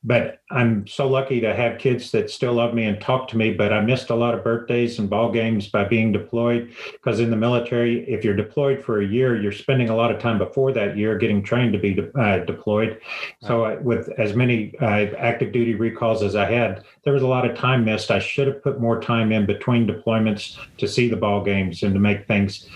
But 0.03 0.39
I'm 0.49 0.87
so 0.87 1.07
lucky 1.07 1.39
to 1.41 1.53
have 1.53 1.77
kids 1.77 2.09
that 2.09 2.31
still 2.31 2.53
love 2.53 2.73
me 2.73 2.85
and 2.85 2.99
talk 2.99 3.27
to 3.29 3.37
me. 3.37 3.53
But 3.53 3.71
I 3.71 3.81
missed 3.81 4.09
a 4.09 4.15
lot 4.15 4.33
of 4.33 4.43
birthdays 4.43 4.97
and 4.97 5.07
ball 5.07 5.31
games 5.31 5.67
by 5.67 5.83
being 5.83 6.11
deployed 6.11 6.73
because 6.93 7.19
in 7.19 7.29
the 7.29 7.37
military, 7.37 8.03
if 8.09 8.23
you're 8.23 8.35
deployed 8.35 8.83
for 8.83 8.99
a 8.99 9.05
year, 9.05 9.39
you're 9.39 9.51
spending 9.51 9.89
a 9.89 9.95
lot 9.95 10.09
of 10.09 10.19
time 10.19 10.39
before 10.39 10.71
that 10.71 10.97
year 10.97 11.19
getting 11.19 11.43
trained 11.43 11.73
to 11.73 11.79
be 11.79 11.93
de- 11.93 12.19
uh, 12.19 12.45
deployed. 12.45 12.99
So, 13.43 13.65
uh, 13.65 13.77
with 13.79 14.09
as 14.17 14.33
many 14.33 14.73
uh, 14.81 15.13
active 15.17 15.51
duty 15.51 15.75
recalls 15.75 16.23
as 16.23 16.35
I 16.35 16.51
had, 16.51 16.83
there 17.05 17.13
was 17.13 17.23
a 17.23 17.27
lot 17.27 17.49
of 17.49 17.55
time 17.55 17.85
missed. 17.85 18.11
I 18.11 18.19
should 18.19 18.47
have 18.47 18.61
put 18.63 18.81
more 18.81 18.99
time 18.99 19.31
in 19.31 19.45
between 19.45 19.87
deployments 19.87 20.57
to 20.79 20.87
see 20.87 21.07
the 21.07 21.15
ball 21.15 21.43
games 21.43 21.83
and 21.83 21.93
to 21.93 21.99
make 21.99 22.27
things. 22.27 22.67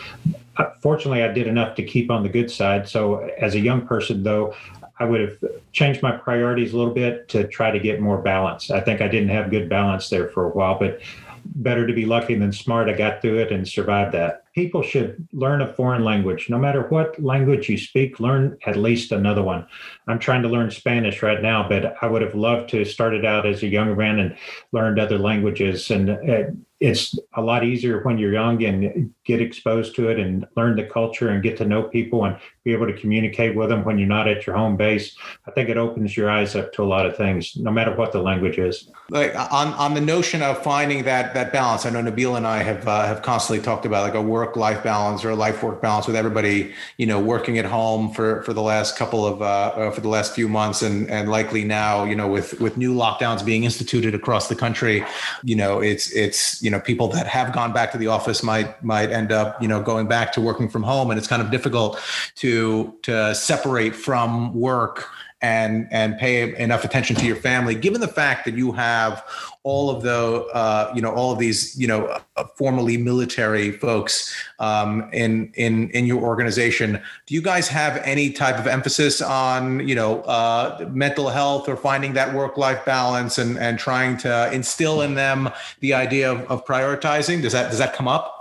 Uh, 0.56 0.66
fortunately, 0.82 1.24
I 1.24 1.30
did 1.30 1.48
enough 1.48 1.76
to 1.76 1.84
keep 1.84 2.12
on 2.12 2.22
the 2.22 2.30
good 2.30 2.52
side. 2.52 2.88
So, 2.88 3.28
as 3.40 3.56
a 3.56 3.60
young 3.60 3.88
person, 3.88 4.22
though, 4.22 4.54
I 5.00 5.06
would 5.06 5.22
have 5.22 5.38
changed 5.72 6.04
my 6.04 6.12
priorities 6.12 6.74
a 6.74 6.78
little 6.78 6.94
bit 6.94 7.28
to 7.30 7.48
try 7.48 7.72
to 7.72 7.80
get 7.80 8.02
more 8.02 8.20
balance. 8.20 8.70
I 8.70 8.82
think 8.82 9.02
I 9.02 9.08
didn't 9.08 9.30
have 9.30 9.50
good 9.50 9.68
balance 9.68 10.10
there 10.10 10.30
for 10.30 10.46
a 10.46 10.50
while, 10.50 10.78
but 10.78 11.00
better 11.46 11.88
to 11.88 11.94
be 11.94 12.06
lucky 12.06 12.36
than 12.36 12.52
smart. 12.52 12.88
I 12.88 12.94
got 12.94 13.22
through 13.22 13.40
it 13.40 13.52
and 13.52 13.68
survived 13.68 14.14
that 14.14 14.46
people 14.54 14.82
should 14.82 15.28
learn 15.32 15.62
a 15.62 15.74
foreign 15.74 16.04
language. 16.04 16.50
No 16.50 16.58
matter 16.58 16.84
what 16.90 17.22
language 17.22 17.70
you 17.70 17.78
speak, 17.78 18.20
learn 18.20 18.58
at 18.66 18.76
least 18.76 19.12
another 19.12 19.44
one. 19.44 19.68
I'm 20.08 20.20
trying 20.20 20.42
to 20.44 20.50
learn 20.50 20.72
Spanish 20.72 21.22
right 21.22 21.42
now, 21.42 21.68
but 21.68 21.96
I 22.02 22.08
would 22.08 22.22
have 22.22 22.36
loved 22.36 22.70
to 22.72 22.86
started 22.86 23.26
out 23.26 23.46
as 23.46 23.64
a 23.64 23.68
young 23.68 23.96
man 23.96 24.20
and 24.20 24.36
learned 24.72 25.00
other 25.00 25.18
languages. 25.18 25.92
And 25.92 26.10
uh, 26.10 26.52
it's 26.80 27.18
a 27.34 27.42
lot 27.42 27.66
easier 27.66 28.02
when 28.04 28.18
you're 28.18 28.32
young 28.32 28.64
and 28.64 29.14
get 29.26 29.42
exposed 29.42 29.96
to 29.96 30.10
it 30.10 30.18
and 30.18 30.48
learn 30.56 30.78
the 30.78 30.86
culture 30.86 31.30
and 31.30 31.44
get 31.44 31.58
to 31.58 31.66
know 31.66 31.84
people 31.84 32.24
and 32.24 32.38
be 32.64 32.72
able 32.72 32.88
to 32.88 32.94
communicate 32.94 33.56
with 33.56 33.70
them 33.70 33.84
when 33.84 33.98
you're 33.98 34.08
not 34.08 34.30
at 34.30 34.48
your 34.48 34.56
home 34.56 34.78
base. 34.78 35.18
I 35.46 35.52
think 35.52 35.68
it 35.68 35.76
opens 35.76 36.16
your 36.16 36.30
eyes 36.30 36.56
up 36.56 36.72
to 36.74 36.84
a 36.84 36.86
lot 36.86 37.06
of 37.06 37.18
things, 37.18 37.58
no 37.58 37.70
matter 37.70 37.94
what 37.94 38.14
the 38.14 38.22
language 38.22 38.58
is. 38.58 38.90
Like 39.10 39.36
on, 39.36 39.74
on 39.74 39.94
the 39.94 40.02
notion 40.02 40.42
of 40.42 40.64
finding 40.64 41.04
that 41.04 41.34
that 41.34 41.52
balance, 41.52 41.86
I 41.86 41.90
know 41.90 42.02
Nabeel 42.02 42.38
and 42.38 42.48
I 42.48 42.64
have 42.64 42.88
uh, 42.88 43.06
have 43.06 43.22
constantly 43.24 43.64
talked 43.64 43.86
about 43.86 44.04
like 44.04 44.16
a 44.16 44.22
work 44.40 44.56
life 44.56 44.82
balance 44.84 45.26
or 45.26 45.36
life 45.36 45.62
work 45.62 45.82
balance 45.82 46.08
with 46.08 46.16
everybody, 46.16 46.74
you 46.98 47.06
know, 47.06 47.20
working 47.20 47.58
at 47.58 47.66
home 47.66 48.12
for 48.14 48.42
for 48.44 48.54
the 48.54 48.62
last 48.62 48.98
couple 48.98 49.26
of 49.26 49.42
uh, 49.42 49.46
uh, 49.46 49.92
for 49.92 50.02
the 50.02 50.08
last 50.08 50.34
few 50.34 50.48
months 50.48 50.82
and 50.82 51.10
and 51.10 51.30
likely 51.30 51.64
now, 51.64 52.06
you 52.06 52.16
know, 52.16 52.28
with 52.28 52.60
with 52.62 52.78
new 52.78 52.94
lockdowns 52.94 53.44
being 53.46 53.64
instituted 53.66 54.16
across 54.16 54.48
the 54.48 54.56
country, 54.56 55.04
you 55.44 55.56
know, 55.56 55.82
it's 55.82 56.12
it's 56.12 56.62
you 56.64 56.72
know 56.72 56.80
people 56.80 57.08
that 57.10 57.28
have 57.28 57.54
gone 57.54 57.74
back 57.74 57.92
to 57.92 57.98
the 57.98 58.08
office 58.08 58.42
might 58.42 58.82
might 58.84 59.12
end 59.12 59.32
up 59.32 59.62
you 59.62 59.68
know 59.68 59.82
going 59.82 60.08
back 60.08 60.32
to 60.34 60.42
working 60.42 60.70
from 60.70 60.84
home, 60.84 61.12
and 61.12 61.18
it's 61.18 61.28
kind 61.28 61.42
of 61.42 61.52
difficult 61.52 62.00
to 62.36 62.94
to 63.04 63.36
separate 63.36 63.96
from 63.96 64.54
work 64.54 65.10
and 65.42 65.88
and 65.92 66.18
pay 66.18 66.56
enough 66.58 66.84
attention 66.84 67.16
to 67.16 67.26
your 67.26 67.36
family 67.36 67.76
given 67.76 68.02
the 68.02 68.08
fact 68.08 68.46
that 68.46 68.56
you 68.56 68.72
have 68.72 69.24
all 69.64 69.90
of 69.90 70.04
the 70.04 70.46
uh, 70.54 70.92
you 70.96 71.02
know 71.02 71.12
all 71.14 71.32
of 71.32 71.40
these 71.40 71.80
you 71.80 71.88
know 71.88 72.06
uh, 72.36 72.44
formerly 72.56 72.98
military 72.98 73.72
folks 73.72 74.36
um, 74.60 75.10
in 75.14 75.52
in 75.56 75.90
in 75.92 76.06
your 76.06 76.22
organization 76.22 77.02
do 77.26 77.34
you 77.34 77.42
guys 77.42 77.68
have 77.68 77.98
any 78.04 78.32
type 78.32 78.58
of 78.58 78.68
emphasis 78.68 79.22
on 79.22 79.88
you 79.88 79.96
know 79.96 80.22
uh, 80.22 80.88
mental 80.92 81.30
health 81.30 81.70
or 81.70 81.76
finding 81.76 82.14
that 82.14 82.34
work 82.34 82.58
life 82.58 82.84
balance 82.86 83.38
and 83.38 83.58
and 83.58 83.80
trying 83.80 84.18
to 84.18 84.52
instill 84.52 85.02
in 85.02 85.16
them 85.16 85.50
the 85.80 85.94
idea 85.94 86.32
of, 86.32 86.40
of 86.52 86.66
prioritizing? 86.66 87.42
Does 87.42 87.54
that 87.54 87.70
does 87.70 87.80
that 87.80 87.94
come 87.94 88.08
up 88.08 88.39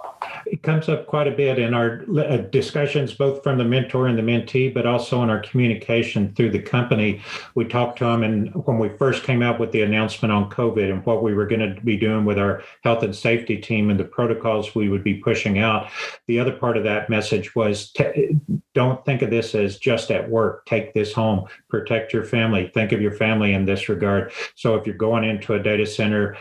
it 0.50 0.62
comes 0.62 0.88
up 0.88 1.06
quite 1.06 1.26
a 1.26 1.30
bit 1.30 1.58
in 1.58 1.74
our 1.74 2.02
uh, 2.18 2.38
discussions, 2.38 3.12
both 3.12 3.42
from 3.42 3.58
the 3.58 3.64
mentor 3.64 4.06
and 4.06 4.18
the 4.18 4.22
mentee, 4.22 4.72
but 4.72 4.86
also 4.86 5.22
in 5.22 5.30
our 5.30 5.40
communication 5.40 6.34
through 6.34 6.50
the 6.50 6.62
company. 6.62 7.20
We 7.54 7.64
talked 7.64 7.98
to 7.98 8.04
them, 8.04 8.22
and 8.22 8.54
when 8.66 8.78
we 8.78 8.88
first 8.88 9.24
came 9.24 9.42
out 9.42 9.60
with 9.60 9.72
the 9.72 9.82
announcement 9.82 10.32
on 10.32 10.50
COVID 10.50 10.90
and 10.90 11.04
what 11.04 11.22
we 11.22 11.34
were 11.34 11.46
going 11.46 11.74
to 11.74 11.80
be 11.82 11.96
doing 11.96 12.24
with 12.24 12.38
our 12.38 12.62
health 12.82 13.02
and 13.02 13.14
safety 13.14 13.58
team 13.58 13.90
and 13.90 14.00
the 14.00 14.04
protocols 14.04 14.74
we 14.74 14.88
would 14.88 15.04
be 15.04 15.14
pushing 15.14 15.58
out, 15.58 15.88
the 16.26 16.40
other 16.40 16.52
part 16.52 16.76
of 16.76 16.84
that 16.84 17.10
message 17.10 17.54
was 17.54 17.90
t- 17.92 18.38
don't 18.74 19.04
think 19.04 19.22
of 19.22 19.30
this 19.30 19.54
as 19.54 19.78
just 19.78 20.10
at 20.10 20.28
work. 20.28 20.64
Take 20.66 20.94
this 20.94 21.12
home, 21.12 21.48
protect 21.68 22.12
your 22.12 22.24
family, 22.24 22.70
think 22.72 22.92
of 22.92 23.00
your 23.00 23.12
family 23.12 23.52
in 23.52 23.64
this 23.64 23.88
regard. 23.88 24.32
So 24.54 24.76
if 24.76 24.86
you're 24.86 24.96
going 24.96 25.24
into 25.24 25.54
a 25.54 25.62
data 25.62 25.86
center, 25.86 26.36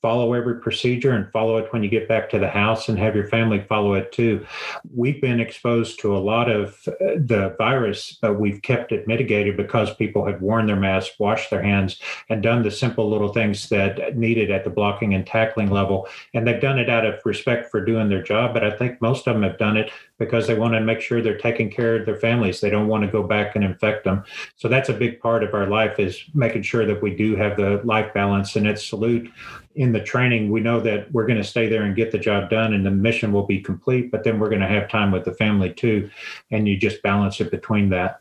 follow 0.00 0.34
every 0.34 0.60
procedure 0.60 1.12
and 1.12 1.30
follow 1.32 1.56
it 1.56 1.72
when 1.72 1.82
you 1.82 1.88
get 1.88 2.08
back 2.08 2.30
to 2.30 2.38
the 2.38 2.48
house 2.48 2.88
and 2.88 2.98
have 2.98 3.16
your 3.16 3.26
family 3.34 3.60
follow 3.68 3.94
it 3.94 4.12
too. 4.12 4.46
We've 4.94 5.20
been 5.20 5.40
exposed 5.40 5.98
to 6.00 6.16
a 6.16 6.18
lot 6.18 6.48
of 6.48 6.78
uh, 6.86 7.16
the 7.16 7.54
virus, 7.58 8.16
but 8.22 8.38
we've 8.38 8.62
kept 8.62 8.92
it 8.92 9.08
mitigated 9.08 9.56
because 9.56 9.92
people 9.94 10.24
had 10.24 10.40
worn 10.40 10.66
their 10.66 10.76
masks, 10.76 11.18
washed 11.18 11.50
their 11.50 11.62
hands, 11.62 12.00
and 12.28 12.42
done 12.42 12.62
the 12.62 12.70
simple 12.70 13.10
little 13.10 13.32
things 13.32 13.68
that 13.70 14.16
needed 14.16 14.52
at 14.52 14.62
the 14.62 14.70
blocking 14.70 15.14
and 15.14 15.26
tackling 15.26 15.70
level. 15.70 16.06
And 16.32 16.46
they've 16.46 16.60
done 16.60 16.78
it 16.78 16.88
out 16.88 17.04
of 17.04 17.20
respect 17.24 17.70
for 17.70 17.84
doing 17.84 18.08
their 18.08 18.22
job. 18.22 18.54
But 18.54 18.64
I 18.64 18.70
think 18.70 19.02
most 19.02 19.26
of 19.26 19.34
them 19.34 19.42
have 19.42 19.58
done 19.58 19.76
it 19.76 19.90
because 20.18 20.46
they 20.46 20.54
want 20.54 20.74
to 20.74 20.80
make 20.80 21.00
sure 21.00 21.20
they're 21.20 21.36
taking 21.36 21.70
care 21.70 21.96
of 21.96 22.06
their 22.06 22.20
families. 22.20 22.60
They 22.60 22.70
don't 22.70 22.88
want 22.88 23.02
to 23.04 23.10
go 23.10 23.24
back 23.24 23.56
and 23.56 23.64
infect 23.64 24.04
them. 24.04 24.22
So 24.56 24.68
that's 24.68 24.88
a 24.88 24.94
big 24.94 25.20
part 25.20 25.42
of 25.42 25.54
our 25.54 25.66
life 25.66 25.98
is 25.98 26.22
making 26.34 26.62
sure 26.62 26.86
that 26.86 27.02
we 27.02 27.16
do 27.16 27.34
have 27.34 27.56
the 27.56 27.80
life 27.84 28.14
balance. 28.14 28.54
And 28.54 28.66
it's 28.66 28.84
salute 28.84 29.28
in 29.74 29.92
the 29.92 30.00
training, 30.00 30.50
we 30.50 30.60
know 30.60 30.80
that 30.80 31.10
we're 31.12 31.26
going 31.26 31.38
to 31.38 31.44
stay 31.44 31.68
there 31.68 31.82
and 31.82 31.96
get 31.96 32.12
the 32.12 32.18
job 32.18 32.48
done 32.48 32.74
and 32.74 32.86
the 32.86 32.90
mission 32.90 33.32
will 33.32 33.46
be 33.46 33.60
complete, 33.60 34.10
but 34.10 34.22
then 34.22 34.38
we're 34.38 34.48
going 34.48 34.60
to 34.60 34.68
have 34.68 34.88
time 34.88 35.10
with 35.10 35.24
the 35.24 35.34
family 35.34 35.72
too. 35.72 36.08
And 36.50 36.68
you 36.68 36.76
just 36.76 37.02
balance 37.02 37.40
it 37.40 37.50
between 37.50 37.88
that. 37.90 38.20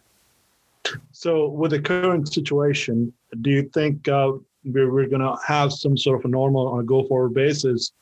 So, 1.12 1.48
with 1.48 1.72
the 1.72 1.80
current 1.80 2.32
situation, 2.34 3.14
do 3.42 3.50
you 3.50 3.64
think 3.70 4.08
uh, 4.10 4.34
we're, 4.66 5.08
going 5.08 5.22
to 5.22 5.38
have 5.46 5.72
some 5.72 5.98
sort 5.98 6.20
of 6.20 6.26
a 6.26 6.28
normal 6.28 6.68
on 6.68 6.82
a 6.82 6.84
go 6.84 7.08
forward 7.08 7.34
basis 7.34 7.94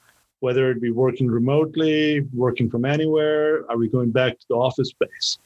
whether 0.41 0.71
it 0.71 0.81
be 0.81 0.89
working 0.89 1.27
remotely, 1.27 2.27
working 2.33 2.69
from 2.69 2.83
anywhere? 2.83 3.63
Are 3.69 3.77
we 3.77 3.87
going 3.87 4.11
back 4.11 4.37
to 4.39 4.45
the 4.49 4.55
office 4.55 4.89
space? 4.89 5.37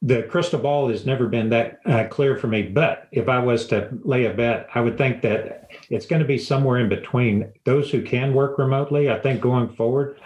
The 0.00 0.22
crystal 0.24 0.60
ball 0.60 0.88
has 0.88 1.04
never 1.04 1.26
been 1.26 1.48
that 1.50 1.80
uh, 1.84 2.06
clear 2.08 2.36
for 2.36 2.46
me. 2.46 2.62
But 2.62 3.08
if 3.10 3.28
I 3.28 3.40
was 3.40 3.66
to 3.68 3.88
lay 4.04 4.26
a 4.26 4.32
bet, 4.32 4.68
I 4.74 4.80
would 4.80 4.96
think 4.96 5.22
that 5.22 5.70
it's 5.90 6.06
going 6.06 6.22
to 6.22 6.28
be 6.28 6.38
somewhere 6.38 6.78
in 6.78 6.88
between. 6.88 7.52
Those 7.64 7.90
who 7.90 8.02
can 8.02 8.32
work 8.32 8.58
remotely, 8.58 9.10
I 9.10 9.18
think 9.18 9.40
going 9.40 9.68
forward, 9.74 10.20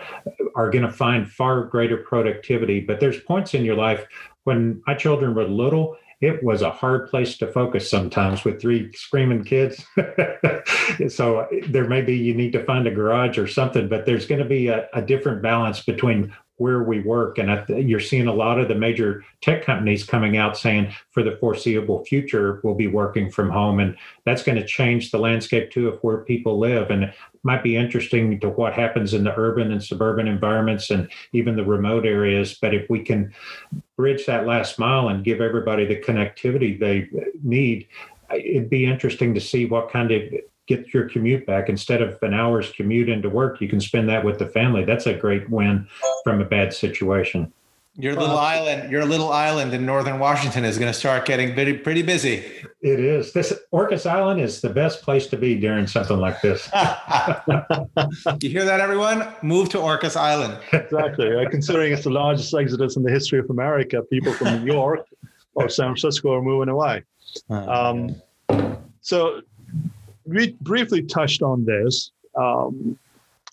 are 0.55 0.71
going 0.71 0.85
to 0.85 0.93
find 0.93 1.31
far 1.31 1.65
greater 1.65 1.97
productivity. 1.97 2.81
But 2.81 3.01
there's 3.01 3.21
points 3.21 3.55
in 3.55 3.65
your 3.65 3.77
life 3.77 4.05
when 4.45 4.83
my 4.87 4.95
children 4.95 5.35
were 5.35 5.45
little. 5.45 5.97
It 6.21 6.45
was 6.45 6.63
a 6.63 6.71
hard 6.71 7.09
place 7.11 7.37
to 7.39 7.51
focus 7.51 7.91
sometimes 7.91 8.45
with 8.45 8.61
three 8.61 8.93
screaming 8.93 9.43
kids. 9.43 9.85
so 11.09 11.49
there 11.69 11.89
may 11.89 12.03
be 12.03 12.17
you 12.17 12.35
need 12.35 12.53
to 12.53 12.65
find 12.65 12.87
a 12.87 12.93
garage 12.93 13.39
or 13.39 13.49
something, 13.49 13.89
but 13.89 14.07
there's 14.07 14.27
going 14.27 14.41
to 14.41 14.49
be 14.49 14.69
a, 14.69 14.87
a 14.93 15.03
different 15.03 15.43
balance 15.43 15.83
between 15.83 16.33
where 16.63 16.85
we 16.85 17.01
work. 17.01 17.39
And 17.39 17.65
you're 17.69 17.99
seeing 17.99 18.29
a 18.29 18.33
lot 18.33 18.61
of 18.61 18.69
the 18.69 18.77
major 18.77 19.25
tech 19.41 19.65
companies 19.65 20.05
coming 20.05 20.37
out 20.37 20.57
saying 20.57 20.95
for 21.11 21.25
the 21.25 21.37
foreseeable 21.39 22.05
future, 22.05 22.61
we'll 22.63 22.77
be 22.77 22.87
working 22.87 23.29
from 23.29 23.51
home. 23.51 23.81
And 23.81 23.97
that's 24.25 24.45
going 24.45 24.59
to 24.59 24.65
change 24.65 25.11
the 25.11 25.19
landscape 25.19 25.73
too 25.73 25.89
of 25.89 25.99
where 26.03 26.19
people 26.19 26.61
live. 26.61 26.91
And 26.91 27.03
it 27.03 27.15
might 27.43 27.65
be 27.65 27.77
interesting 27.77 28.39
to 28.39 28.49
what 28.49 28.75
happens 28.75 29.13
in 29.13 29.25
the 29.25 29.37
urban 29.37 29.73
and 29.73 29.83
suburban 29.83 30.29
environments 30.29 30.91
and 30.91 31.11
even 31.33 31.57
the 31.57 31.65
remote 31.65 32.07
areas. 32.07 32.55
But 32.55 32.75
if 32.75 32.89
we 32.89 33.01
can 33.01 33.35
bridge 33.97 34.25
that 34.27 34.47
last 34.47 34.79
mile 34.79 35.09
and 35.09 35.25
give 35.25 35.41
everybody 35.41 35.85
the 35.85 36.01
connectivity 36.01 36.79
they 36.79 37.09
need, 37.43 37.89
it'd 38.33 38.71
be 38.71 38.87
interesting 38.87 39.35
to 39.35 39.41
see 39.41 39.67
what 39.67 39.91
kind 39.91 40.13
of 40.13 40.23
get 40.67 40.93
your 40.95 41.09
commute 41.09 41.47
back. 41.47 41.69
Instead 41.69 42.03
of 42.03 42.19
an 42.23 42.35
hour's 42.35 42.71
commute 42.73 43.09
into 43.09 43.29
work 43.29 43.61
you 43.61 43.69
can 43.69 43.81
spend 43.81 44.09
that 44.09 44.25
with 44.25 44.39
the 44.39 44.47
family. 44.47 44.85
That's 44.85 45.07
a 45.07 45.15
great 45.15 45.49
win 45.51 45.87
from 46.25 46.41
a 46.41 46.45
bad 46.45 46.73
situation. 46.73 47.53
Your 47.97 48.15
little 48.15 48.39
island 48.39 48.91
your 48.91 49.05
little 49.05 49.31
island 49.31 49.75
in 49.75 49.85
northern 49.85 50.19
washington 50.19 50.65
is 50.65 50.79
going 50.79 50.91
to 50.91 50.99
start 50.99 51.27
getting 51.27 51.53
pretty, 51.53 51.75
pretty 51.75 52.01
busy. 52.01 52.43
It 52.81 53.01
is. 53.01 53.35
This 53.35 53.53
orcas 53.71 54.11
island 54.11 54.41
is 54.41 54.63
the 54.63 54.71
best 54.71 55.03
place 55.03 55.27
to 55.27 55.37
be 55.37 55.57
during 55.57 55.87
something 55.87 56.17
like 56.17 56.41
this. 56.41 56.71
You 58.41 58.49
hear 58.49 58.65
that 58.65 58.81
everyone? 58.81 59.29
Move 59.43 59.69
to 59.71 59.79
orcas 59.79 60.17
island. 60.17 60.59
Exactly. 60.73 61.37
Uh, 61.37 61.49
considering 61.51 61.93
it's 61.93 62.05
the 62.05 62.11
largest 62.11 62.55
exodus 62.55 62.97
in 62.97 63.03
the 63.03 63.11
history 63.11 63.39
of 63.41 63.51
america 63.51 64.03
people 64.03 64.33
from 64.33 64.65
new 64.65 64.73
york 64.73 65.07
or 65.55 65.69
san 65.69 65.89
francisco 65.89 66.33
are 66.35 66.43
moving 66.43 66.69
away. 66.71 67.03
Um, 67.51 68.21
so 69.01 69.41
we 70.25 70.53
briefly 70.61 71.03
touched 71.03 71.43
on 71.43 71.65
this. 71.65 72.11
Um, 72.37 72.99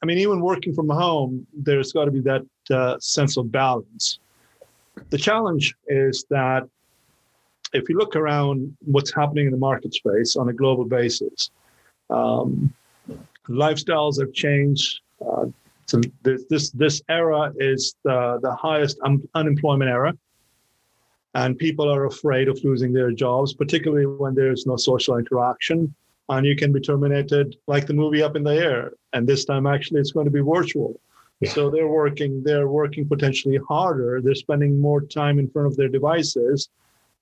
I 0.01 0.05
mean, 0.05 0.17
even 0.17 0.39
working 0.39 0.73
from 0.73 0.89
home, 0.89 1.45
there's 1.53 1.91
got 1.91 2.05
to 2.05 2.11
be 2.11 2.21
that 2.21 2.45
uh, 2.71 2.97
sense 2.99 3.37
of 3.37 3.51
balance. 3.51 4.19
The 5.09 5.17
challenge 5.17 5.75
is 5.87 6.25
that 6.29 6.67
if 7.73 7.87
you 7.89 7.97
look 7.97 8.15
around 8.15 8.75
what's 8.85 9.13
happening 9.13 9.45
in 9.45 9.51
the 9.51 9.57
market 9.57 9.93
space 9.93 10.35
on 10.35 10.49
a 10.49 10.53
global 10.53 10.85
basis, 10.85 11.51
um, 12.09 12.73
lifestyles 13.47 14.19
have 14.19 14.33
changed. 14.33 15.01
Uh, 15.25 15.45
this, 16.23 16.45
this, 16.49 16.69
this 16.71 17.01
era 17.09 17.51
is 17.57 17.95
the, 18.03 18.39
the 18.41 18.53
highest 18.55 18.97
un- 19.03 19.27
unemployment 19.35 19.89
era. 19.89 20.13
And 21.35 21.57
people 21.57 21.91
are 21.91 22.05
afraid 22.05 22.47
of 22.47 22.59
losing 22.63 22.91
their 22.91 23.11
jobs, 23.11 23.53
particularly 23.53 24.05
when 24.05 24.33
there's 24.33 24.65
no 24.65 24.77
social 24.77 25.17
interaction 25.17 25.93
and 26.29 26.45
you 26.45 26.55
can 26.55 26.71
be 26.71 26.79
terminated 26.79 27.57
like 27.67 27.87
the 27.87 27.93
movie 27.93 28.21
Up 28.21 28.35
in 28.35 28.43
the 28.43 28.55
Air. 28.55 28.93
And 29.13 29.27
this 29.27 29.45
time, 29.45 29.65
actually, 29.65 29.99
it's 29.99 30.11
going 30.11 30.25
to 30.25 30.31
be 30.31 30.41
virtual. 30.41 30.99
Yeah. 31.39 31.51
So 31.51 31.69
they're 31.69 31.87
working, 31.87 32.43
they're 32.43 32.67
working 32.67 33.07
potentially 33.07 33.59
harder. 33.67 34.21
They're 34.21 34.35
spending 34.35 34.79
more 34.79 35.01
time 35.01 35.39
in 35.39 35.49
front 35.49 35.67
of 35.67 35.75
their 35.75 35.87
devices 35.87 36.69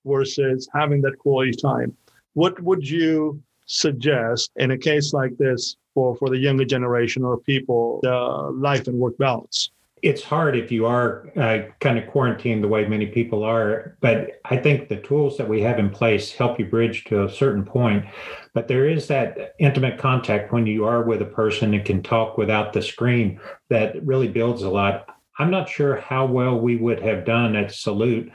versus 0.06 0.68
having 0.74 1.02
that 1.02 1.18
quality 1.20 1.52
time. 1.52 1.96
What 2.34 2.62
would 2.62 2.88
you 2.88 3.42
suggest 3.66 4.52
in 4.58 4.72
a 4.72 4.78
case 4.78 5.14
like 5.14 5.38
this 5.38 5.78
for, 5.94 6.16
for 6.18 6.30
the 6.30 6.38
younger 6.38 6.66
generation 6.66 7.24
or 7.24 7.38
people, 7.38 8.00
the 8.04 8.52
life 8.54 8.88
and 8.88 8.98
work 8.98 9.18
balance? 9.18 9.72
It's 10.02 10.24
hard 10.24 10.56
if 10.56 10.72
you 10.72 10.86
are 10.86 11.28
uh, 11.36 11.70
kind 11.80 11.98
of 11.98 12.08
quarantined 12.08 12.64
the 12.64 12.68
way 12.68 12.88
many 12.88 13.08
people 13.08 13.44
are. 13.44 13.98
But 14.02 14.40
I 14.46 14.58
think 14.58 14.90
the 14.90 14.98
tools 15.02 15.38
that 15.38 15.50
we 15.50 15.62
have 15.62 15.80
in 15.80 15.90
place 15.90 16.32
help 16.32 16.60
you 16.60 16.66
bridge 16.66 17.06
to 17.06 17.26
a 17.26 17.32
certain 17.32 17.64
point. 17.64 18.06
But 18.54 18.68
there 18.68 18.88
is 18.88 19.08
that 19.08 19.56
intimate 19.60 19.98
contact 19.98 20.54
when 20.54 20.68
you 20.68 20.86
are 20.86 21.04
with 21.04 21.22
a 21.22 21.26
person 21.26 21.74
and 21.74 21.84
can 21.84 22.04
talk 22.04 22.38
without 22.38 22.74
the 22.74 22.82
screen 22.82 23.40
that 23.70 24.06
really 24.06 24.28
builds 24.28 24.64
a 24.64 24.70
lot. 24.70 25.17
I'm 25.40 25.52
not 25.52 25.70
sure 25.70 25.98
how 25.98 26.26
well 26.26 26.60
we 26.60 26.78
would 26.78 27.00
have 27.02 27.24
done 27.24 27.56
at 27.56 27.72
Salute 27.72 28.32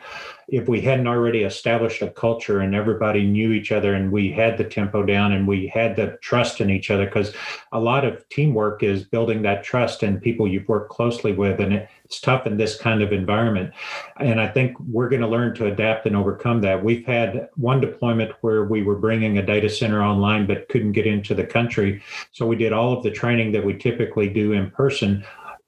if 0.48 0.68
we 0.68 0.80
hadn't 0.80 1.08
already 1.08 1.42
established 1.42 2.02
a 2.02 2.10
culture 2.10 2.60
and 2.60 2.74
everybody 2.74 3.24
knew 3.24 3.52
each 3.52 3.72
other 3.72 3.94
and 3.94 4.12
we 4.12 4.30
had 4.30 4.56
the 4.56 4.64
tempo 4.64 5.02
down 5.02 5.32
and 5.32 5.48
we 5.48 5.66
had 5.66 5.96
the 5.96 6.18
trust 6.20 6.60
in 6.60 6.70
each 6.70 6.90
other. 6.90 7.06
Because 7.06 7.34
a 7.72 7.80
lot 7.80 8.04
of 8.04 8.28
teamwork 8.28 8.82
is 8.82 9.02
building 9.02 9.42
that 9.42 9.64
trust 9.64 10.02
in 10.02 10.20
people 10.20 10.46
you've 10.46 10.68
worked 10.68 10.90
closely 10.90 11.32
with 11.32 11.58
and 11.58 11.88
it's 12.04 12.20
tough 12.20 12.46
in 12.46 12.56
this 12.56 12.76
kind 12.76 13.02
of 13.02 13.12
environment. 13.12 13.72
And 14.18 14.40
i 14.40 14.46
think 14.46 14.76
we're 14.80 15.08
going 15.08 15.22
to 15.22 15.28
learn 15.28 15.54
to 15.56 15.66
adapt 15.66 16.06
and 16.06 16.14
overcome 16.14 16.60
that. 16.60 16.84
We've 16.84 17.06
had 17.06 17.48
one 17.56 17.80
deployment 17.80 18.32
where 18.42 18.64
we 18.64 18.82
were 18.82 18.96
bringing 18.96 19.38
a 19.38 19.46
data 19.46 19.68
center 19.68 20.02
online 20.02 20.46
but 20.46 20.68
couldn't 20.68 20.92
get 20.92 21.06
into 21.06 21.34
the 21.34 21.46
country. 21.46 22.02
So 22.30 22.46
we 22.46 22.56
did 22.56 22.72
all 22.72 22.92
of 22.92 23.02
the 23.02 23.10
training 23.10 23.52
that 23.52 23.64
we 23.64 23.74
typically 23.74 24.28
do 24.28 24.52
in 24.52 24.70
person 24.70 25.24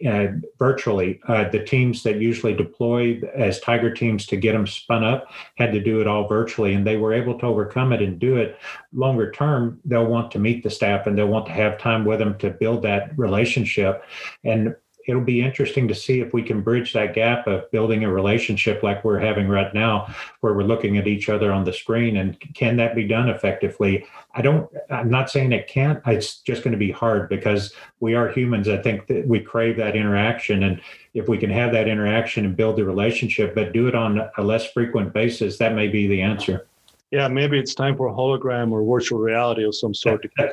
uh, 0.07 0.27
virtually. 0.59 1.21
Uh, 1.27 1.49
the 1.49 1.65
teams 1.65 2.03
that 2.03 2.21
usually 2.21 2.55
deploy 2.55 3.21
as 3.35 3.61
Tiger 3.61 3.93
teams 3.93 4.27
to 4.27 4.37
get 4.37 4.53
them 4.53 4.67
spun 4.67 5.05
up 5.05 5.27
had 5.57 5.73
to 5.73 5.81
do 5.81 6.01
it 6.01 6.07
all 6.07 6.29
virtually, 6.29 6.75
and 6.75 6.87
they 6.87 6.97
were 6.97 7.13
able 7.13 7.39
to 7.39 7.47
overcome 7.47 7.93
it 7.93 8.03
and 8.03 8.19
do 8.19 8.37
it. 8.37 8.59
Longer 8.93 9.31
term, 9.31 9.81
they'll 9.85 10.07
want 10.07 10.31
to 10.33 10.39
meet 10.39 10.63
the 10.63 10.71
staff 10.71 11.07
and 11.07 11.17
they'll 11.17 11.29
want 11.29 11.47
to 11.47 11.53
have 11.53 11.79
time 11.79 12.05
with 12.05 12.19
them 12.19 12.39
to 12.39 12.51
build 12.51 12.83
that 12.83 13.17
relationship. 13.19 14.05
And 14.45 14.75
it'll 15.07 15.23
be 15.23 15.43
interesting 15.43 15.89
to 15.89 15.95
see 15.95 16.21
if 16.21 16.33
we 16.33 16.43
can 16.43 16.63
bridge 16.63 16.93
that 16.93 17.15
gap 17.15 17.47
of 17.47 17.71
building 17.71 18.05
a 18.05 18.13
relationship 18.13 18.83
like 18.83 19.05
we're 19.05 19.19
having 19.19 19.49
right 19.49 19.73
now 19.75 20.13
where 20.41 20.55
we're 20.55 20.63
looking 20.63 20.97
at 20.97 21.07
each 21.07 21.29
other 21.29 21.53
on 21.53 21.65
the 21.65 21.73
screen 21.73 22.17
and 22.17 22.39
can 22.55 22.77
that 22.77 22.95
be 22.95 23.07
done 23.07 23.29
effectively? 23.29 24.07
I 24.35 24.43
don't 24.43 24.69
i'm 24.91 25.09
not 25.09 25.31
saying 25.31 25.53
it 25.53 25.69
can't 25.69 26.03
it's 26.07 26.39
just 26.39 26.65
going 26.65 26.73
to 26.73 26.79
be 26.79 26.91
hard 26.91 27.29
because 27.29 27.73
we 28.01 28.15
are 28.15 28.29
humans 28.29 28.69
i 28.69 28.77
think 28.77 29.07
that 29.07 29.27
we 29.27 29.41
crave 29.41 29.77
that 29.77 29.95
interaction 29.95 30.65
and 30.65 30.81
if 31.15 31.29
we 31.29 31.39
can 31.39 31.51
have 31.51 31.73
that 31.73 31.87
interaction 31.87 32.45
and 32.45 32.57
build 32.57 32.77
the 32.77 32.85
relationship 32.85 33.55
but 33.55 33.73
do 33.73 33.87
it 33.87 33.95
on 33.95 34.29
a 34.37 34.43
less 34.43 34.71
frequent 34.73 35.13
basis 35.13 35.59
that 35.59 35.75
may 35.75 35.89
be 35.89 36.07
the 36.07 36.21
answer. 36.21 36.67
Yeah 37.11 37.29
maybe 37.29 37.59
it's 37.59 37.75
time 37.75 37.97
for 37.97 38.09
a 38.09 38.13
hologram 38.13 38.73
or 38.73 38.85
virtual 38.85 39.21
reality 39.21 39.65
of 39.65 39.75
some 39.75 39.95
sort 39.95 40.23
to 40.23 40.29
kick 40.37 40.53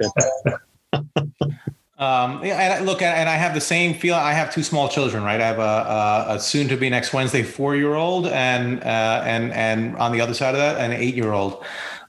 in 0.94 1.34
Um, 2.02 2.44
and 2.44 2.86
look, 2.88 3.04
and 3.04 3.30
I 3.30 3.36
have 3.36 3.54
the 3.54 3.62
same 3.62 3.94
feel. 3.94 4.16
I 4.16 4.34
have 4.34 4.52
two 4.52 4.64
small 4.64 4.90
children, 4.90 5.24
right? 5.24 5.40
I 5.40 5.46
have 5.46 5.60
a, 5.60 5.62
a, 5.62 6.36
a 6.36 6.40
soon 6.40 6.68
to 6.70 6.76
be 6.76 6.90
next 6.90 7.14
Wednesday 7.14 7.44
four 7.44 7.76
year 7.76 7.94
old, 7.94 8.26
and 8.26 8.84
uh, 8.84 9.22
and 9.24 9.54
and 9.54 9.96
on 9.98 10.12
the 10.12 10.20
other 10.20 10.34
side 10.34 10.56
of 10.56 10.60
that, 10.60 10.82
an 10.82 10.92
eight 10.92 11.14
year 11.14 11.32
old. 11.32 11.64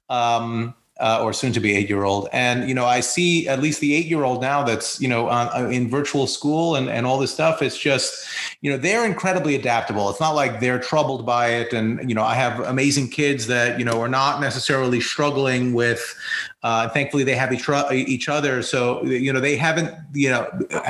Um, 0.09 0.75
uh, 1.01 1.21
or 1.21 1.33
soon 1.33 1.53
to 1.53 1.59
be 1.59 1.75
eight 1.75 1.89
year 1.89 2.05
old. 2.05 2.29
And, 2.33 2.69
you 2.69 2.75
know, 2.77 2.85
I 2.85 3.01
see 3.01 3.49
at 3.49 3.61
least 3.61 3.81
the 3.81 3.93
eight 3.93 4.07
year 4.07 4.23
old 4.23 4.41
now 4.41 4.63
that's, 4.63 5.01
you 5.01 5.09
know, 5.09 5.29
on, 5.29 5.49
uh, 5.49 5.69
in 5.69 5.89
virtual 5.89 6.29
school 6.29 6.77
and, 6.77 6.89
and 6.89 7.07
all 7.07 7.19
this 7.19 7.35
stuff. 7.35 7.61
It's 7.61 7.77
just, 7.77 8.25
you 8.61 8.71
know, 8.71 8.79
they're 8.79 9.05
incredibly 9.05 9.57
adaptable. 9.57 10.09
It's 10.11 10.21
not 10.21 10.37
like 10.37 10.61
they're 10.61 10.79
troubled 10.79 11.27
by 11.27 11.49
it. 11.49 11.73
And, 11.73 12.09
you 12.09 12.15
know, 12.15 12.23
I 12.23 12.35
have 12.35 12.61
amazing 12.61 13.09
kids 13.09 13.49
that, 13.49 13.81
you 13.81 13.85
know, 13.85 14.01
are 14.01 14.09
not 14.09 14.41
necessarily 14.41 15.01
struggling 15.01 15.73
with, 15.73 16.15
uh, 16.63 16.89
thankfully 16.89 17.25
they 17.25 17.35
have 17.35 17.53
each, 17.53 17.69
each 17.93 18.29
other. 18.29 18.63
So, 18.63 19.05
you 19.05 19.33
know, 19.33 19.41
they 19.41 19.57
haven't, 19.57 19.93
you 20.13 20.31
know, 20.31 20.47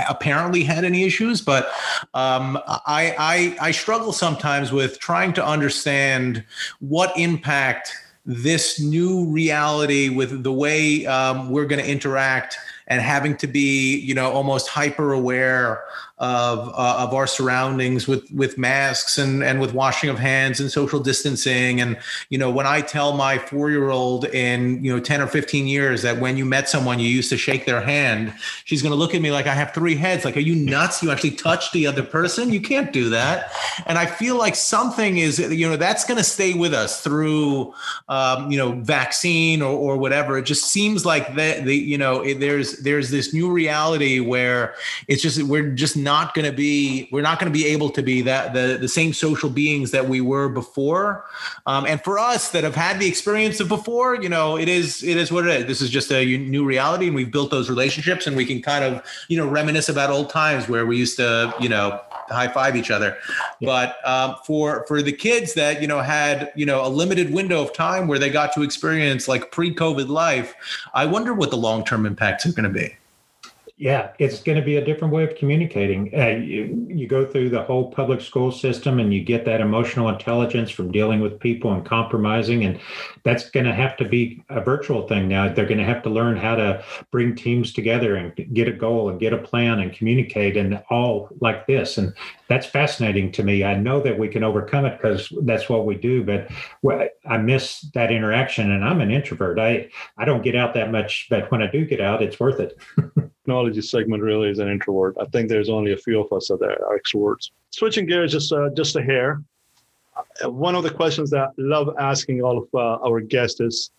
apparently 0.08 0.62
had 0.64 0.84
any 0.84 1.04
issues, 1.04 1.40
but 1.40 1.66
um, 2.14 2.58
I, 2.66 3.14
I, 3.18 3.56
I 3.60 3.70
struggle 3.70 4.12
sometimes 4.12 4.72
with 4.72 4.98
trying 4.98 5.32
to 5.34 5.44
understand 5.44 6.44
what 6.80 7.12
impact 7.16 7.94
this 8.24 8.80
new 8.80 9.26
reality 9.26 10.08
with 10.08 10.44
the 10.44 10.52
way 10.52 11.06
um, 11.06 11.50
we're 11.50 11.64
going 11.64 11.82
to 11.82 11.90
interact 11.90 12.56
and 12.86 13.00
having 13.00 13.36
to 13.38 13.46
be, 13.46 13.98
you 13.98 14.14
know, 14.14 14.30
almost 14.30 14.68
hyper 14.68 15.12
aware 15.12 15.82
of 16.22 16.68
uh, 16.68 16.96
of 17.00 17.12
our 17.12 17.26
surroundings 17.26 18.06
with 18.06 18.30
with 18.30 18.56
masks 18.56 19.18
and 19.18 19.42
and 19.42 19.60
with 19.60 19.74
washing 19.74 20.08
of 20.08 20.20
hands 20.20 20.60
and 20.60 20.70
social 20.70 21.00
distancing. 21.00 21.80
And 21.80 21.98
you 22.30 22.38
know, 22.38 22.48
when 22.48 22.64
I 22.64 22.80
tell 22.80 23.12
my 23.12 23.38
four 23.38 23.70
year 23.70 23.90
old 23.90 24.26
in 24.26 24.82
you 24.84 24.94
know 24.94 25.00
ten 25.00 25.20
or 25.20 25.26
fifteen 25.26 25.66
years 25.66 26.02
that 26.02 26.20
when 26.20 26.36
you 26.36 26.44
met 26.44 26.68
someone 26.68 27.00
you 27.00 27.08
used 27.08 27.28
to 27.30 27.36
shake 27.36 27.66
their 27.66 27.80
hand, 27.80 28.32
she's 28.64 28.82
going 28.82 28.92
to 28.92 28.96
look 28.96 29.16
at 29.16 29.20
me 29.20 29.32
like 29.32 29.48
I 29.48 29.54
have 29.54 29.74
three 29.74 29.96
heads. 29.96 30.24
Like, 30.24 30.36
are 30.36 30.40
you 30.40 30.54
nuts? 30.54 31.02
You 31.02 31.10
actually 31.10 31.32
touched 31.32 31.72
the 31.72 31.88
other 31.88 32.04
person? 32.04 32.52
You 32.52 32.60
can't 32.60 32.92
do 32.92 33.10
that. 33.10 33.50
And 33.86 33.98
I 33.98 34.06
feel 34.06 34.38
like 34.38 34.54
something 34.54 35.18
is 35.18 35.40
you 35.40 35.68
know 35.68 35.76
that's 35.76 36.04
going 36.04 36.18
to 36.18 36.24
stay 36.24 36.54
with 36.54 36.72
us 36.72 37.00
through 37.00 37.74
um, 38.08 38.48
you 38.48 38.58
know 38.58 38.72
vaccine 38.74 39.60
or, 39.60 39.76
or 39.76 39.96
whatever. 39.96 40.38
It 40.38 40.46
just 40.46 40.66
seems 40.66 41.04
like 41.04 41.34
that 41.34 41.64
the 41.64 41.74
you 41.74 41.98
know 41.98 42.20
it, 42.20 42.38
there's 42.38 42.78
there's 42.78 43.10
this 43.10 43.34
new 43.34 43.50
reality 43.50 44.20
where 44.20 44.76
it's 45.08 45.20
just 45.20 45.42
we're 45.42 45.70
just 45.70 45.96
not 45.96 46.11
going 46.34 46.44
to 46.44 46.52
be 46.52 47.08
we're 47.12 47.22
not 47.22 47.38
going 47.38 47.52
to 47.52 47.58
be 47.58 47.66
able 47.66 47.90
to 47.90 48.02
be 48.02 48.22
that 48.22 48.52
the 48.52 48.78
the 48.80 48.88
same 48.88 49.12
social 49.12 49.48
beings 49.48 49.90
that 49.90 50.08
we 50.08 50.20
were 50.20 50.48
before. 50.48 51.24
Um, 51.66 51.86
and 51.86 52.02
for 52.02 52.18
us 52.18 52.50
that 52.50 52.64
have 52.64 52.74
had 52.74 52.98
the 52.98 53.06
experience 53.06 53.60
of 53.60 53.68
before, 53.68 54.16
you 54.16 54.28
know, 54.28 54.56
it 54.58 54.68
is 54.68 55.02
it 55.02 55.16
is 55.16 55.32
what 55.32 55.46
it 55.46 55.60
is. 55.60 55.66
This 55.66 55.80
is 55.80 55.90
just 55.90 56.12
a 56.12 56.24
new 56.38 56.64
reality, 56.64 57.06
and 57.06 57.14
we've 57.14 57.30
built 57.30 57.50
those 57.50 57.68
relationships, 57.68 58.26
and 58.26 58.36
we 58.36 58.44
can 58.44 58.60
kind 58.60 58.84
of 58.84 59.02
you 59.28 59.36
know 59.36 59.46
reminisce 59.48 59.88
about 59.88 60.10
old 60.10 60.30
times 60.30 60.68
where 60.68 60.86
we 60.86 60.96
used 60.96 61.16
to 61.16 61.54
you 61.60 61.68
know 61.68 62.00
high 62.28 62.48
five 62.48 62.76
each 62.76 62.90
other. 62.90 63.16
But 63.60 63.96
um, 64.06 64.36
for 64.44 64.84
for 64.86 65.02
the 65.02 65.12
kids 65.12 65.54
that 65.54 65.80
you 65.80 65.88
know 65.88 66.00
had 66.00 66.52
you 66.56 66.66
know 66.66 66.84
a 66.84 66.88
limited 66.88 67.32
window 67.32 67.62
of 67.62 67.72
time 67.72 68.06
where 68.06 68.18
they 68.18 68.30
got 68.30 68.52
to 68.54 68.62
experience 68.62 69.28
like 69.28 69.50
pre-COVID 69.50 70.08
life, 70.08 70.54
I 70.94 71.06
wonder 71.06 71.34
what 71.34 71.50
the 71.50 71.56
long 71.56 71.84
term 71.84 72.06
impacts 72.06 72.46
are 72.46 72.52
going 72.52 72.64
to 72.64 72.80
be 72.80 72.96
yeah, 73.82 74.12
it's 74.20 74.40
going 74.40 74.56
to 74.56 74.64
be 74.64 74.76
a 74.76 74.84
different 74.84 75.12
way 75.12 75.24
of 75.24 75.34
communicating. 75.34 76.08
Uh, 76.16 76.28
you, 76.28 76.86
you 76.88 77.08
go 77.08 77.26
through 77.26 77.50
the 77.50 77.64
whole 77.64 77.90
public 77.90 78.20
school 78.20 78.52
system 78.52 79.00
and 79.00 79.12
you 79.12 79.24
get 79.24 79.44
that 79.44 79.60
emotional 79.60 80.08
intelligence 80.08 80.70
from 80.70 80.92
dealing 80.92 81.18
with 81.18 81.40
people 81.40 81.72
and 81.72 81.84
compromising. 81.84 82.64
And 82.64 82.78
that's 83.24 83.50
going 83.50 83.66
to 83.66 83.74
have 83.74 83.96
to 83.96 84.04
be 84.04 84.44
a 84.50 84.60
virtual 84.60 85.08
thing 85.08 85.26
now. 85.26 85.52
They're 85.52 85.66
going 85.66 85.80
to 85.80 85.84
have 85.84 86.00
to 86.04 86.10
learn 86.10 86.36
how 86.36 86.54
to 86.54 86.84
bring 87.10 87.34
teams 87.34 87.72
together 87.72 88.14
and 88.14 88.32
get 88.54 88.68
a 88.68 88.72
goal 88.72 89.08
and 89.08 89.18
get 89.18 89.32
a 89.32 89.38
plan 89.38 89.80
and 89.80 89.92
communicate 89.92 90.56
and 90.56 90.80
all 90.88 91.28
like 91.40 91.66
this. 91.66 91.98
And 91.98 92.14
that's 92.46 92.66
fascinating 92.66 93.32
to 93.32 93.42
me. 93.42 93.64
I 93.64 93.74
know 93.74 94.00
that 94.00 94.16
we 94.16 94.28
can 94.28 94.44
overcome 94.44 94.84
it 94.84 94.96
because 94.96 95.28
that's 95.42 95.68
what 95.68 95.86
we 95.86 95.96
do, 95.96 96.22
but 96.22 96.48
I 97.26 97.38
miss 97.38 97.80
that 97.94 98.12
interaction. 98.12 98.70
And 98.70 98.84
I'm 98.84 99.00
an 99.00 99.10
introvert. 99.10 99.58
I, 99.58 99.90
I 100.16 100.24
don't 100.24 100.44
get 100.44 100.54
out 100.54 100.72
that 100.74 100.92
much, 100.92 101.26
but 101.28 101.50
when 101.50 101.62
I 101.62 101.66
do 101.66 101.84
get 101.84 102.00
out, 102.00 102.22
it's 102.22 102.38
worth 102.38 102.60
it. 102.60 102.78
technology 103.42 103.82
segment 103.82 104.22
really 104.22 104.48
is 104.48 104.58
an 104.60 104.68
introvert. 104.68 105.16
I 105.20 105.24
think 105.26 105.48
there's 105.48 105.68
only 105.68 105.92
a 105.92 105.96
few 105.96 106.20
of 106.20 106.32
us 106.32 106.48
that 106.48 106.62
are 106.62 106.98
extroverts. 106.98 107.50
Switching 107.70 108.06
gears 108.06 108.32
just 108.32 108.52
uh, 108.52 108.70
just 108.76 108.94
a 108.96 109.02
hair. 109.02 109.42
Uh, 110.16 110.50
one 110.50 110.74
of 110.74 110.84
the 110.84 110.90
questions 110.90 111.30
that 111.30 111.48
I 111.48 111.50
love 111.58 111.88
asking 111.98 112.42
all 112.42 112.58
of 112.58 112.68
uh, 112.74 113.04
our 113.06 113.20
guests 113.20 113.60
is 113.60 113.90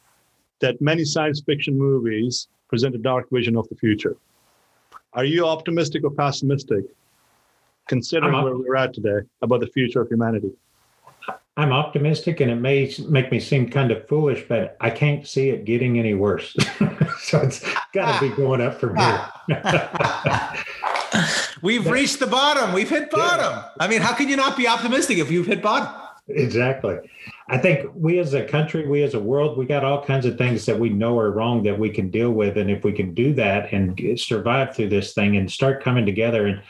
that 0.60 0.80
many 0.82 1.04
science 1.04 1.42
fiction 1.46 1.78
movies 1.78 2.48
present 2.70 2.96
a 2.96 2.98
dark 2.98 3.30
vision 3.32 3.58
of 3.58 3.68
the 3.68 3.76
future. 3.76 4.16
Are 5.14 5.26
you 5.26 5.46
optimistic 5.46 6.04
or 6.04 6.12
pessimistic, 6.12 6.86
considering 7.88 8.34
where 8.44 8.56
we're 8.56 8.76
at 8.76 8.94
today, 8.94 9.28
about 9.42 9.60
the 9.60 9.68
future 9.68 10.02
of 10.02 10.08
humanity? 10.10 10.52
I'm 11.56 11.72
optimistic, 11.72 12.40
and 12.40 12.50
it 12.50 12.56
may 12.56 12.96
make 13.08 13.32
me 13.32 13.40
seem 13.40 13.70
kind 13.70 13.92
of 13.92 14.08
foolish, 14.08 14.46
but 14.48 14.76
I 14.80 14.90
can't 14.90 15.28
see 15.28 15.50
it 15.50 15.66
getting 15.66 16.00
any 16.00 16.16
worse. 16.16 16.56
so 17.20 17.42
it's 17.42 17.64
got 17.94 18.20
to 18.20 18.28
be 18.28 18.34
ah. 18.34 18.36
going 18.36 18.62
up 18.62 18.80
from 18.80 18.96
here. 18.98 19.30
Ah. 19.64 20.66
We've 21.62 21.88
reached 21.90 22.20
the 22.20 22.28
bottom. 22.28 22.74
We've 22.74 22.90
hit 22.90 23.10
bottom. 23.10 23.54
Yeah. 23.54 23.70
I 23.80 23.88
mean, 23.88 24.02
how 24.02 24.14
can 24.14 24.28
you 24.28 24.36
not 24.36 24.58
be 24.58 24.68
optimistic 24.68 25.18
if 25.18 25.32
you've 25.32 25.48
hit 25.48 25.62
bottom? 25.62 25.90
Exactly. 26.28 26.98
I 27.50 27.58
think 27.58 27.90
we 27.94 28.20
as 28.20 28.34
a 28.34 28.46
country, 28.46 28.88
we 28.88 29.04
as 29.04 29.16
a 29.16 29.20
world, 29.20 29.58
we 29.58 29.66
got 29.66 29.84
all 29.84 30.04
kinds 30.04 30.26
of 30.26 30.38
things 30.38 30.66
that 30.66 30.80
we 30.80 30.90
know 30.90 31.20
are 31.20 31.32
wrong 31.32 31.64
that 31.64 31.78
we 31.78 31.90
can 31.90 32.10
deal 32.10 32.32
with. 32.32 32.58
And 32.58 32.72
if 32.72 32.86
we 32.86 32.94
can 32.94 33.14
do 33.14 33.34
that 33.34 33.74
and 33.74 34.00
survive 34.18 34.74
through 34.76 34.90
this 34.90 35.14
thing 35.14 35.36
and 35.36 35.52
start 35.52 35.84
coming 35.84 36.06
together 36.06 36.48
and 36.48 36.62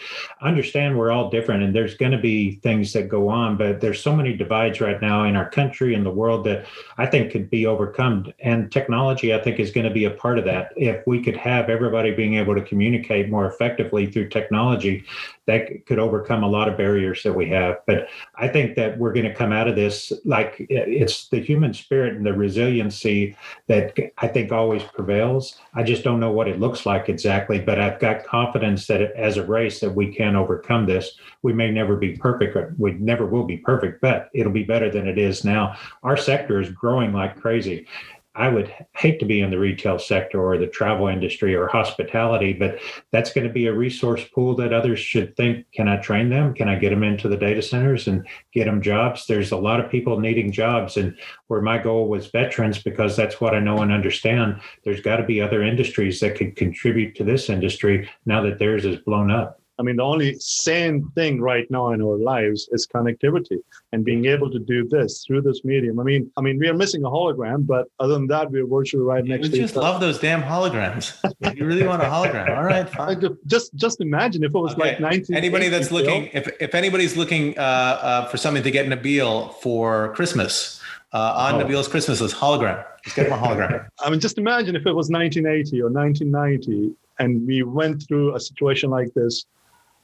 understand 0.41 0.97
we're 0.97 1.11
all 1.11 1.30
different 1.30 1.61
and 1.61 1.76
there's 1.76 1.95
going 1.95 2.11
to 2.11 2.17
be 2.17 2.55
things 2.55 2.91
that 2.93 3.07
go 3.07 3.30
on, 3.30 3.55
but 3.55 3.82
there's 3.82 4.01
so 4.01 4.15
many 4.15 4.34
divides 4.34 4.82
right 4.82 4.99
now 4.99 5.26
in 5.26 5.36
our 5.36 5.49
country 5.49 5.93
and 5.93 6.05
the 6.05 6.11
world 6.11 6.43
that 6.45 6.65
I 6.97 7.05
think 7.05 7.32
could 7.32 7.51
be 7.51 7.67
overcome. 7.67 8.34
And 8.39 8.71
technology, 8.71 9.34
I 9.34 9.41
think, 9.41 9.59
is 9.59 9.71
going 9.71 9.88
to 9.88 9.93
be 9.93 10.05
a 10.05 10.11
part 10.11 10.39
of 10.39 10.45
that. 10.45 10.74
If 10.76 11.05
we 11.05 11.21
could 11.21 11.38
have 11.38 11.69
everybody 11.69 12.11
being 12.11 12.36
able 12.36 12.55
to 12.55 12.61
communicate 12.61 13.30
more 13.30 13.45
effectively 13.45 14.07
through 14.07 14.30
technology, 14.30 15.03
that 15.45 15.86
could 15.86 15.99
overcome 15.99 16.43
a 16.43 16.47
lot 16.47 16.69
of 16.69 16.78
barriers 16.78 17.21
that 17.24 17.34
we 17.34 17.49
have. 17.49 17.78
But 17.86 18.07
I 18.36 18.47
think 18.47 18.76
that 18.76 18.97
we're 18.97 19.13
going 19.13 19.26
to 19.26 19.34
come 19.34 19.51
out 19.51 19.67
of 19.67 19.76
this 19.76 20.11
like 20.24 20.62
it's 20.70 21.28
the 21.30 21.39
human 21.39 21.74
spirit 21.74 22.16
and 22.16 22.26
the 22.26 22.34
resiliency 22.34 23.36
that 23.68 23.97
I 24.18 24.28
think 24.28 24.51
always 24.51 24.84
prevails. 24.84 25.59
I 25.74 25.84
just 25.84 26.03
don't 26.03 26.20
know 26.20 26.32
what 26.32 26.47
it 26.47 26.59
looks 26.59 26.86
like 26.86 27.09
exactly, 27.09 27.59
but 27.59 27.80
I've 27.80 27.99
got 27.99 28.26
confidence 28.26 28.88
that 28.88 29.01
as 29.01 29.38
a 29.38 29.45
race 29.45 29.80
that 29.80 29.93
we 29.93 30.14
can 30.14 30.36
overcome 30.36 30.86
this. 30.86 31.18
We 31.41 31.53
may 31.53 31.72
never 31.72 31.95
be 31.95 32.16
perfect, 32.16 32.57
we 32.78 32.93
never 32.93 33.26
will 33.26 33.45
be 33.45 33.57
perfect, 33.57 34.01
but 34.01 34.30
it'll 34.34 34.51
be 34.51 34.64
better 34.64 34.89
than 34.89 35.07
it 35.07 35.18
is 35.18 35.43
now. 35.43 35.76
Our 36.03 36.18
sector 36.18 36.61
is 36.61 36.70
growing 36.70 37.14
like 37.14 37.39
crazy. 37.39 37.88
I 38.36 38.49
would 38.49 38.73
hate 38.95 39.19
to 39.19 39.25
be 39.25 39.41
in 39.41 39.51
the 39.51 39.59
retail 39.59 39.99
sector 39.99 40.43
or 40.43 40.57
the 40.57 40.65
travel 40.65 41.07
industry 41.07 41.53
or 41.53 41.67
hospitality, 41.67 42.53
but 42.53 42.79
that's 43.11 43.31
going 43.31 43.47
to 43.47 43.53
be 43.53 43.67
a 43.67 43.73
resource 43.73 44.23
pool 44.34 44.55
that 44.55 44.73
others 44.73 44.99
should 44.99 45.36
think 45.36 45.65
can 45.71 45.88
I 45.88 45.97
train 45.97 46.29
them? 46.29 46.55
Can 46.55 46.67
I 46.67 46.75
get 46.75 46.89
them 46.89 47.03
into 47.03 47.27
the 47.27 47.38
data 47.38 47.61
centers 47.61 48.07
and 48.07 48.27
get 48.51 48.65
them 48.65 48.81
jobs? 48.81 49.27
There's 49.27 49.51
a 49.51 49.57
lot 49.57 49.79
of 49.79 49.91
people 49.91 50.19
needing 50.19 50.51
jobs. 50.51 50.97
And 50.97 51.15
where 51.47 51.61
my 51.61 51.77
goal 51.77 52.07
was 52.07 52.27
veterans, 52.27 52.81
because 52.81 53.15
that's 53.15 53.39
what 53.39 53.53
I 53.53 53.59
know 53.59 53.79
and 53.79 53.91
understand, 53.91 54.59
there's 54.84 55.01
got 55.01 55.17
to 55.17 55.23
be 55.23 55.39
other 55.39 55.61
industries 55.61 56.19
that 56.21 56.36
could 56.36 56.55
contribute 56.55 57.15
to 57.15 57.23
this 57.23 57.49
industry 57.49 58.09
now 58.25 58.41
that 58.41 58.57
theirs 58.57 58.86
is 58.86 58.97
blown 58.97 59.29
up. 59.29 59.59
I 59.80 59.84
mean, 59.84 59.95
the 59.95 60.03
only 60.03 60.38
sane 60.39 61.09
thing 61.15 61.41
right 61.41 61.69
now 61.71 61.91
in 61.93 62.01
our 62.01 62.17
lives 62.17 62.69
is 62.71 62.86
connectivity 62.86 63.57
and 63.91 64.05
being 64.05 64.26
able 64.26 64.51
to 64.51 64.59
do 64.59 64.88
this 64.88 65.24
through 65.26 65.41
this 65.41 65.61
medium. 65.63 65.99
I 65.99 66.03
mean, 66.03 66.32
I 66.38 66.41
mean, 66.41 66.59
we 66.59 66.67
are 66.67 66.76
missing 66.76 67.03
a 67.03 67.09
hologram, 67.09 67.65
but 67.65 67.88
other 67.99 68.13
than 68.13 68.28
that, 68.28 68.51
we're 68.51 68.67
virtually 68.67 69.03
right 69.03 69.26
next 69.26 69.43
we 69.43 69.49
to. 69.49 69.55
We 69.55 69.61
just 69.61 69.76
love 69.76 69.99
those 69.99 70.19
damn 70.19 70.43
holograms. 70.43 71.17
you 71.57 71.65
really 71.65 71.88
want 71.88 72.03
a 72.03 72.05
hologram? 72.05 72.55
All 72.55 72.63
right, 72.63 72.88
fine. 72.97 73.19
Just, 73.47 73.74
just 73.76 73.99
imagine 73.99 74.43
if 74.43 74.53
it 74.53 74.57
was 74.57 74.74
okay. 74.74 74.91
like 74.91 74.99
19. 74.99 75.36
Anybody 75.36 75.69
that's 75.69 75.91
looking, 75.91 76.30
if 76.34 76.49
if 76.59 76.76
anybody's 76.76 77.17
looking 77.17 77.57
uh, 77.57 77.61
uh, 77.61 78.26
for 78.28 78.38
something 78.38 78.63
to 78.63 78.71
get 78.71 78.88
Nabeel 78.88 79.53
for 79.55 80.13
Christmas. 80.13 80.80
Uh, 81.11 81.32
on 81.53 81.61
oh. 81.61 81.63
Nabeel's 81.63 81.88
Christmas 81.88 82.19
list, 82.19 82.36
hologram. 82.36 82.84
Just 83.03 83.15
get 83.15 83.28
him 83.28 83.34
a 83.34 83.38
hologram. 83.38 83.88
I 83.99 84.09
mean, 84.09 84.19
just 84.19 84.39
imagine 84.39 84.76
if 84.76 84.88
it 84.88 84.93
was 84.93 85.11
1980 85.11 85.80
or 85.80 85.91
1990 85.91 86.95
and 87.19 87.45
we 87.45 87.61
went 87.61 88.03
through 88.07 88.36
a 88.36 88.39
situation 88.39 88.89
like 88.89 89.13
this 89.13 89.45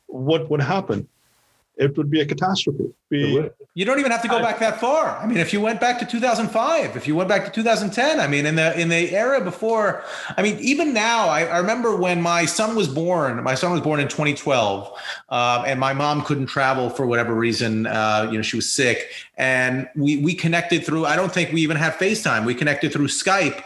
what 0.10 0.50
would 0.50 0.62
happen? 0.62 1.08
It 1.80 1.96
would 1.96 2.12
be 2.12 2.20
a 2.20 2.26
catastrophe. 2.26 2.94
We, 3.10 3.50
you 3.74 3.86
don't 3.86 4.00
even 4.00 4.12
have 4.12 4.22
to 4.24 4.28
go 4.28 4.40
I, 4.40 4.42
back 4.42 4.60
that 4.60 4.82
far. 4.82 5.16
I 5.18 5.26
mean, 5.26 5.38
if 5.38 5.54
you 5.54 5.62
went 5.62 5.80
back 5.80 5.98
to 6.00 6.06
2005, 6.06 6.98
if 6.98 7.08
you 7.08 7.16
went 7.16 7.30
back 7.30 7.46
to 7.46 7.52
2010, 7.52 8.20
I 8.20 8.28
mean, 8.28 8.46
in 8.46 8.56
the 8.56 8.78
in 8.78 8.90
the 8.90 9.16
era 9.16 9.40
before, 9.40 10.04
I 10.36 10.42
mean, 10.42 10.58
even 10.60 10.94
now, 10.94 11.30
I, 11.30 11.46
I 11.46 11.58
remember 11.60 11.96
when 11.96 12.22
my 12.22 12.44
son 12.44 12.76
was 12.76 12.90
born. 12.90 13.42
My 13.44 13.56
son 13.56 13.72
was 13.72 13.80
born 13.80 14.02
in 14.02 14.10
2012, 14.10 14.92
uh, 15.30 15.64
and 15.66 15.80
my 15.80 15.94
mom 15.94 16.22
couldn't 16.26 16.48
travel 16.48 16.90
for 16.90 17.06
whatever 17.06 17.34
reason. 17.34 17.88
Uh, 17.88 18.28
you 18.30 18.38
know, 18.38 18.42
she 18.42 18.58
was 18.58 18.70
sick, 18.70 19.12
and 19.38 19.88
we 19.96 20.18
we 20.18 20.34
connected 20.34 20.86
through. 20.86 21.06
I 21.06 21.16
don't 21.16 21.32
think 21.32 21.54
we 21.54 21.62
even 21.62 21.78
had 21.78 21.94
FaceTime. 21.94 22.46
We 22.46 22.56
connected 22.56 22.92
through 22.92 23.08
Skype 23.08 23.64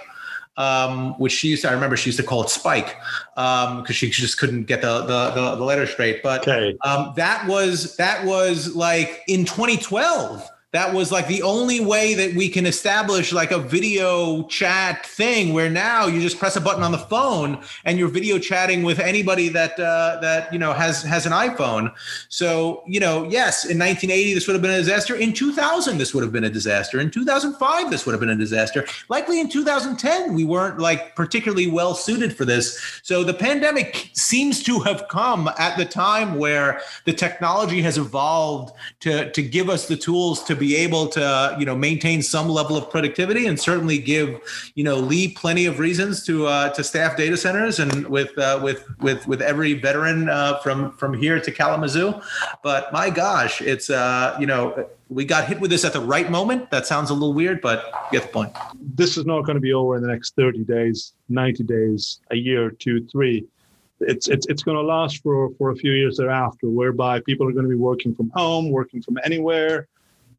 um, 0.57 1.13
which 1.19 1.31
she 1.31 1.49
used 1.49 1.63
to, 1.63 1.69
I 1.69 1.73
remember 1.73 1.97
she 1.97 2.09
used 2.09 2.19
to 2.19 2.25
call 2.25 2.43
it 2.43 2.49
Spike 2.49 2.95
because 3.35 3.77
um, 3.77 3.85
she 3.85 4.09
just 4.09 4.37
couldn't 4.37 4.65
get 4.65 4.81
the, 4.81 5.01
the, 5.01 5.31
the, 5.31 5.55
the 5.55 5.63
letter 5.63 5.85
straight. 5.87 6.21
But 6.21 6.47
okay. 6.47 6.77
um, 6.83 7.13
that 7.15 7.47
was, 7.47 7.95
that 7.97 8.25
was 8.25 8.75
like 8.75 9.23
in 9.27 9.45
2012 9.45 10.49
that 10.73 10.91
was 10.91 11.11
like 11.11 11.27
the 11.27 11.43
only 11.43 11.79
way 11.79 12.15
that 12.15 12.33
we 12.33 12.49
can 12.49 12.65
establish 12.65 13.31
like 13.31 13.51
a 13.51 13.59
video 13.59 14.41
chat 14.47 15.05
thing 15.05 15.53
where 15.53 15.69
now 15.69 16.07
you 16.07 16.19
just 16.19 16.39
press 16.39 16.55
a 16.55 16.61
button 16.61 16.81
on 16.81 16.91
the 16.91 16.97
phone 16.97 17.63
and 17.85 17.99
you're 17.99 18.07
video 18.07 18.39
chatting 18.39 18.81
with 18.81 18.99
anybody 18.99 19.49
that 19.49 19.79
uh, 19.79 20.17
that 20.19 20.51
you 20.51 20.57
know 20.57 20.73
has 20.73 21.03
has 21.03 21.27
an 21.27 21.31
iphone. 21.31 21.93
So 22.27 22.83
you 22.87 22.99
know 22.99 23.23
yes 23.25 23.65
in 23.65 23.77
1980 23.77 24.33
this 24.33 24.47
would 24.47 24.53
have 24.53 24.63
been 24.63 24.71
a 24.71 24.77
disaster. 24.77 25.15
In 25.15 25.31
2000 25.31 25.99
this 25.99 26.13
would 26.13 26.23
have 26.23 26.33
been 26.33 26.43
a 26.43 26.49
disaster. 26.49 26.99
In 26.99 27.11
2005 27.11 27.91
this 27.91 28.05
would 28.05 28.13
have 28.13 28.19
been 28.19 28.29
a 28.29 28.35
disaster. 28.35 28.85
Likely 29.09 29.39
in 29.39 29.49
2010 29.49 30.33
we 30.33 30.43
weren't 30.43 30.79
like 30.79 31.15
particularly 31.15 31.67
well 31.67 31.93
suited 31.93 32.35
for 32.35 32.45
this. 32.45 32.99
So 33.03 33.23
the 33.23 33.33
pandemic 33.33 34.09
seems 34.13 34.63
to 34.63 34.79
have 34.79 35.07
come 35.07 35.51
at 35.59 35.77
the 35.77 35.85
time 35.85 36.39
where 36.39 36.81
the 37.05 37.13
technology 37.13 37.79
has 37.83 37.99
evolved 37.99 38.73
to 39.01 39.31
to 39.31 39.43
give 39.43 39.69
us 39.69 39.87
the 39.87 39.95
tools 39.95 40.43
to 40.45 40.62
be 40.63 40.77
able 40.77 41.07
to 41.07 41.55
you 41.59 41.65
know 41.65 41.75
maintain 41.75 42.21
some 42.21 42.47
level 42.47 42.77
of 42.77 42.89
productivity 42.89 43.47
and 43.47 43.59
certainly 43.59 43.97
give 43.97 44.29
you 44.75 44.83
know 44.87 44.95
Lee 44.95 45.27
plenty 45.27 45.65
of 45.65 45.77
reasons 45.77 46.25
to 46.27 46.47
uh, 46.47 46.69
to 46.69 46.81
staff 46.83 47.17
data 47.17 47.35
centers 47.35 47.79
and 47.79 48.07
with 48.07 48.31
uh, 48.37 48.59
with 48.63 48.79
with 49.01 49.27
with 49.27 49.41
every 49.41 49.73
veteran 49.73 50.29
uh, 50.29 50.59
from 50.59 50.93
from 50.93 51.13
here 51.13 51.37
to 51.41 51.51
Kalamazoo. 51.51 52.13
But 52.63 52.93
my 52.93 53.09
gosh, 53.09 53.61
it's 53.61 53.89
uh, 53.89 54.37
you 54.39 54.47
know 54.47 54.87
we 55.09 55.25
got 55.25 55.47
hit 55.49 55.59
with 55.59 55.69
this 55.69 55.83
at 55.83 55.91
the 55.91 56.05
right 56.15 56.29
moment. 56.31 56.71
That 56.71 56.87
sounds 56.87 57.09
a 57.09 57.13
little 57.13 57.33
weird, 57.33 57.59
but 57.61 57.91
get 58.11 58.23
the 58.23 58.29
point. 58.29 58.53
This 58.95 59.17
is 59.17 59.25
not 59.25 59.41
going 59.45 59.55
to 59.55 59.65
be 59.69 59.73
over 59.73 59.97
in 59.97 60.01
the 60.01 60.07
next 60.07 60.35
30 60.35 60.63
days, 60.63 61.13
90 61.29 61.63
days, 61.63 62.21
a 62.31 62.35
year, 62.35 62.71
two, 62.71 63.05
three. 63.07 63.45
It's 63.99 64.27
it's 64.27 64.45
it's 64.47 64.63
going 64.63 64.77
to 64.77 64.83
last 64.95 65.21
for 65.23 65.49
for 65.57 65.71
a 65.71 65.75
few 65.75 65.91
years 65.91 66.17
thereafter, 66.17 66.69
whereby 66.69 67.19
people 67.21 67.47
are 67.47 67.51
going 67.51 67.69
to 67.69 67.75
be 67.77 67.83
working 67.91 68.15
from 68.15 68.29
home, 68.33 68.71
working 68.71 69.01
from 69.01 69.17
anywhere. 69.23 69.87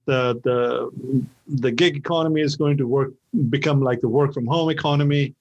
The 0.07 0.41
the 0.45 1.27
the 1.47 1.71
gig 1.71 1.97
economy 1.97 2.41
is 2.41 2.57
going 2.57 2.77
to 2.79 2.87
work 2.87 3.13
become 3.49 3.81
like 3.81 4.01
the 4.01 4.09
work 4.09 4.35
from 4.35 4.47
home 4.47 4.71
economy. 4.71 5.35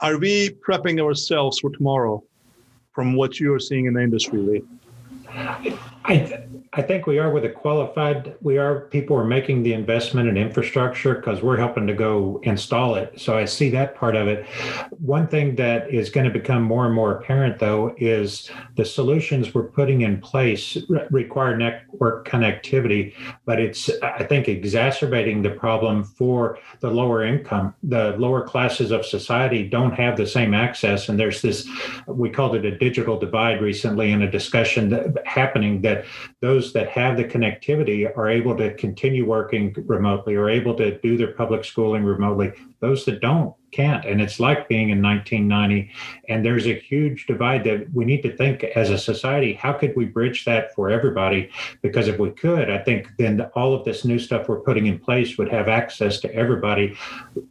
Are 0.00 0.18
we 0.18 0.50
prepping 0.50 1.00
ourselves 1.02 1.58
for 1.58 1.70
tomorrow 1.70 2.22
from 2.92 3.14
what 3.14 3.40
you 3.40 3.54
are 3.54 3.58
seeing 3.58 3.86
in 3.86 3.94
the 3.94 4.02
industry, 4.02 4.38
Lee? 4.38 4.62
I, 6.08 6.18
th- 6.18 6.40
I 6.72 6.82
think 6.82 7.06
we 7.06 7.18
are 7.18 7.30
with 7.32 7.44
a 7.44 7.48
qualified, 7.48 8.36
we 8.40 8.58
are, 8.58 8.82
people 8.82 9.16
are 9.16 9.24
making 9.24 9.62
the 9.62 9.72
investment 9.72 10.28
in 10.28 10.36
infrastructure 10.36 11.14
because 11.14 11.42
we're 11.42 11.56
helping 11.56 11.86
to 11.86 11.94
go 11.94 12.38
install 12.44 12.94
it. 12.94 13.18
So 13.20 13.36
I 13.36 13.44
see 13.44 13.70
that 13.70 13.96
part 13.96 14.14
of 14.14 14.28
it. 14.28 14.46
One 14.98 15.26
thing 15.26 15.56
that 15.56 15.90
is 15.90 16.10
going 16.10 16.26
to 16.26 16.32
become 16.32 16.62
more 16.62 16.86
and 16.86 16.94
more 16.94 17.12
apparent, 17.12 17.58
though, 17.58 17.94
is 17.98 18.50
the 18.76 18.84
solutions 18.84 19.54
we're 19.54 19.68
putting 19.68 20.02
in 20.02 20.20
place 20.20 20.76
re- 20.88 21.06
require 21.10 21.56
network 21.56 22.28
connectivity, 22.28 23.14
but 23.44 23.58
it's, 23.58 23.90
I 24.02 24.22
think, 24.24 24.48
exacerbating 24.48 25.42
the 25.42 25.50
problem 25.50 26.04
for 26.04 26.58
the 26.80 26.90
lower 26.90 27.24
income. 27.24 27.74
The 27.82 28.14
lower 28.18 28.42
classes 28.42 28.90
of 28.90 29.04
society 29.04 29.66
don't 29.66 29.92
have 29.92 30.16
the 30.16 30.26
same 30.26 30.54
access. 30.54 31.08
And 31.08 31.18
there's 31.18 31.42
this, 31.42 31.66
we 32.06 32.30
called 32.30 32.54
it 32.54 32.64
a 32.64 32.76
digital 32.76 33.18
divide 33.18 33.60
recently 33.60 34.12
in 34.12 34.22
a 34.22 34.30
discussion 34.30 34.90
that, 34.90 35.26
happening 35.26 35.80
that 35.82 35.95
those 36.40 36.72
that 36.72 36.88
have 36.88 37.16
the 37.16 37.24
connectivity 37.24 38.06
are 38.16 38.28
able 38.28 38.56
to 38.56 38.74
continue 38.74 39.26
working 39.26 39.74
remotely 39.86 40.34
or 40.34 40.48
able 40.48 40.74
to 40.76 40.98
do 41.00 41.16
their 41.16 41.32
public 41.32 41.64
schooling 41.64 42.04
remotely. 42.04 42.52
Those 42.80 43.04
that 43.06 43.20
don't 43.20 43.54
can't. 43.76 44.04
And 44.04 44.20
it's 44.20 44.40
like 44.40 44.68
being 44.68 44.88
in 44.88 45.02
1990. 45.02 45.90
And 46.28 46.44
there's 46.44 46.66
a 46.66 46.74
huge 46.74 47.26
divide 47.26 47.64
that 47.64 47.92
we 47.92 48.04
need 48.04 48.22
to 48.22 48.36
think 48.36 48.64
as 48.64 48.90
a 48.90 48.98
society 48.98 49.52
how 49.54 49.72
could 49.72 49.94
we 49.96 50.06
bridge 50.06 50.44
that 50.44 50.74
for 50.74 50.88
everybody? 50.90 51.50
Because 51.82 52.08
if 52.08 52.18
we 52.18 52.30
could, 52.30 52.70
I 52.70 52.78
think 52.78 53.08
then 53.18 53.40
all 53.54 53.74
of 53.74 53.84
this 53.84 54.04
new 54.04 54.18
stuff 54.18 54.48
we're 54.48 54.60
putting 54.60 54.86
in 54.86 54.98
place 54.98 55.36
would 55.36 55.50
have 55.50 55.68
access 55.68 56.20
to 56.20 56.34
everybody. 56.34 56.96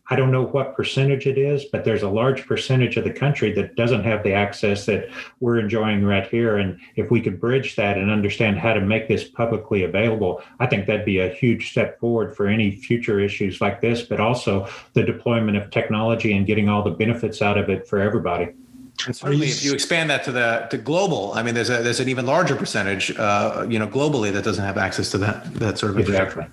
I 0.10 0.16
don't 0.16 0.32
know 0.32 0.46
what 0.46 0.76
percentage 0.76 1.28
it 1.28 1.38
is, 1.38 1.66
but 1.66 1.86
there's 1.86 2.04
a 2.04 2.10
large 2.10 2.46
percentage 2.46 2.98
of 2.98 3.04
the 3.04 3.14
country 3.14 3.52
that 3.54 3.76
doesn't 3.76 4.04
have 4.04 4.24
the 4.24 4.34
access 4.34 4.86
that 4.88 5.10
we're 5.40 5.60
enjoying 5.60 6.04
right 6.04 6.28
here. 6.28 6.58
And 6.58 6.80
if 6.96 7.12
we 7.12 7.22
could 7.22 7.40
bridge 7.40 7.76
that 7.76 7.98
and 7.98 8.10
understand 8.10 8.58
how 8.58 8.74
to 8.74 8.82
make 8.82 9.08
this 9.08 9.24
publicly 9.24 9.84
available, 9.84 10.42
I 10.60 10.66
think 10.66 10.88
that'd 10.88 11.06
be 11.06 11.20
a 11.20 11.30
huge 11.30 11.72
step 11.72 12.00
forward 12.00 12.36
for 12.36 12.48
any 12.48 12.72
future 12.72 13.20
issues 13.20 13.62
like 13.62 13.82
this, 13.82 14.02
but 14.02 14.20
also 14.20 14.68
the 14.94 15.04
deployment 15.04 15.58
of 15.58 15.70
technology 15.70 16.15
and 16.24 16.46
getting 16.46 16.70
all 16.70 16.84
the 16.84 16.92
benefits 16.92 17.42
out 17.42 17.58
of 17.58 17.70
it 17.70 17.88
for 17.88 18.00
everybody. 18.00 18.50
And 19.06 19.16
certainly, 19.16 19.48
if 19.48 19.64
you 19.64 19.74
expand 19.74 20.10
that 20.10 20.24
to 20.24 20.32
the 20.32 20.68
to 20.70 20.78
global, 20.78 21.34
I 21.34 21.44
mean, 21.44 21.54
there's 21.54 21.70
a 21.70 21.84
there's 21.84 22.00
an 22.00 22.08
even 22.08 22.26
larger 22.26 22.56
percentage, 22.56 23.12
uh, 23.18 23.66
you 23.68 23.78
know, 23.78 23.88
globally 23.88 24.32
that 24.32 24.44
doesn't 24.44 24.64
have 24.64 24.78
access 24.78 25.12
to 25.12 25.18
that 25.20 25.54
that 25.56 25.78
sort 25.78 25.92
of 25.92 26.00
exactly. 26.00 26.46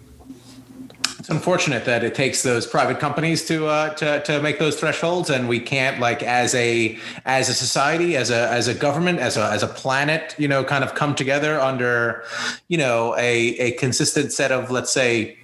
It's 1.23 1.31
unfortunate 1.31 1.85
that 1.85 2.03
it 2.03 2.17
takes 2.17 2.43
those 2.43 2.67
private 2.67 2.99
companies 2.99 3.47
to 3.47 3.69
uh, 3.69 3.95
to 3.95 4.21
to 4.25 4.43
make 4.43 4.59
those 4.59 4.79
thresholds, 4.79 5.31
and 5.31 5.49
we 5.49 5.61
can't 5.61 6.01
like 6.01 6.25
as 6.25 6.53
a 6.57 6.99
as 7.25 7.49
a 7.49 7.55
society, 7.55 8.17
as 8.17 8.31
a 8.31 8.49
as 8.49 8.67
a 8.67 8.75
government, 8.75 9.21
as 9.21 9.37
a 9.37 9.49
as 9.53 9.63
a 9.63 9.69
planet, 9.69 10.35
you 10.37 10.49
know, 10.49 10.65
kind 10.65 10.83
of 10.83 10.97
come 10.97 11.15
together 11.15 11.61
under, 11.61 12.25
you 12.67 12.77
know, 12.77 13.15
a 13.19 13.55
a 13.59 13.71
consistent 13.73 14.33
set 14.33 14.51
of 14.51 14.73
let's 14.73 14.93
say 14.93 15.39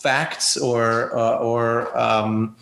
facts 0.00 0.56
or 0.56 1.16
uh, 1.16 1.38
or 1.38 1.96
um, 1.98 2.56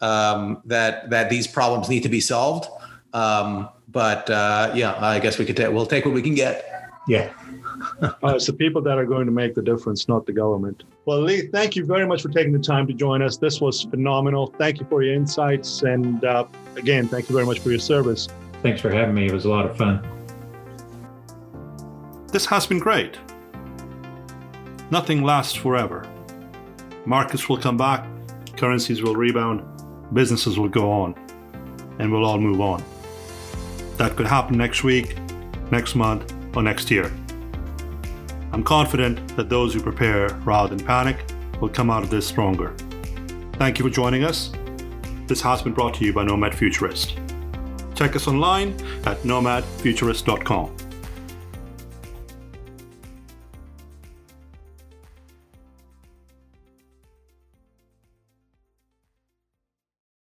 um, 0.00 0.62
that 0.64 1.10
that 1.10 1.30
these 1.30 1.46
problems 1.46 1.88
need 1.88 2.02
to 2.02 2.08
be 2.08 2.20
solved. 2.20 2.68
Um, 3.12 3.68
but 3.88 4.28
uh, 4.30 4.72
yeah, 4.74 4.94
I 5.04 5.18
guess 5.18 5.38
we 5.38 5.44
could 5.44 5.56
ta- 5.56 5.70
we'll 5.70 5.86
take 5.86 6.04
what 6.04 6.14
we 6.14 6.22
can 6.22 6.34
get. 6.34 6.66
Yeah. 7.08 7.32
uh, 8.02 8.12
it's 8.24 8.46
the 8.46 8.52
people 8.52 8.82
that 8.82 8.98
are 8.98 9.06
going 9.06 9.26
to 9.26 9.32
make 9.32 9.54
the 9.54 9.62
difference, 9.62 10.08
not 10.08 10.26
the 10.26 10.32
government. 10.32 10.84
Well, 11.06 11.22
Lee, 11.22 11.48
thank 11.48 11.76
you 11.76 11.84
very 11.84 12.06
much 12.06 12.22
for 12.22 12.28
taking 12.28 12.52
the 12.52 12.58
time 12.58 12.86
to 12.86 12.92
join 12.92 13.22
us. 13.22 13.36
This 13.36 13.60
was 13.60 13.82
phenomenal. 13.82 14.54
Thank 14.58 14.80
you 14.80 14.86
for 14.86 15.02
your 15.02 15.14
insights. 15.14 15.82
And 15.82 16.24
uh, 16.24 16.46
again, 16.76 17.08
thank 17.08 17.28
you 17.28 17.34
very 17.34 17.46
much 17.46 17.58
for 17.60 17.70
your 17.70 17.78
service. 17.78 18.28
Thanks 18.62 18.80
for 18.80 18.90
having 18.90 19.14
me. 19.14 19.26
It 19.26 19.32
was 19.32 19.44
a 19.44 19.48
lot 19.48 19.64
of 19.64 19.76
fun. 19.76 20.06
This 22.28 22.46
has 22.46 22.66
been 22.66 22.78
great. 22.78 23.18
Nothing 24.90 25.22
lasts 25.22 25.54
forever. 25.54 26.09
Markets 27.06 27.48
will 27.48 27.56
come 27.56 27.76
back, 27.76 28.06
currencies 28.56 29.02
will 29.02 29.16
rebound, 29.16 29.62
businesses 30.12 30.58
will 30.58 30.68
go 30.68 30.90
on, 30.90 31.14
and 31.98 32.12
we'll 32.12 32.24
all 32.24 32.38
move 32.38 32.60
on. 32.60 32.82
That 33.96 34.16
could 34.16 34.26
happen 34.26 34.58
next 34.58 34.84
week, 34.84 35.16
next 35.70 35.94
month, 35.94 36.32
or 36.56 36.62
next 36.62 36.90
year. 36.90 37.10
I'm 38.52 38.62
confident 38.62 39.36
that 39.36 39.48
those 39.48 39.72
who 39.72 39.80
prepare 39.80 40.28
rather 40.44 40.74
than 40.74 40.84
panic 40.84 41.24
will 41.60 41.68
come 41.68 41.90
out 41.90 42.02
of 42.02 42.10
this 42.10 42.26
stronger. 42.26 42.74
Thank 43.54 43.78
you 43.78 43.84
for 43.84 43.90
joining 43.90 44.24
us. 44.24 44.52
This 45.26 45.40
has 45.42 45.62
been 45.62 45.74
brought 45.74 45.94
to 45.94 46.04
you 46.04 46.12
by 46.12 46.24
Nomad 46.24 46.54
Futurist. 46.54 47.18
Check 47.94 48.16
us 48.16 48.26
online 48.26 48.72
at 49.06 49.18
nomadfuturist.com. 49.22 50.89